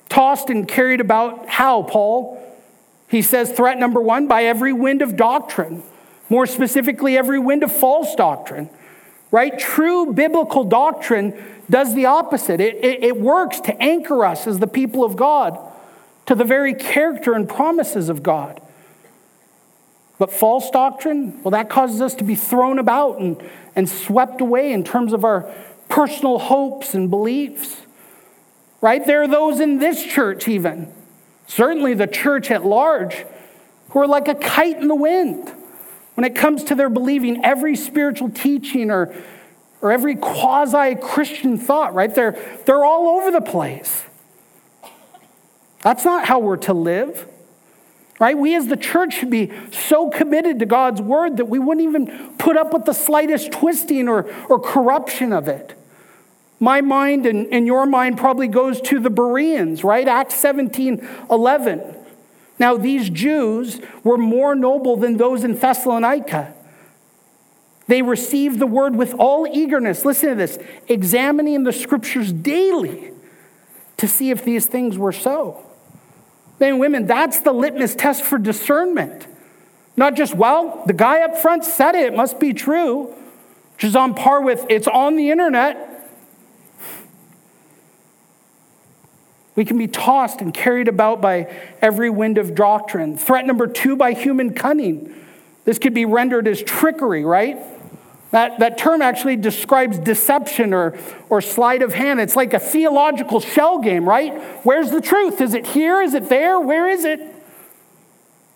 Tossed 0.10 0.50
and 0.50 0.68
carried 0.68 1.00
about 1.00 1.48
how, 1.48 1.84
Paul? 1.84 2.42
He 3.08 3.22
says 3.22 3.52
threat 3.52 3.78
number 3.78 4.02
one 4.02 4.28
by 4.28 4.46
every 4.46 4.74
wind 4.74 5.02
of 5.02 5.16
doctrine, 5.16 5.84
more 6.30 6.46
specifically, 6.46 7.18
every 7.18 7.40
wind 7.40 7.64
of 7.64 7.72
false 7.72 8.16
doctrine, 8.16 8.70
right? 9.32 9.58
True 9.58 10.14
biblical 10.14 10.64
doctrine 10.64 11.34
does 11.70 11.94
the 11.94 12.06
opposite. 12.06 12.60
It, 12.60 12.76
it, 12.84 13.04
it 13.04 13.18
works 13.20 13.60
to 13.62 13.82
anchor 13.82 14.26
us 14.26 14.48
as 14.48 14.60
the 14.60 14.68
people 14.68 15.04
of 15.04 15.16
God 15.16 15.58
to 16.26 16.36
the 16.36 16.44
very 16.44 16.74
character 16.74 17.34
and 17.34 17.48
promises 17.48 18.10
of 18.10 18.24
God. 18.24 18.62
But 20.18 20.32
false 20.32 20.70
doctrine, 20.70 21.42
well, 21.44 21.52
that 21.52 21.70
causes 21.70 22.00
us 22.00 22.14
to 22.16 22.24
be 22.24 22.36
thrown 22.36 22.80
about 22.80 23.20
and, 23.20 23.42
and 23.76 23.90
swept 23.90 24.40
away 24.40 24.72
in 24.72 24.84
terms 24.84 25.14
of 25.14 25.26
our 25.26 25.52
personal 25.92 26.40
hopes 26.40 26.96
and 26.96 27.12
beliefs. 27.12 27.78
Right? 28.80 29.06
There 29.06 29.22
are 29.22 29.28
those 29.28 29.60
in 29.60 29.78
this 29.78 30.04
church, 30.04 30.48
even, 30.48 30.92
certainly 31.46 31.94
the 31.94 32.08
church 32.08 32.50
at 32.50 32.66
large, 32.66 33.26
who 33.90 34.00
are 34.00 34.08
like 34.08 34.28
a 34.28 34.34
kite 34.34 34.78
in 34.78 34.88
the 34.88 34.96
wind 34.96 35.54
when 36.16 36.24
it 36.24 36.34
comes 36.34 36.64
to 36.64 36.76
their 36.76 36.90
believing 36.90 37.46
every 37.46 37.76
spiritual 37.76 38.30
teaching 38.30 38.90
or, 38.90 39.14
or 39.82 39.92
every 39.92 40.16
quasi 40.16 40.96
Christian 40.96 41.58
thought, 41.58 41.94
right? 41.94 42.14
They're, 42.14 42.40
they're 42.66 42.84
all 42.84 43.20
over 43.20 43.30
the 43.30 43.42
place. 43.42 44.04
That's 45.82 46.06
not 46.06 46.26
how 46.26 46.40
we're 46.40 46.58
to 46.58 46.74
live. 46.74 47.28
Right? 48.20 48.38
We 48.38 48.56
as 48.56 48.68
the 48.68 48.78
church 48.78 49.16
should 49.16 49.32
be 49.32 49.52
so 49.72 50.12
committed 50.12 50.60
to 50.60 50.68
God's 50.68 51.02
word 51.02 51.38
that 51.38 51.46
we 51.46 51.58
wouldn't 51.58 51.88
even 51.88 52.36
put 52.38 52.56
up 52.56 52.72
with 52.72 52.86
the 52.86 52.94
slightest 52.94 53.52
twisting 53.52 54.08
or, 54.08 54.32
or 54.48 54.60
corruption 54.60 55.34
of 55.34 55.48
it. 55.48 55.76
My 56.62 56.80
mind 56.80 57.26
and, 57.26 57.48
and 57.52 57.66
your 57.66 57.88
mind 57.88 58.20
probably 58.20 58.48
goes 58.48 58.80
to 58.82 59.00
the 59.00 59.10
Bereans, 59.10 59.84
right? 59.84 60.08
Acts 60.08 60.36
17 60.36 61.06
11. 61.30 61.96
Now, 62.60 62.78
these 62.78 63.10
Jews 63.10 63.82
were 64.04 64.20
more 64.20 64.54
noble 64.54 64.96
than 64.96 65.18
those 65.18 65.44
in 65.44 65.58
Thessalonica. 65.58 66.54
They 67.88 68.04
received 68.04 68.60
the 68.60 68.68
word 68.68 68.96
with 68.96 69.16
all 69.16 69.48
eagerness. 69.48 70.06
Listen 70.06 70.30
to 70.30 70.36
this 70.36 70.60
examining 70.88 71.64
the 71.64 71.74
scriptures 71.74 72.32
daily 72.32 73.12
to 73.98 74.08
see 74.08 74.30
if 74.30 74.46
these 74.46 74.68
things 74.68 75.00
were 75.00 75.12
so. 75.12 75.66
Men 76.60 76.74
and 76.74 76.80
women, 76.80 77.08
that's 77.08 77.40
the 77.40 77.52
litmus 77.52 77.96
test 77.96 78.24
for 78.24 78.38
discernment. 78.38 79.26
Not 79.98 80.16
just, 80.16 80.36
well, 80.36 80.84
the 80.86 80.94
guy 80.94 81.22
up 81.22 81.38
front 81.38 81.66
said 81.66 81.96
it, 81.96 82.06
it 82.06 82.16
must 82.16 82.40
be 82.40 82.54
true, 82.54 83.06
which 83.74 83.84
is 83.84 83.96
on 83.96 84.14
par 84.14 84.44
with 84.44 84.68
it's 84.70 84.88
on 84.88 85.16
the 85.16 85.32
internet. 85.32 85.91
We 89.62 89.66
can 89.66 89.78
be 89.78 89.88
tossed 89.88 90.42
and 90.42 90.52
carried 90.52 90.88
about 90.88 91.22
by 91.22 91.48
every 91.84 92.10
wind 92.10 92.40
of 92.40 92.56
doctrine. 92.56 93.16
Threat 93.16 93.46
number 93.46 93.68
two 93.68 93.96
by 93.96 94.14
human 94.14 94.56
cunning. 94.56 95.14
This 95.66 95.78
could 95.78 95.94
be 95.94 96.04
rendered 96.04 96.48
as 96.48 96.64
trickery, 96.64 97.24
right? 97.24 97.60
That, 98.32 98.58
that 98.58 98.80
term 98.80 99.04
actually 99.04 99.36
describes 99.36 100.00
deception 100.00 100.74
or, 100.74 100.98
or 101.30 101.42
sleight 101.42 101.84
of 101.84 101.94
hand. 101.94 102.20
It's 102.20 102.36
like 102.36 102.56
a 102.56 102.60
theological 102.60 103.40
shell 103.40 103.78
game, 103.78 104.10
right? 104.10 104.34
Where's 104.66 104.90
the 104.90 105.00
truth? 105.00 105.40
Is 105.40 105.54
it 105.54 105.68
here? 105.68 106.02
Is 106.02 106.16
it 106.16 106.28
there? 106.28 106.60
Where 106.60 106.90
is 106.90 107.06
it? 107.06 107.20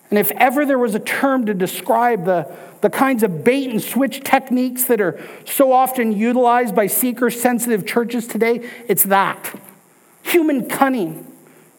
And 0.09 0.17
if 0.17 0.31
ever 0.31 0.65
there 0.65 0.79
was 0.79 0.95
a 0.95 0.99
term 0.99 1.45
to 1.45 1.53
describe 1.53 2.25
the, 2.25 2.51
the 2.81 2.89
kinds 2.89 3.21
of 3.21 3.43
bait 3.43 3.69
and 3.69 3.79
switch 3.79 4.21
techniques 4.23 4.85
that 4.85 4.99
are 4.99 5.23
so 5.45 5.71
often 5.71 6.11
utilized 6.13 6.73
by 6.73 6.87
seeker 6.87 7.29
sensitive 7.29 7.85
churches 7.85 8.25
today, 8.25 8.67
it's 8.87 9.03
that 9.03 9.53
human 10.25 10.67
cunning 10.67 11.31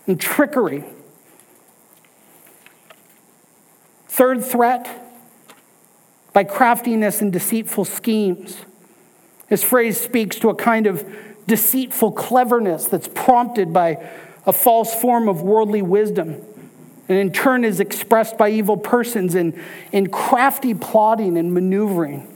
and 0.06 0.20
trickery. 0.20 0.84
Third 4.08 4.44
threat 4.44 5.02
by 6.32 6.44
craftiness 6.44 7.20
and 7.20 7.32
deceitful 7.32 7.84
schemes. 7.84 8.58
This 9.48 9.62
phrase 9.62 10.00
speaks 10.00 10.36
to 10.40 10.48
a 10.48 10.54
kind 10.54 10.86
of 10.86 11.04
deceitful 11.46 12.12
cleverness 12.12 12.86
that's 12.86 13.08
prompted 13.08 13.72
by 13.72 14.04
a 14.46 14.52
false 14.52 14.94
form 14.94 15.28
of 15.28 15.42
worldly 15.42 15.82
wisdom 15.82 16.42
and 17.08 17.18
in 17.18 17.32
turn 17.32 17.64
is 17.64 17.78
expressed 17.80 18.36
by 18.36 18.50
evil 18.50 18.76
persons 18.76 19.34
in, 19.34 19.60
in 19.92 20.08
crafty 20.08 20.74
plotting 20.74 21.38
and 21.38 21.54
maneuvering. 21.54 22.32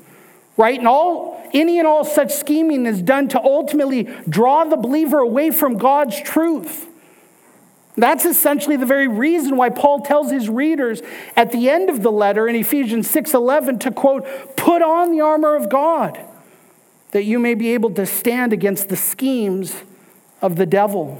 Right? 0.57 0.79
And 0.79 0.87
all 0.87 1.40
any 1.53 1.79
and 1.79 1.87
all 1.87 2.05
such 2.05 2.33
scheming 2.33 2.87
is 2.87 3.03
done 3.03 3.29
to 3.29 3.41
ultimately 3.43 4.05
draw 4.29 4.65
the 4.65 4.77
believer 4.77 5.19
away 5.19 5.51
from 5.51 5.79
God's 5.79 6.21
truth. 6.21 6.87
That's 7.97 8.25
essentially 8.25 8.77
the 8.77 8.87
very 8.87 9.09
reason 9.09 9.57
why 9.57 9.69
Paul 9.69 10.01
tells 10.01 10.31
his 10.31 10.49
readers 10.49 11.03
at 11.37 11.53
the 11.53 11.69
end 11.69 11.91
of 11.91 12.03
the 12.03 12.13
letter 12.13 12.49
in 12.49 12.55
Ephesians 12.55 13.11
6:11 13.11 13.79
to 13.81 13.91
quote, 13.91 14.25
"Put 14.57 14.81
on 14.81 15.11
the 15.11 15.21
armor 15.21 15.55
of 15.55 15.69
God, 15.69 16.19
that 17.11 17.25
you 17.25 17.39
may 17.39 17.55
be 17.55 17.75
able 17.75 17.91
to 17.91 18.07
stand 18.07 18.53
against 18.53 18.89
the 18.89 18.97
schemes 18.97 19.75
of 20.41 20.57
the 20.57 20.67
devil." 20.67 21.19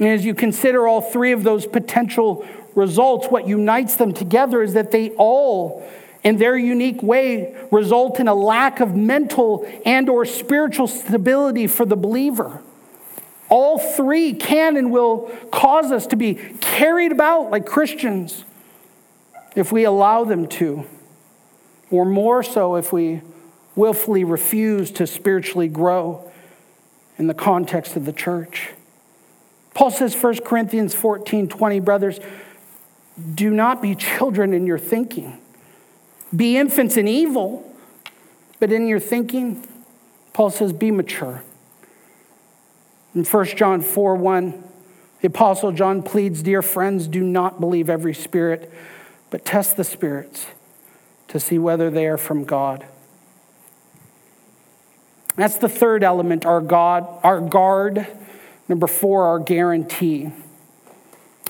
And 0.00 0.08
as 0.08 0.24
you 0.24 0.34
consider 0.34 0.88
all 0.88 1.00
three 1.00 1.30
of 1.30 1.44
those 1.44 1.66
potential 1.66 2.44
results, 2.74 3.28
what 3.30 3.46
unites 3.46 3.94
them 3.94 4.12
together 4.12 4.62
is 4.62 4.72
that 4.74 4.90
they 4.90 5.10
all 5.10 5.82
in 6.24 6.38
their 6.38 6.56
unique 6.56 7.02
way 7.02 7.54
result 7.70 8.18
in 8.18 8.26
a 8.26 8.34
lack 8.34 8.80
of 8.80 8.96
mental 8.96 9.70
and 9.84 10.08
or 10.08 10.24
spiritual 10.24 10.88
stability 10.88 11.66
for 11.66 11.84
the 11.84 11.96
believer. 11.96 12.62
All 13.50 13.78
three 13.78 14.32
can 14.32 14.76
and 14.76 14.90
will 14.90 15.30
cause 15.52 15.92
us 15.92 16.06
to 16.08 16.16
be 16.16 16.34
carried 16.60 17.12
about 17.12 17.50
like 17.50 17.66
Christians 17.66 18.44
if 19.54 19.70
we 19.70 19.84
allow 19.84 20.24
them 20.24 20.48
to, 20.48 20.84
or 21.90 22.04
more 22.04 22.42
so 22.42 22.74
if 22.74 22.92
we 22.92 23.20
willfully 23.76 24.24
refuse 24.24 24.90
to 24.92 25.06
spiritually 25.06 25.68
grow 25.68 26.30
in 27.18 27.26
the 27.26 27.34
context 27.34 27.96
of 27.96 28.06
the 28.06 28.12
church. 28.12 28.70
Paul 29.74 29.90
says, 29.90 30.14
1 30.14 30.38
Corinthians 30.44 30.94
14 30.94 31.48
20, 31.48 31.80
brothers, 31.80 32.18
do 33.34 33.50
not 33.50 33.82
be 33.82 33.94
children 33.94 34.54
in 34.54 34.66
your 34.66 34.78
thinking. 34.78 35.38
Be 36.34 36.56
infants 36.56 36.96
in 36.96 37.06
evil, 37.06 37.70
but 38.58 38.72
in 38.72 38.86
your 38.86 39.00
thinking, 39.00 39.66
Paul 40.32 40.50
says, 40.50 40.72
be 40.72 40.90
mature. 40.90 41.42
In 43.14 43.24
1 43.24 43.46
John 43.56 43.80
4 43.80 44.16
1, 44.16 44.64
the 45.20 45.28
Apostle 45.28 45.72
John 45.72 46.02
pleads, 46.02 46.42
Dear 46.42 46.62
friends, 46.62 47.06
do 47.06 47.22
not 47.22 47.60
believe 47.60 47.88
every 47.88 48.14
spirit, 48.14 48.72
but 49.30 49.44
test 49.44 49.76
the 49.76 49.84
spirits 49.84 50.46
to 51.28 51.38
see 51.38 51.58
whether 51.58 51.90
they 51.90 52.06
are 52.06 52.18
from 52.18 52.44
God. 52.44 52.86
That's 55.36 55.56
the 55.56 55.68
third 55.68 56.04
element, 56.04 56.44
our 56.44 56.60
God, 56.60 57.08
our 57.22 57.40
guard. 57.40 58.06
Number 58.68 58.86
four, 58.86 59.24
our 59.24 59.38
guarantee. 59.38 60.30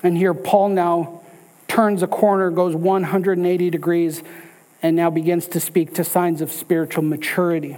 And 0.03 0.17
here 0.17 0.33
Paul 0.33 0.69
now 0.69 1.21
turns 1.67 2.03
a 2.03 2.07
corner, 2.07 2.51
goes 2.51 2.75
180 2.75 3.69
degrees, 3.69 4.23
and 4.81 4.95
now 4.95 5.09
begins 5.09 5.47
to 5.47 5.59
speak 5.59 5.93
to 5.95 6.03
signs 6.03 6.41
of 6.41 6.51
spiritual 6.51 7.03
maturity. 7.03 7.77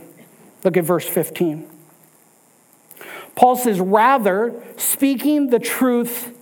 Look 0.63 0.77
at 0.77 0.83
verse 0.83 1.07
15. 1.07 1.67
Paul 3.35 3.55
says, 3.55 3.79
rather, 3.79 4.53
speaking 4.77 5.51
the 5.51 5.59
truth 5.59 6.35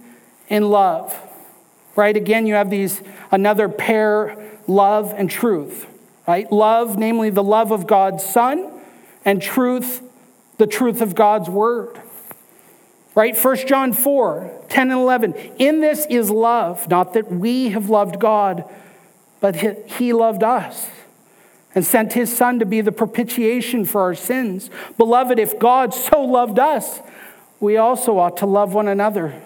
in 0.47 0.69
love. 0.69 1.15
Right? 1.95 2.15
Again, 2.15 2.47
you 2.47 2.55
have 2.55 2.69
these, 2.69 3.01
another 3.31 3.69
pair, 3.69 4.37
love 4.67 5.13
and 5.15 5.29
truth. 5.29 5.87
Right? 6.27 6.51
Love, 6.51 6.97
namely 6.97 7.29
the 7.29 7.43
love 7.43 7.71
of 7.71 7.85
God's 7.85 8.25
Son, 8.25 8.71
and 9.23 9.41
truth, 9.41 10.01
the 10.57 10.67
truth 10.67 11.01
of 11.01 11.15
God's 11.15 11.49
Word. 11.49 12.01
Right? 13.13 13.37
1 13.37 13.67
John 13.67 13.93
4, 13.93 14.63
10 14.69 14.91
and 14.91 14.99
11. 14.99 15.33
In 15.57 15.79
this 15.79 16.05
is 16.09 16.29
love, 16.29 16.89
not 16.89 17.13
that 17.13 17.31
we 17.31 17.69
have 17.69 17.89
loved 17.89 18.19
God, 18.19 18.69
but 19.39 19.55
he 19.89 20.13
loved 20.13 20.43
us 20.43 20.89
and 21.73 21.85
sent 21.85 22.13
his 22.13 22.35
Son 22.35 22.57
to 22.59 22.65
be 22.65 22.81
the 22.81 22.91
propitiation 22.91 23.83
for 23.83 24.01
our 24.01 24.15
sins. 24.15 24.69
Beloved, 24.97 25.37
if 25.37 25.59
God 25.59 25.93
so 25.93 26.21
loved 26.21 26.57
us, 26.57 27.01
we 27.59 27.77
also 27.77 28.17
ought 28.17 28.37
to 28.37 28.45
love 28.45 28.73
one 28.73 28.87
another. 28.87 29.41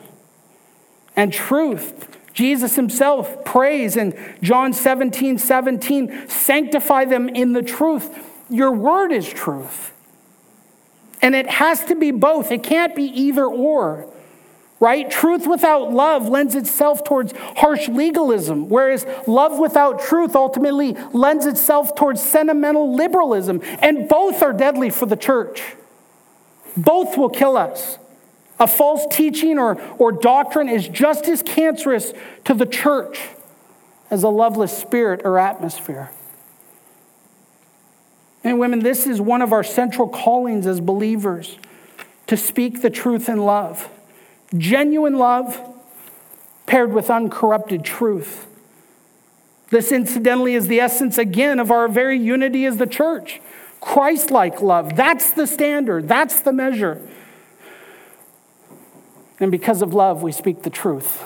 And 1.16 1.34
truth, 1.34 2.18
Jesus 2.34 2.76
himself 2.76 3.44
prays 3.44 3.98
in 3.98 4.18
John 4.42 4.74
17 4.74 5.38
17, 5.38 6.30
sanctify 6.30 7.06
them 7.06 7.28
in 7.30 7.54
the 7.54 7.64
truth. 7.64 8.26
Your 8.50 8.72
word 8.72 9.12
is 9.12 9.28
truth. 9.28 9.92
And 11.22 11.36
it 11.36 11.48
has 11.48 11.84
to 11.86 11.96
be 11.96 12.12
both, 12.12 12.52
it 12.52 12.64
can't 12.64 12.96
be 12.96 13.04
either 13.04 13.46
or 13.46 14.08
right? 14.80 15.10
Truth 15.12 15.46
without 15.46 15.92
love 15.92 16.30
lends 16.30 16.56
itself 16.56 17.04
towards 17.04 17.34
harsh 17.58 17.90
legalism, 17.90 18.70
whereas 18.70 19.06
love 19.28 19.60
without 19.60 20.00
truth 20.00 20.36
ultimately 20.36 20.96
lends 21.14 21.46
itself 21.46 21.96
towards 21.96 22.22
sentimental 22.22 22.96
liberalism. 22.96 23.62
And 23.80 24.08
both 24.08 24.42
are 24.42 24.54
deadly 24.54 24.90
for 24.90 25.06
the 25.06 25.18
church. 25.18 25.76
Both 26.78 27.18
will 27.18 27.30
kill 27.30 27.58
us. 27.58 27.98
A 28.60 28.68
false 28.68 29.06
teaching 29.10 29.58
or, 29.58 29.82
or 29.98 30.12
doctrine 30.12 30.70
is 30.70 30.88
just 30.88 31.28
as 31.28 31.42
cancerous 31.42 32.14
to 32.46 32.54
the 32.54 32.66
church 32.66 33.30
as 34.10 34.24
a 34.24 34.30
loveless 34.30 34.78
spirit 34.78 35.22
or 35.24 35.40
atmosphere. 35.40 36.12
And 38.44 38.60
women, 38.60 38.80
this 38.80 39.06
is 39.06 39.20
one 39.20 39.42
of 39.42 39.52
our 39.52 39.64
central 39.64 40.08
callings 40.08 40.66
as 40.66 40.80
believers 40.80 41.58
to 42.28 42.38
speak 42.38 42.82
the 42.82 42.90
truth 42.90 43.28
in 43.28 43.38
love. 43.40 43.90
Genuine 44.58 45.18
love 45.18 45.62
paired 46.66 46.94
with 46.94 47.10
uncorrupted 47.10 47.84
truth. 47.84 48.48
This, 49.70 49.92
incidentally, 49.92 50.56
is 50.56 50.68
the 50.68 50.80
essence 50.80 51.18
again 51.18 51.60
of 51.60 51.70
our 51.70 51.88
very 51.88 52.18
unity 52.18 52.66
as 52.66 52.78
the 52.78 52.88
church. 52.88 53.40
Christ 53.82 54.32
like 54.32 54.62
love. 54.62 54.96
That's 54.96 55.32
the 55.32 55.48
standard, 55.48 56.08
that's 56.08 56.40
the 56.40 56.52
measure. 56.52 57.02
And 59.40 59.52
because 59.52 59.82
of 59.82 59.94
love, 59.94 60.22
we 60.22 60.32
speak 60.32 60.64
the 60.64 60.70
truth. 60.70 61.24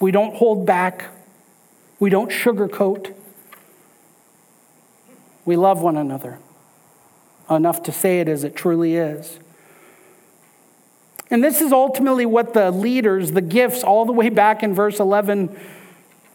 We 0.00 0.10
don't 0.10 0.34
hold 0.34 0.66
back, 0.66 1.06
we 1.98 2.10
don't 2.10 2.30
sugarcoat. 2.30 3.14
We 5.44 5.56
love 5.56 5.80
one 5.80 5.96
another 5.96 6.38
enough 7.48 7.84
to 7.84 7.92
say 7.92 8.18
it 8.18 8.28
as 8.28 8.42
it 8.42 8.56
truly 8.56 8.96
is. 8.96 9.38
And 11.30 11.42
this 11.42 11.60
is 11.60 11.72
ultimately 11.72 12.26
what 12.26 12.54
the 12.54 12.70
leaders, 12.70 13.32
the 13.32 13.40
gifts, 13.40 13.82
all 13.82 14.04
the 14.04 14.12
way 14.12 14.28
back 14.28 14.62
in 14.62 14.74
verse 14.74 15.00
11, 15.00 15.58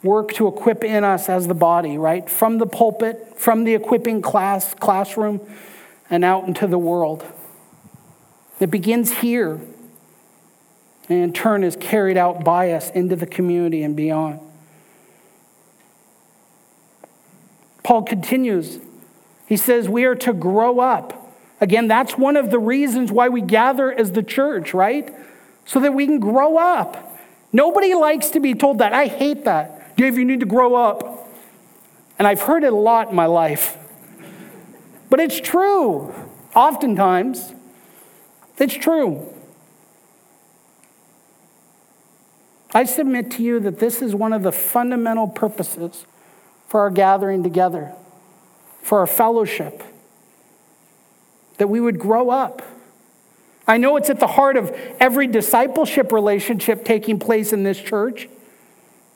work 0.03 0.33
to 0.33 0.47
equip 0.47 0.83
in 0.83 1.03
us 1.03 1.29
as 1.29 1.47
the 1.47 1.53
body, 1.53 1.97
right? 1.97 2.29
From 2.29 2.57
the 2.57 2.65
pulpit, 2.65 3.33
from 3.37 3.63
the 3.63 3.73
equipping 3.73 4.21
class, 4.21 4.73
classroom, 4.73 5.39
and 6.09 6.25
out 6.25 6.45
into 6.45 6.67
the 6.67 6.77
world. 6.77 7.23
It 8.59 8.69
begins 8.69 9.19
here 9.19 9.61
and 11.11 11.19
in 11.19 11.33
turn 11.33 11.63
is 11.63 11.75
carried 11.75 12.15
out 12.15 12.43
by 12.43 12.71
us 12.71 12.89
into 12.91 13.17
the 13.17 13.25
community 13.25 13.83
and 13.83 13.95
beyond. 13.95 14.39
Paul 17.83 18.03
continues. 18.03 18.79
He 19.45 19.57
says, 19.57 19.89
We 19.89 20.05
are 20.05 20.15
to 20.15 20.31
grow 20.31 20.79
up 20.79 21.20
Again, 21.61 21.87
that's 21.87 22.17
one 22.17 22.35
of 22.35 22.51
the 22.51 22.59
reasons 22.59 23.11
why 23.11 23.29
we 23.29 23.41
gather 23.41 23.91
as 23.91 24.11
the 24.11 24.23
church, 24.23 24.73
right? 24.73 25.13
So 25.65 25.79
that 25.79 25.93
we 25.93 26.05
can 26.05 26.19
grow 26.19 26.57
up. 26.57 27.17
Nobody 27.53 27.93
likes 27.93 28.31
to 28.31 28.39
be 28.39 28.53
told 28.53 28.79
that. 28.79 28.93
I 28.93 29.05
hate 29.05 29.45
that. 29.45 29.95
Dave, 29.95 30.17
you 30.17 30.25
need 30.25 30.39
to 30.39 30.45
grow 30.45 30.75
up. 30.75 31.29
And 32.17 32.27
I've 32.27 32.41
heard 32.41 32.63
it 32.63 32.73
a 32.73 32.75
lot 32.75 33.09
in 33.09 33.15
my 33.15 33.27
life. 33.27 33.77
But 35.09 35.19
it's 35.19 35.39
true. 35.39 36.13
Oftentimes, 36.55 37.53
it's 38.57 38.73
true. 38.73 39.27
I 42.73 42.85
submit 42.85 43.31
to 43.31 43.43
you 43.43 43.59
that 43.59 43.79
this 43.79 44.01
is 44.01 44.15
one 44.15 44.33
of 44.33 44.43
the 44.43 44.51
fundamental 44.51 45.27
purposes 45.27 46.05
for 46.67 46.81
our 46.81 46.89
gathering 46.89 47.43
together 47.43 47.93
for 48.81 48.99
our 48.99 49.07
fellowship, 49.07 49.83
that 51.61 51.67
we 51.67 51.79
would 51.79 51.99
grow 51.99 52.31
up. 52.31 52.63
I 53.67 53.77
know 53.77 53.95
it's 53.95 54.09
at 54.09 54.19
the 54.19 54.25
heart 54.25 54.57
of 54.57 54.75
every 54.99 55.27
discipleship 55.27 56.11
relationship 56.11 56.83
taking 56.83 57.19
place 57.19 57.53
in 57.53 57.61
this 57.61 57.79
church. 57.79 58.27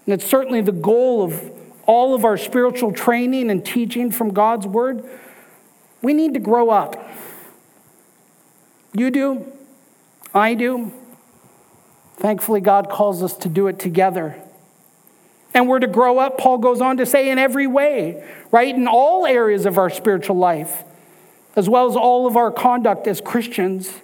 And 0.05 0.13
it's 0.13 0.27
certainly 0.27 0.61
the 0.61 0.71
goal 0.71 1.23
of 1.23 1.51
all 1.87 2.13
of 2.13 2.23
our 2.23 2.37
spiritual 2.37 2.91
training 2.91 3.49
and 3.49 3.65
teaching 3.65 4.11
from 4.11 4.31
God's 4.31 4.67
word. 4.67 5.03
We 6.03 6.13
need 6.13 6.35
to 6.35 6.39
grow 6.39 6.69
up. 6.69 7.09
You 8.93 9.09
do. 9.09 9.51
I 10.31 10.53
do. 10.53 10.93
Thankfully, 12.17 12.61
God 12.61 12.91
calls 12.91 13.23
us 13.23 13.33
to 13.37 13.49
do 13.49 13.65
it 13.65 13.79
together. 13.79 14.39
And 15.55 15.67
we're 15.67 15.79
to 15.79 15.87
grow 15.87 16.19
up, 16.19 16.37
Paul 16.37 16.59
goes 16.59 16.79
on 16.79 16.97
to 16.97 17.07
say, 17.07 17.31
in 17.31 17.39
every 17.39 17.65
way, 17.65 18.23
right? 18.51 18.75
In 18.75 18.85
all 18.87 19.25
areas 19.25 19.65
of 19.65 19.79
our 19.79 19.89
spiritual 19.89 20.37
life, 20.37 20.83
as 21.55 21.69
well 21.69 21.87
as 21.89 21.95
all 21.95 22.27
of 22.27 22.35
our 22.35 22.51
conduct 22.51 23.07
as 23.07 23.21
Christians. 23.21 24.01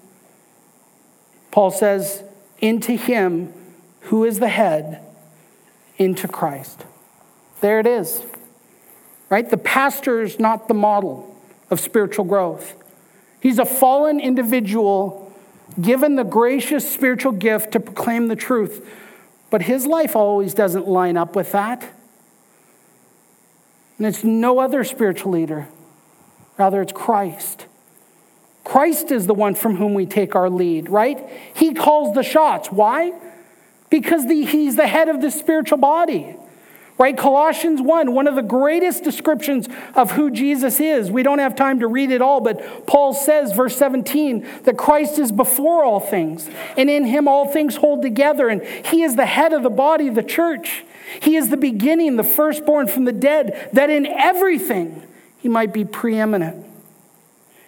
Paul 1.52 1.72
says, 1.72 2.24
into 2.60 2.94
him 2.94 3.54
who 4.02 4.24
is 4.24 4.40
the 4.40 4.48
head, 4.48 5.02
into 5.98 6.28
Christ. 6.28 6.86
There 7.60 7.80
it 7.80 7.88
is, 7.88 8.24
right? 9.30 9.50
The 9.50 9.58
pastor 9.58 10.22
is 10.22 10.40
not 10.40 10.68
the 10.68 10.74
model 10.74 11.36
of 11.70 11.80
spiritual 11.80 12.26
growth. 12.26 12.76
He's 13.40 13.60
a 13.60 13.66
fallen 13.66 14.20
individual 14.20 15.32
given 15.80 16.16
the 16.16 16.24
gracious 16.24 16.90
spiritual 16.90 17.32
gift 17.32 17.72
to 17.74 17.80
proclaim 17.80 18.28
the 18.28 18.36
truth, 18.36 18.88
but 19.50 19.64
his 19.64 19.86
life 19.86 20.16
always 20.16 20.54
doesn't 20.54 20.88
line 20.88 21.18
up 21.18 21.36
with 21.36 21.52
that. 21.52 21.84
And 23.98 24.08
it's 24.08 24.24
no 24.24 24.60
other 24.60 24.84
spiritual 24.84 25.32
leader, 25.32 25.68
rather, 26.58 26.82
it's 26.82 26.94
Christ. 26.94 27.66
Christ 28.64 29.12
is 29.12 29.28
the 29.28 29.34
one 29.34 29.56
from 29.56 29.76
whom 29.78 29.94
we 29.94 30.06
take 30.06 30.36
our 30.36 30.50
lead, 30.50 30.90
right? 30.90 31.28
He 31.54 31.74
calls 31.74 32.14
the 32.14 32.24
shots. 32.24 32.72
Why? 32.72 33.14
Because 33.90 34.28
the, 34.28 34.46
he's 34.46 34.76
the 34.76 34.88
head 34.88 35.10
of 35.10 35.22
the 35.22 35.32
spiritual 35.32 35.78
body. 35.78 36.36
Right? 36.98 37.18
Colossians 37.18 37.82
1, 37.82 38.14
one 38.14 38.28
of 38.28 38.36
the 38.36 38.44
greatest 38.44 39.04
descriptions 39.04 39.68
of 39.96 40.12
who 40.12 40.30
Jesus 40.30 40.80
is. 40.80 41.10
We 41.10 41.24
don't 41.24 41.40
have 41.40 41.56
time 41.56 41.80
to 41.80 41.88
read 41.88 42.12
it 42.12 42.22
all, 42.22 42.42
but 42.42 42.86
Paul 42.86 43.16
says, 43.16 43.54
verse 43.54 43.76
17, 43.76 44.48
that 44.66 44.78
Christ 44.78 45.18
is 45.18 45.32
before 45.32 45.84
all 45.84 46.00
things, 46.00 46.48
and 46.78 46.92
in 46.92 47.06
him 47.06 47.28
all 47.28 47.48
things 47.48 47.78
hold 47.78 48.04
together, 48.04 48.50
and 48.50 48.62
he 48.64 49.02
is 49.02 49.16
the 49.16 49.26
head 49.26 49.52
of 49.52 49.64
the 49.64 49.70
body 49.72 50.10
the 50.10 50.22
church. 50.22 50.84
He 51.20 51.36
is 51.36 51.50
the 51.50 51.58
beginning, 51.58 52.18
the 52.18 52.24
firstborn 52.24 52.86
from 52.86 53.06
the 53.06 53.12
dead, 53.12 53.70
that 53.74 53.90
in 53.90 54.06
everything 54.06 55.02
he 55.42 55.50
might 55.50 55.74
be 55.74 55.84
preeminent. 55.84 56.66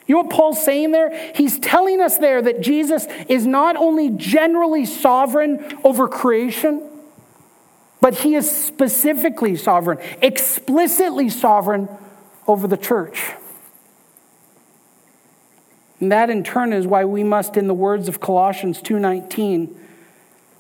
You 0.06 0.16
know 0.16 0.22
what 0.24 0.32
Paul's 0.32 0.64
saying 0.64 0.92
there? 0.92 1.32
He's 1.34 1.58
telling 1.60 2.02
us 2.02 2.18
there 2.18 2.42
that 2.42 2.62
Jesus 2.62 3.08
is 3.28 3.46
not 3.46 3.76
only 3.76 4.10
generally 4.10 4.86
sovereign 4.86 5.80
over 5.84 6.08
creation, 6.08 6.90
but 8.02 8.16
he 8.16 8.36
is 8.36 8.52
specifically 8.52 9.56
sovereign, 9.56 9.98
explicitly 10.22 11.30
sovereign 11.30 11.88
over 12.48 12.68
the 12.68 12.78
church. 12.78 13.32
And 16.00 16.12
that 16.12 16.30
in 16.30 16.44
turn 16.44 16.74
is 16.74 16.86
why 16.86 17.06
we 17.06 17.24
must 17.24 17.56
in 17.56 17.68
the 17.68 17.74
words 17.74 18.10
of 18.10 18.20
Colossians 18.20 18.82
2:19 18.82 19.74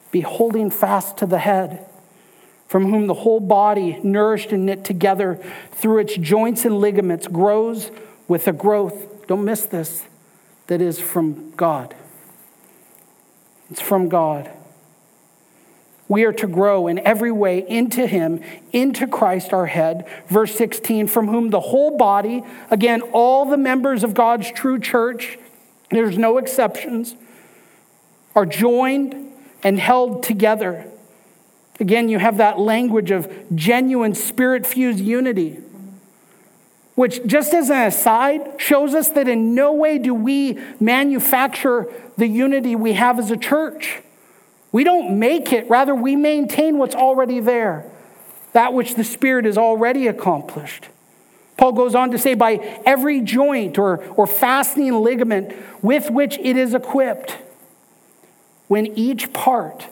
be 0.09 0.21
holding 0.21 0.69
fast 0.69 1.17
to 1.17 1.25
the 1.25 1.39
head 1.39 1.85
from 2.67 2.89
whom 2.89 3.07
the 3.07 3.13
whole 3.13 3.39
body 3.39 3.99
nourished 4.03 4.51
and 4.51 4.65
knit 4.65 4.83
together 4.83 5.39
through 5.71 5.99
its 5.99 6.15
joints 6.15 6.65
and 6.65 6.79
ligaments 6.79 7.27
grows 7.27 7.91
with 8.27 8.47
a 8.47 8.53
growth 8.53 9.13
don't 9.27 9.45
miss 9.45 9.65
this 9.65 10.03
that 10.67 10.81
is 10.81 10.99
from 10.99 11.51
God. 11.51 11.95
It's 13.69 13.81
from 13.81 14.09
God. 14.09 14.51
We 16.07 16.25
are 16.25 16.33
to 16.33 16.47
grow 16.47 16.87
in 16.87 16.99
every 16.99 17.31
way 17.31 17.67
into 17.67 18.05
Him, 18.05 18.41
into 18.71 19.07
Christ 19.07 19.53
our 19.53 19.65
head. 19.65 20.07
Verse 20.27 20.53
16, 20.55 21.07
from 21.07 21.27
whom 21.27 21.49
the 21.49 21.59
whole 21.59 21.97
body, 21.97 22.43
again, 22.69 23.01
all 23.13 23.45
the 23.45 23.57
members 23.57 24.03
of 24.03 24.13
God's 24.13 24.51
true 24.51 24.79
church, 24.79 25.39
there's 25.89 26.17
no 26.17 26.37
exceptions, 26.37 27.15
are 28.35 28.45
joined 28.45 29.31
and 29.63 29.79
held 29.79 30.23
together. 30.23 30.85
Again, 31.79 32.07
you 32.07 32.19
have 32.19 32.37
that 32.37 32.59
language 32.59 33.11
of 33.11 33.31
genuine 33.55 34.13
spirit 34.13 34.65
fused 34.65 34.99
unity, 34.99 35.59
which, 36.95 37.25
just 37.25 37.53
as 37.53 37.69
an 37.69 37.87
aside, 37.87 38.55
shows 38.57 38.93
us 38.93 39.09
that 39.09 39.27
in 39.27 39.55
no 39.55 39.73
way 39.73 39.97
do 39.97 40.13
we 40.13 40.59
manufacture 40.79 41.91
the 42.17 42.27
unity 42.27 42.75
we 42.75 42.93
have 42.93 43.17
as 43.17 43.31
a 43.31 43.37
church. 43.37 44.01
We 44.71 44.83
don't 44.83 45.17
make 45.17 45.51
it, 45.51 45.69
rather, 45.69 45.95
we 45.95 46.15
maintain 46.15 46.77
what's 46.77 46.95
already 46.95 47.39
there, 47.39 47.89
that 48.53 48.73
which 48.73 48.95
the 48.95 49.03
Spirit 49.03 49.45
has 49.45 49.57
already 49.57 50.07
accomplished. 50.07 50.87
Paul 51.57 51.71
goes 51.71 51.95
on 51.95 52.11
to 52.11 52.17
say, 52.17 52.33
by 52.33 52.81
every 52.85 53.21
joint 53.21 53.77
or, 53.77 54.03
or 54.15 54.27
fastening 54.27 54.93
ligament 54.93 55.53
with 55.81 56.09
which 56.09 56.37
it 56.39 56.57
is 56.57 56.73
equipped, 56.73 57.37
when 58.67 58.87
each 58.97 59.33
part 59.33 59.87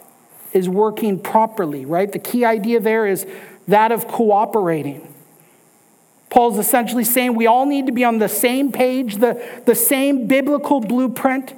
is 0.54 0.68
working 0.68 1.20
properly, 1.20 1.86
right? 1.86 2.12
The 2.12 2.20
key 2.20 2.45
idea 2.45 2.80
there 2.80 3.08
is 3.08 3.26
that 3.68 3.91
of 3.91 4.08
cooperating. 4.08 5.08
Paul's 6.30 6.58
essentially 6.58 7.04
saying 7.04 7.36
we 7.36 7.47
all 7.47 7.66
need 7.66 7.88
to 7.88 7.91
be 7.91 8.04
on 8.04 8.20
the 8.20 8.30
same 8.30 8.72
page, 8.72 9.18
the, 9.18 9.62
the 9.66 9.76
same 9.76 10.28
biblical 10.28 10.80
blueprint 10.80 11.54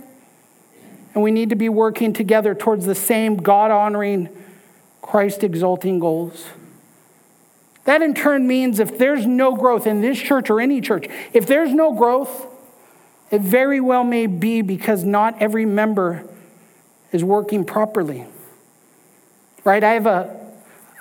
and 1.13 1.23
we 1.23 1.31
need 1.31 1.49
to 1.49 1.55
be 1.55 1.69
working 1.69 2.13
together 2.13 2.55
towards 2.55 2.85
the 2.85 2.95
same 2.95 3.37
God 3.37 3.71
honoring, 3.71 4.29
Christ 5.01 5.43
exalting 5.43 5.99
goals. 5.99 6.47
That 7.85 8.01
in 8.01 8.13
turn 8.13 8.47
means 8.47 8.79
if 8.79 8.97
there's 8.97 9.25
no 9.25 9.55
growth 9.55 9.85
in 9.85 10.01
this 10.01 10.17
church 10.17 10.49
or 10.49 10.59
any 10.59 10.81
church, 10.81 11.07
if 11.33 11.45
there's 11.45 11.73
no 11.73 11.93
growth, 11.93 12.47
it 13.29 13.41
very 13.41 13.79
well 13.79 14.03
may 14.03 14.25
be 14.25 14.61
because 14.61 15.03
not 15.03 15.39
every 15.41 15.65
member 15.65 16.25
is 17.11 17.23
working 17.23 17.65
properly. 17.65 18.25
Right? 19.63 19.83
I 19.83 19.93
have 19.93 20.05
a 20.05 20.43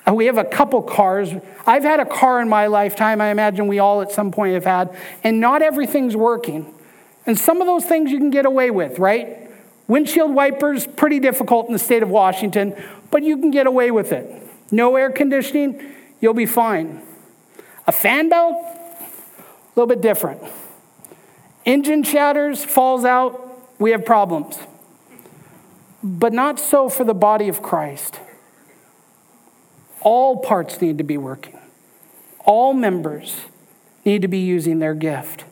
uh, 0.06 0.12
we 0.12 0.26
have 0.26 0.38
a 0.38 0.44
couple 0.44 0.82
cars. 0.82 1.30
I've 1.66 1.84
had 1.84 2.00
a 2.00 2.04
car 2.04 2.40
in 2.40 2.48
my 2.48 2.66
lifetime. 2.66 3.20
I 3.20 3.30
imagine 3.30 3.68
we 3.68 3.78
all 3.78 4.02
at 4.02 4.10
some 4.10 4.32
point 4.32 4.54
have 4.54 4.64
had, 4.64 4.96
and 5.22 5.40
not 5.40 5.62
everything's 5.62 6.16
working. 6.16 6.74
And 7.24 7.38
some 7.38 7.60
of 7.60 7.66
those 7.66 7.84
things 7.84 8.10
you 8.10 8.18
can 8.18 8.30
get 8.30 8.46
away 8.46 8.70
with, 8.70 8.98
right? 8.98 9.48
Windshield 9.86 10.34
wipers, 10.34 10.86
pretty 10.86 11.20
difficult 11.20 11.66
in 11.66 11.72
the 11.72 11.78
state 11.78 12.02
of 12.02 12.08
Washington, 12.08 12.74
but 13.10 13.22
you 13.22 13.36
can 13.36 13.50
get 13.50 13.66
away 13.66 13.90
with 13.90 14.10
it. 14.10 14.42
No 14.72 14.96
air 14.96 15.10
conditioning, 15.10 15.94
you'll 16.20 16.34
be 16.34 16.46
fine. 16.46 17.02
A 17.86 17.92
fan 17.92 18.28
belt, 18.28 18.56
a 18.56 19.80
little 19.80 19.86
bit 19.86 20.00
different. 20.00 20.42
Engine 21.64 22.02
shatters, 22.02 22.64
falls 22.64 23.04
out, 23.04 23.60
we 23.78 23.92
have 23.92 24.04
problems. 24.04 24.58
But 26.02 26.32
not 26.32 26.58
so 26.58 26.88
for 26.88 27.04
the 27.04 27.14
body 27.14 27.48
of 27.48 27.62
Christ. 27.62 28.18
All 30.04 30.38
parts 30.38 30.80
need 30.80 30.98
to 30.98 31.04
be 31.04 31.16
working, 31.16 31.58
all 32.44 32.72
members 32.72 33.42
need 34.04 34.22
to 34.22 34.28
be 34.28 34.40
using 34.40 34.78
their 34.78 34.94
gift. 34.94 35.44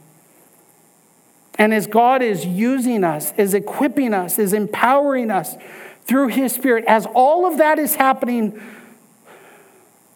And 1.57 1.75
as 1.75 1.87
God 1.87 2.23
is 2.23 2.47
using 2.47 3.05
us, 3.05 3.33
is 3.37 3.53
equipping 3.53 4.15
us, 4.15 4.39
is 4.39 4.53
empowering 4.53 5.31
us 5.31 5.57
through 6.05 6.29
His 6.29 6.53
Spirit, 6.53 6.85
as 6.89 7.07
all 7.15 7.47
of 7.47 7.59
that 7.59 7.79
is 7.79 7.97
happening, 7.97 8.61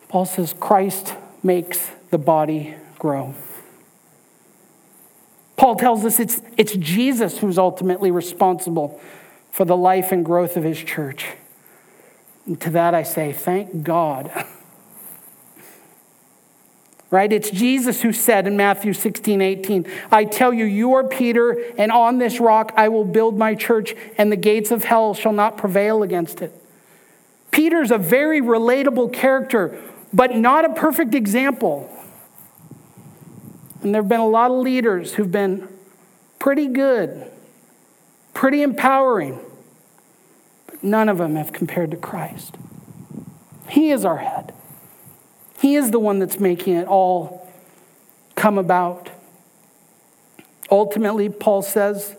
Paul 0.09 0.24
says, 0.24 0.55
Christ 0.59 1.14
makes 1.43 1.91
the 2.11 2.18
body 2.18 2.74
grow. 2.99 3.35
Paul 5.57 5.76
tells 5.76 6.05
us 6.05 6.18
it's, 6.18 6.43
it's 6.57 6.74
Jesus 6.74 7.39
who's 7.39 7.59
ultimately 7.59 8.11
responsible 8.11 9.01
for 9.51 9.64
the 9.64 9.76
life 9.76 10.11
and 10.11 10.24
growth 10.24 10.57
of 10.57 10.64
his 10.64 10.78
church. 10.78 11.26
And 12.47 12.61
to 12.61 12.71
that 12.71 12.95
I 12.95 13.03
say, 13.03 13.33
thank 13.33 13.83
God. 13.83 14.31
right? 17.15 17.33
It's 17.33 17.49
Jesus 17.49 18.03
who 18.03 18.13
said 18.13 18.49
in 18.49 18.57
Matthew 18.57 18.93
16, 18.93 19.41
18, 19.41 19.87
I 20.11 20.25
tell 20.25 20.53
you, 20.53 20.65
you 20.65 20.95
are 20.95 21.05
Peter, 21.05 21.53
and 21.79 21.93
on 21.93 22.19
this 22.19 22.41
rock 22.41 22.73
I 22.77 22.89
will 22.89 23.05
build 23.05 23.39
my 23.39 23.55
church, 23.55 23.95
and 24.19 24.33
the 24.33 24.37
gates 24.37 24.73
of 24.73 24.83
hell 24.83 25.15
shall 25.15 25.33
not 25.33 25.57
prevail 25.57 26.03
against 26.03 26.43
it. 26.43 26.53
Peter's 27.53 27.93
a 27.93 27.99
very 27.99 28.41
relatable 28.41 29.13
character, 29.13 29.81
but 30.13 30.35
not 30.35 30.65
a 30.65 30.75
perfect 30.75 31.15
example. 31.15 31.89
And 33.83 33.95
there 33.95 34.03
have 34.03 34.09
been 34.09 34.19
a 34.19 34.27
lot 34.27 34.51
of 34.51 34.57
leaders 34.57 35.15
who've 35.15 35.31
been 35.31 35.69
pretty 36.41 36.67
good, 36.67 37.31
pretty 38.33 38.63
empowering, 38.63 39.39
none 40.85 41.09
of 41.09 41.18
them 41.18 41.37
have 41.37 41.53
compared 41.53 41.91
to 41.91 41.97
Christ. 41.97 42.57
He 43.68 43.91
is 43.91 44.05
our 44.05 44.18
head. 44.18 44.53
He 45.61 45.76
is 45.76 45.91
the 45.91 45.99
one 45.99 46.18
that's 46.18 46.39
making 46.39 46.74
it 46.74 46.87
all 46.87 47.51
come 48.35 48.59
about. 48.59 49.11
Ultimately, 50.70 51.28
Paul 51.28 51.62
says, 51.62 52.16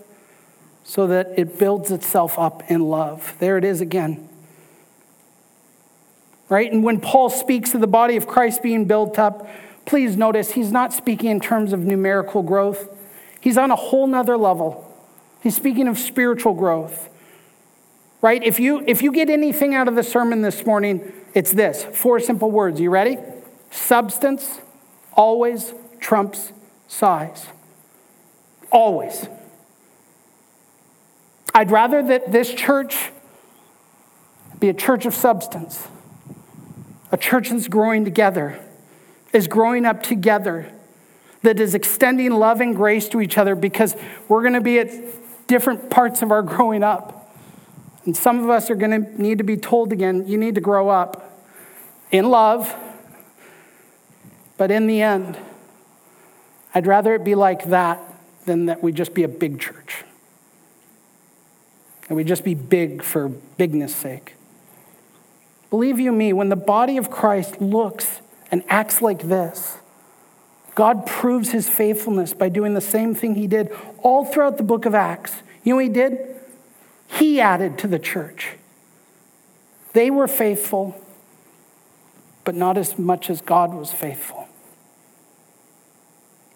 so 0.84 1.08
that 1.08 1.34
it 1.38 1.58
builds 1.58 1.92
itself 1.92 2.38
up 2.38 2.70
in 2.70 2.82
love. 2.82 3.36
There 3.40 3.58
it 3.58 3.64
is 3.64 3.82
again. 3.82 4.30
Right? 6.48 6.72
And 6.72 6.84
when 6.84 7.00
Paul 7.00 7.30
speaks 7.30 7.74
of 7.74 7.82
the 7.82 7.88
body 7.88 8.16
of 8.18 8.28
Christ 8.28 8.62
being 8.62 8.86
built 8.86 9.18
up, 9.18 9.48
please 9.86 10.16
notice 10.16 10.52
he's 10.52 10.72
not 10.72 10.94
speaking 10.94 11.32
in 11.32 11.40
terms 11.40 11.74
of 11.74 11.80
numerical 11.80 12.44
growth. 12.44 12.88
He's 13.42 13.58
on 13.58 13.72
a 13.72 13.76
whole 13.76 14.06
nother 14.06 14.38
level. 14.38 14.92
He's 15.42 15.56
speaking 15.56 15.88
of 15.88 15.98
spiritual 15.98 16.54
growth. 16.54 17.10
Right? 18.26 18.44
If 18.44 18.60
you 18.60 18.84
if 18.88 19.04
you 19.04 19.12
get 19.12 19.30
anything 19.30 19.76
out 19.76 19.88
of 19.88 19.94
the 19.94 20.02
sermon 20.02 20.42
this 20.42 20.66
morning, 20.66 21.14
it's 21.36 21.52
this. 21.54 21.84
Four 21.84 22.20
simple 22.20 22.50
words. 22.50 22.80
You 22.80 22.90
ready? 22.90 23.20
Substance 23.70 24.62
always 25.14 25.76
trumps 26.00 26.52
size. 26.88 27.46
Always. 28.72 29.28
I'd 31.54 31.70
rather 31.70 32.02
that 32.02 32.32
this 32.32 32.52
church 32.52 33.12
be 34.60 34.70
a 34.70 34.74
church 34.74 35.06
of 35.06 35.14
substance, 35.14 35.88
a 37.12 37.18
church 37.18 37.52
that's 37.52 37.68
growing 37.68 38.06
together, 38.06 38.60
is 39.34 39.48
growing 39.48 39.86
up 39.86 40.02
together, 40.02 40.72
that 41.44 41.60
is 41.60 41.76
extending 41.76 42.32
love 42.32 42.60
and 42.60 42.76
grace 42.76 43.08
to 43.10 43.22
each 43.22 43.38
other 43.38 43.54
because 43.54 43.96
we're 44.28 44.42
going 44.42 44.56
to 44.56 44.62
be 44.62 44.80
at 44.80 44.90
different 45.46 45.92
parts 45.92 46.24
of 46.24 46.32
our 46.32 46.42
growing 46.42 46.82
up. 46.82 47.22
And 48.06 48.16
some 48.16 48.44
of 48.44 48.50
us 48.50 48.70
are 48.70 48.76
going 48.76 49.04
to 49.04 49.22
need 49.22 49.40
to 49.40 49.44
be 49.44 49.58
told 49.58 49.92
again, 49.92 50.28
you 50.28 50.38
need 50.38 50.56
to 50.56 50.62
grow 50.62 50.90
up 50.90 51.42
in 52.12 52.30
love, 52.30 52.74
but 54.58 54.72
in 54.72 54.88
the 54.88 55.02
end, 55.02 55.38
I'd 56.74 56.88
rather 56.88 57.16
it 57.16 57.24
be 57.24 57.36
like 57.36 57.66
that 57.66 58.02
than 58.46 58.68
that 58.68 58.84
we 58.84 58.92
just 58.92 59.14
be 59.14 59.24
a 59.24 59.28
big 59.28 59.60
church. 59.60 60.04
And 62.08 62.16
we 62.16 62.24
just 62.24 62.44
be 62.44 62.54
big 62.54 63.02
for 63.02 63.30
bigness 63.30 63.96
sake. 63.96 64.36
Believe 65.72 66.00
you 66.00 66.12
me, 66.12 66.32
when 66.32 66.50
the 66.50 66.56
body 66.56 66.98
of 66.98 67.10
Christ 67.10 67.60
looks 67.60 68.22
and 68.52 68.64
acts 68.70 69.02
like 69.02 69.24
this, 69.24 69.80
God 70.76 71.08
proves 71.08 71.52
his 71.52 71.68
faithfulness 71.68 72.34
by 72.34 72.50
doing 72.50 72.76
the 72.76 72.82
same 72.82 73.16
thing 73.16 73.36
he 73.36 73.48
did 73.48 73.72
all 74.00 74.26
throughout 74.26 74.58
the 74.58 74.64
book 74.64 74.86
of 74.86 74.94
Acts. 74.94 75.42
You 75.64 75.72
know 75.72 75.78
what 75.78 75.86
he 75.86 75.90
did? 75.90 76.35
He 77.08 77.40
added 77.40 77.78
to 77.80 77.88
the 77.88 78.00
church. 78.00 78.54
They 79.94 80.10
were 80.10 80.28
faithful, 80.28 81.02
but 82.44 82.56
not 82.56 82.78
as 82.78 83.00
much 83.00 83.30
as 83.30 83.42
God 83.42 83.74
was 83.74 83.92
faithful. 83.92 84.48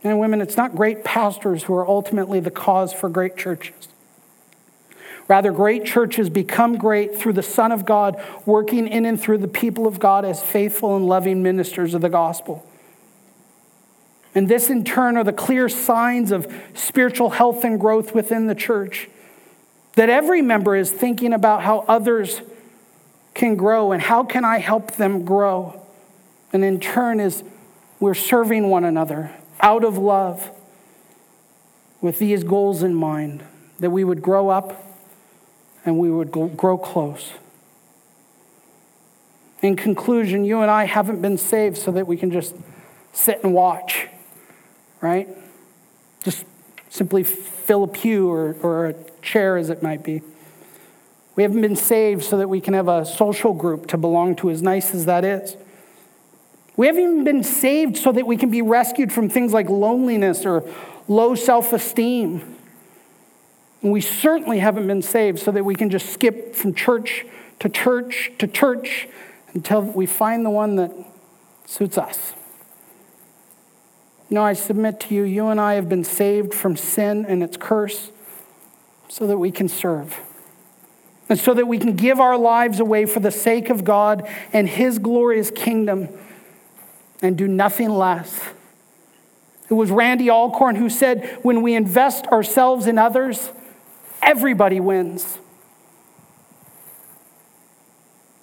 And 0.04 0.20
women, 0.20 0.42
it's 0.42 0.58
not 0.58 0.76
great 0.76 1.04
pastors 1.04 1.64
who 1.64 1.74
are 1.76 1.88
ultimately 1.88 2.40
the 2.40 2.52
cause 2.52 2.94
for 2.94 3.10
great 3.10 3.36
churches. 3.36 3.90
Rather, 5.28 5.52
great 5.52 5.86
churches 5.86 6.30
become 6.30 6.78
great 6.78 7.16
through 7.16 7.34
the 7.34 7.44
Son 7.44 7.72
of 7.72 7.86
God 7.86 8.22
working 8.46 8.88
in 8.88 9.06
and 9.06 9.22
through 9.22 9.38
the 9.38 9.48
people 9.48 9.86
of 9.86 10.00
God 10.00 10.26
as 10.26 10.42
faithful 10.42 10.96
and 10.96 11.06
loving 11.06 11.44
ministers 11.44 11.94
of 11.94 12.02
the 12.02 12.10
gospel. 12.10 12.66
And 14.34 14.48
this, 14.48 14.70
in 14.70 14.84
turn, 14.84 15.18
are 15.18 15.24
the 15.24 15.34
clear 15.34 15.70
signs 15.70 16.32
of 16.32 16.52
spiritual 16.74 17.32
health 17.32 17.64
and 17.64 17.80
growth 17.80 18.16
within 18.16 18.48
the 18.48 18.56
church. 18.56 19.10
That 20.00 20.10
every 20.10 20.42
member 20.42 20.78
is 20.78 20.90
thinking 20.90 21.34
about 21.34 21.62
how 21.62 21.84
others 21.86 22.40
can 23.34 23.58
grow 23.58 23.92
and 23.92 24.02
how 24.02 24.24
can 24.24 24.46
I 24.46 24.60
help 24.60 24.96
them 24.96 25.26
grow. 25.26 25.86
And 26.54 26.64
in 26.64 26.80
turn, 26.80 27.20
is 27.20 27.44
we're 28.00 28.14
serving 28.14 28.70
one 28.70 28.86
another 28.86 29.32
out 29.60 29.84
of 29.84 29.98
love 29.98 30.52
with 32.00 32.18
these 32.18 32.46
goals 32.46 32.82
in 32.82 32.96
mind 32.96 33.44
that 33.82 33.90
we 33.90 34.06
would 34.06 34.22
grow 34.22 34.48
up 34.48 34.82
and 35.84 36.00
we 36.00 36.10
would 36.10 36.32
grow 36.32 36.78
close. 36.78 37.34
In 39.62 39.76
conclusion, 39.76 40.46
you 40.46 40.62
and 40.62 40.72
I 40.72 40.86
haven't 40.86 41.22
been 41.22 41.38
saved 41.38 41.78
so 41.78 41.92
that 41.92 42.08
we 42.08 42.16
can 42.16 42.32
just 42.32 42.56
sit 43.12 43.44
and 43.44 43.54
watch 43.54 44.08
right? 45.02 45.28
Just 46.24 46.46
simply 46.90 47.24
fill 47.24 47.84
a 47.84 47.88
pew 47.88 48.30
or, 48.30 48.56
or 48.62 48.88
a 48.88 48.96
chair, 49.22 49.58
as 49.58 49.70
it 49.70 49.82
might 49.82 50.04
be. 50.04 50.22
We 51.36 51.44
haven't 51.44 51.62
been 51.62 51.76
saved 51.76 52.24
so 52.24 52.38
that 52.38 52.50
we 52.50 52.60
can 52.60 52.74
have 52.74 52.88
a 52.88 53.06
social 53.06 53.54
group 53.54 53.88
to 53.88 53.98
belong 53.98 54.36
to, 54.38 54.50
as 54.50 54.62
nice 54.62 54.94
as 54.94 55.06
that 55.06 55.24
is. 55.24 55.56
We 56.76 56.88
haven't 56.88 57.02
even 57.02 57.24
been 57.24 57.44
saved 57.44 57.98
so 57.98 58.12
that 58.12 58.26
we 58.26 58.38
can 58.38 58.50
be 58.50 58.62
rescued 58.62 59.12
from 59.12 59.30
things 59.30 59.54
like 59.54 59.70
loneliness 59.70 60.46
or 60.46 60.64
low 61.08 61.36
self 61.36 61.74
esteem. 61.74 62.56
And 63.82 63.92
we 63.92 64.02
certainly 64.02 64.60
haven't 64.60 64.88
been 64.88 65.02
saved 65.02 65.40
so 65.40 65.52
that 65.52 65.64
we 65.64 65.76
can 65.76 65.90
just 65.90 66.10
skip 66.10 66.56
from 66.56 66.74
church 66.74 67.26
to 67.60 67.70
church 67.70 68.32
to 68.40 68.48
church 68.48 69.08
until 69.54 69.82
we 69.82 70.06
find 70.06 70.46
the 70.46 70.50
one 70.50 70.76
that 70.76 70.92
suits 71.66 71.98
us. 71.98 72.34
No, 74.30 74.44
I 74.44 74.54
submit 74.54 75.00
to 75.02 75.16
you, 75.16 75.24
you 75.24 75.48
and 75.48 75.60
I 75.60 75.74
have 75.74 75.90
been 75.90 76.04
saved 76.04 76.54
from 76.54 76.76
sin 76.76 77.26
and 77.26 77.42
its 77.42 77.58
curse 77.58 78.12
so 79.08 79.26
that 79.26 79.38
we 79.38 79.52
can 79.52 79.68
serve. 79.68 80.20
And 81.28 81.40
so 81.40 81.54
that 81.54 81.68
we 81.68 81.78
can 81.78 81.96
give 81.96 82.20
our 82.20 82.38
lives 82.38 82.80
away 82.80 83.06
for 83.06 83.20
the 83.20 83.32
sake 83.32 83.70
of 83.70 83.84
God 83.84 84.28
and 84.54 84.68
His 84.68 85.00
glorious 85.00 85.52
kingdom 85.52 86.10
and 87.22 87.38
do 87.38 87.48
nothing 87.48 87.90
less. 87.90 88.42
It 89.70 89.74
was 89.74 89.92
Randy 89.92 90.30
Alcorn 90.30 90.76
who 90.76 90.90
said, 90.90 91.40
when 91.44 91.62
we 91.62 91.76
invest 91.76 92.26
ourselves 92.28 92.88
in 92.88 92.98
others, 92.98 93.52
everybody 94.22 94.80
wins. 94.80 95.38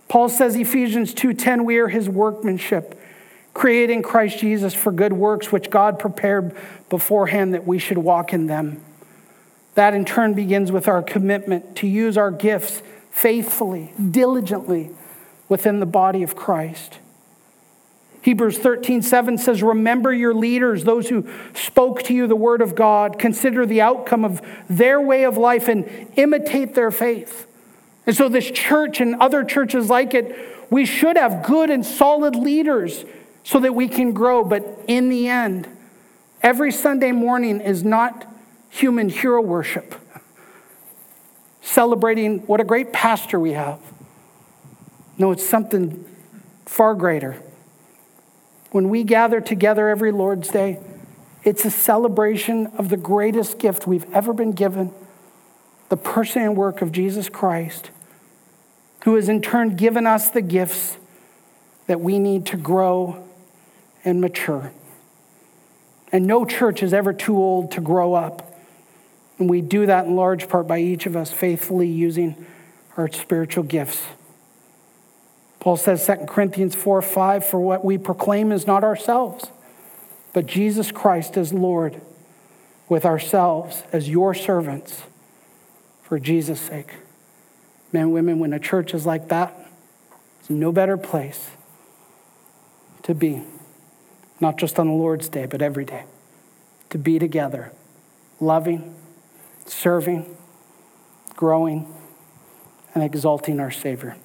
Paul 0.09 0.28
says 0.28 0.55
Ephesians 0.55 1.12
2:10 1.12 1.64
we 1.64 1.78
are 1.78 1.89
his 1.89 2.09
workmanship 2.09 3.01
created 3.57 3.88
in 3.88 4.02
Christ 4.02 4.38
Jesus 4.38 4.74
for 4.74 4.92
good 4.92 5.14
works, 5.14 5.50
which 5.50 5.70
God 5.70 5.98
prepared 5.98 6.54
beforehand 6.90 7.54
that 7.54 7.66
we 7.66 7.78
should 7.78 7.96
walk 7.96 8.34
in 8.34 8.48
them. 8.48 8.82
That 9.76 9.94
in 9.94 10.04
turn 10.04 10.34
begins 10.34 10.70
with 10.70 10.86
our 10.86 11.02
commitment 11.02 11.74
to 11.76 11.86
use 11.86 12.18
our 12.18 12.30
gifts 12.30 12.82
faithfully, 13.11 13.94
diligently 14.11 14.90
within 15.48 15.80
the 15.80 15.86
body 15.86 16.22
of 16.22 16.36
Christ. 16.36 16.98
Hebrews 18.20 18.59
13, 18.59 19.00
7 19.00 19.38
says, 19.38 19.62
Remember 19.62 20.12
your 20.12 20.34
leaders, 20.34 20.84
those 20.84 21.09
who 21.09 21.26
spoke 21.54 22.02
to 22.04 22.14
you 22.14 22.26
the 22.26 22.36
word 22.36 22.61
of 22.61 22.74
God. 22.74 23.18
Consider 23.18 23.64
the 23.64 23.80
outcome 23.80 24.22
of 24.22 24.42
their 24.68 25.00
way 25.00 25.24
of 25.24 25.38
life 25.38 25.66
and 25.68 26.11
imitate 26.16 26.74
their 26.74 26.90
faith. 26.90 27.46
And 28.04 28.14
so, 28.14 28.28
this 28.28 28.50
church 28.50 29.00
and 29.00 29.14
other 29.14 29.44
churches 29.44 29.88
like 29.88 30.12
it, 30.12 30.36
we 30.68 30.84
should 30.84 31.16
have 31.16 31.46
good 31.46 31.70
and 31.70 31.86
solid 31.86 32.36
leaders 32.36 33.04
so 33.47 33.61
that 33.61 33.76
we 33.76 33.86
can 33.86 34.12
grow. 34.12 34.42
But 34.42 34.66
in 34.88 35.09
the 35.09 35.28
end, 35.28 35.68
every 36.42 36.72
Sunday 36.72 37.12
morning 37.12 37.61
is 37.61 37.84
not 37.84 38.26
human 38.68 39.09
hero 39.09 39.40
worship, 39.40 39.94
celebrating 41.61 42.40
what 42.49 42.61
a 42.61 42.64
great 42.64 42.92
pastor 42.92 43.38
we 43.38 43.53
have. 43.53 43.78
No, 45.16 45.30
it's 45.30 45.49
something 45.49 46.05
far 46.64 46.97
greater. 46.97 47.40
When 48.72 48.88
we 48.88 49.05
gather 49.05 49.40
together 49.40 49.88
every 49.90 50.11
Lord's 50.11 50.49
Day, 50.49 50.80
it's 51.44 51.64
a 51.64 51.70
celebration 51.70 52.66
of 52.76 52.88
the 52.88 52.97
greatest 52.97 53.61
gift 53.61 53.86
we've 53.86 54.12
ever 54.12 54.32
been 54.32 54.53
given 54.53 54.92
the 55.88 55.97
person 55.97 56.42
and 56.42 56.57
work 56.57 56.82
of 56.82 56.90
Jesus 56.90 57.28
Christ, 57.28 57.92
who 59.05 59.14
has 59.14 59.28
in 59.28 59.40
turn 59.40 59.76
given 59.76 60.05
us 60.05 60.30
the 60.30 60.42
gifts 60.42 60.97
that 61.86 62.01
we 62.01 62.18
need 62.18 62.44
to 62.47 62.57
grow 62.57 63.22
and 64.07 64.20
mature. 64.20 64.72
And 66.12 66.26
no 66.26 66.46
church 66.46 66.82
is 66.82 66.94
ever 66.94 67.12
too 67.12 67.36
old 67.36 67.72
to 67.72 67.80
grow 67.82 68.14
up. 68.14 68.54
And 69.38 69.50
we 69.50 69.61
do 69.61 69.84
that 69.84 70.07
in 70.07 70.16
large 70.16 70.48
part 70.48 70.66
by 70.66 70.78
each 70.78 71.04
of 71.04 71.16
us 71.16 71.30
faithfully 71.30 71.88
using 71.88 72.46
our 72.96 73.12
spiritual 73.12 73.64
gifts. 73.64 74.02
Paul 75.61 75.76
says 75.76 76.07
2 76.07 76.26
Corinthians 76.26 76.74
4 76.74 77.02
5, 77.02 77.44
for 77.44 77.61
what 77.61 77.84
we 77.84 77.98
proclaim 77.98 78.52
is 78.52 78.66
not 78.66 78.84
ourselves, 78.84 79.50
but 80.32 80.46
Jesus 80.46 80.92
Christ 80.92 81.36
as 81.36 81.52
Lord, 81.52 82.00
with 82.88 83.04
ourselves 83.04 83.82
as 83.92 84.09
your 84.09 84.32
servants 84.32 85.02
for 86.04 86.20
Jesus' 86.20 86.61
sake. 86.61 86.94
Men, 87.92 88.12
women, 88.12 88.38
when 88.38 88.52
a 88.52 88.61
church 88.61 88.94
is 88.94 89.04
like 89.04 89.28
that, 89.28 89.54
it's 90.40 90.50
no 90.50 90.70
better 90.70 90.96
place 90.96 91.50
to 93.02 93.12
be 93.12 93.42
not 94.41 94.59
just 94.59 94.78
on 94.78 94.87
the 94.89 94.93
Lord's 94.93 95.28
day, 95.28 95.47
but 95.47 95.62
every 95.62 95.84
day, 95.84 96.05
to 96.91 96.99
be 96.99 97.18
together, 97.18 97.72
loving, 98.41 98.95
serving, 99.66 100.37
growing, 101.34 101.93
and 102.95 103.03
exalting 103.03 103.61
our 103.61 103.70
Savior. 103.70 104.16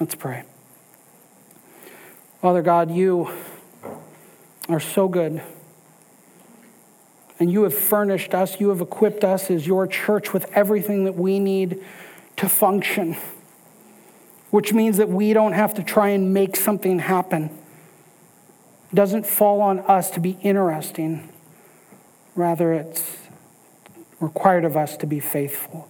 Let's 0.00 0.14
pray. 0.14 0.44
Father 2.40 2.62
God, 2.62 2.90
you 2.90 3.30
are 4.68 4.80
so 4.80 5.08
good. 5.08 5.42
And 7.40 7.52
you 7.52 7.62
have 7.62 7.74
furnished 7.74 8.34
us, 8.34 8.60
you 8.60 8.68
have 8.68 8.80
equipped 8.80 9.24
us 9.24 9.50
as 9.50 9.66
your 9.66 9.86
church 9.86 10.32
with 10.32 10.50
everything 10.54 11.04
that 11.04 11.14
we 11.14 11.38
need 11.38 11.84
to 12.36 12.48
function, 12.48 13.16
which 14.50 14.72
means 14.72 14.96
that 14.96 15.08
we 15.08 15.32
don't 15.32 15.52
have 15.52 15.74
to 15.74 15.82
try 15.82 16.08
and 16.10 16.32
make 16.34 16.56
something 16.56 16.98
happen. 16.98 17.57
It 18.90 18.94
doesn't 18.94 19.26
fall 19.26 19.60
on 19.60 19.80
us 19.80 20.10
to 20.12 20.20
be 20.20 20.38
interesting, 20.42 21.28
rather, 22.34 22.72
it's 22.72 23.16
required 24.20 24.64
of 24.64 24.76
us 24.76 24.96
to 24.98 25.06
be 25.06 25.20
faithful. 25.20 25.88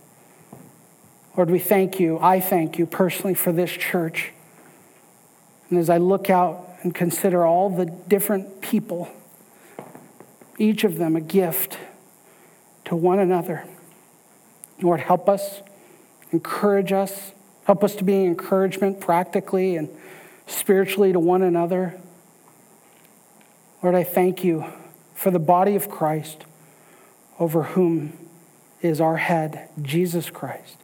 Lord, 1.36 1.50
we 1.50 1.60
thank 1.60 2.00
you. 2.00 2.18
I 2.20 2.40
thank 2.40 2.78
you 2.78 2.86
personally 2.86 3.34
for 3.34 3.52
this 3.52 3.70
church. 3.70 4.32
And 5.70 5.78
as 5.78 5.88
I 5.88 5.98
look 5.98 6.30
out 6.30 6.68
and 6.82 6.94
consider 6.94 7.46
all 7.46 7.70
the 7.70 7.86
different 7.86 8.60
people, 8.60 9.08
each 10.58 10.82
of 10.82 10.98
them 10.98 11.14
a 11.14 11.20
gift 11.20 11.78
to 12.86 12.96
one 12.96 13.20
another, 13.20 13.64
Lord, 14.82 15.00
help 15.00 15.28
us, 15.28 15.62
encourage 16.32 16.92
us, 16.92 17.32
help 17.64 17.84
us 17.84 17.94
to 17.96 18.04
be 18.04 18.24
encouragement 18.24 18.98
practically 18.98 19.76
and 19.76 19.88
spiritually 20.46 21.12
to 21.12 21.20
one 21.20 21.42
another. 21.42 22.00
Lord, 23.82 23.94
I 23.94 24.02
thank 24.02 24.42
you 24.42 24.64
for 25.14 25.30
the 25.30 25.38
body 25.38 25.76
of 25.76 25.88
Christ 25.88 26.44
over 27.38 27.62
whom 27.62 28.12
is 28.82 29.00
our 29.00 29.16
head, 29.16 29.68
Jesus 29.80 30.30
Christ. 30.30 30.76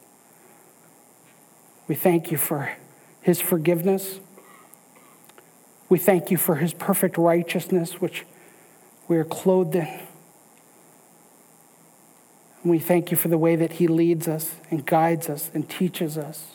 We 1.87 1.95
thank 1.95 2.31
you 2.31 2.37
for 2.37 2.71
his 3.21 3.41
forgiveness. 3.41 4.19
We 5.89 5.99
thank 5.99 6.31
you 6.31 6.37
for 6.37 6.55
his 6.55 6.73
perfect 6.73 7.17
righteousness, 7.17 8.01
which 8.01 8.25
we 9.07 9.17
are 9.17 9.25
clothed 9.25 9.75
in. 9.75 9.99
We 12.63 12.79
thank 12.79 13.11
you 13.11 13.17
for 13.17 13.27
the 13.27 13.37
way 13.37 13.55
that 13.55 13.73
he 13.73 13.87
leads 13.87 14.27
us 14.27 14.55
and 14.71 14.85
guides 14.85 15.29
us 15.29 15.51
and 15.53 15.69
teaches 15.69 16.17
us. 16.17 16.53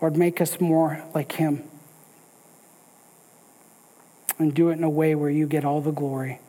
Lord, 0.00 0.16
make 0.16 0.40
us 0.40 0.60
more 0.60 1.04
like 1.14 1.32
him. 1.32 1.68
And 4.38 4.54
do 4.54 4.70
it 4.70 4.74
in 4.74 4.84
a 4.84 4.90
way 4.90 5.14
where 5.14 5.30
you 5.30 5.46
get 5.46 5.64
all 5.64 5.80
the 5.80 5.92
glory. 5.92 6.40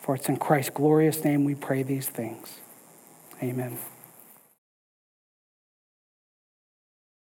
For 0.00 0.14
it's 0.14 0.28
in 0.28 0.36
Christ's 0.36 0.70
glorious 0.70 1.24
name 1.24 1.44
we 1.44 1.54
pray 1.54 1.82
these 1.82 2.08
things. 2.08 2.58
Amen. 3.42 3.78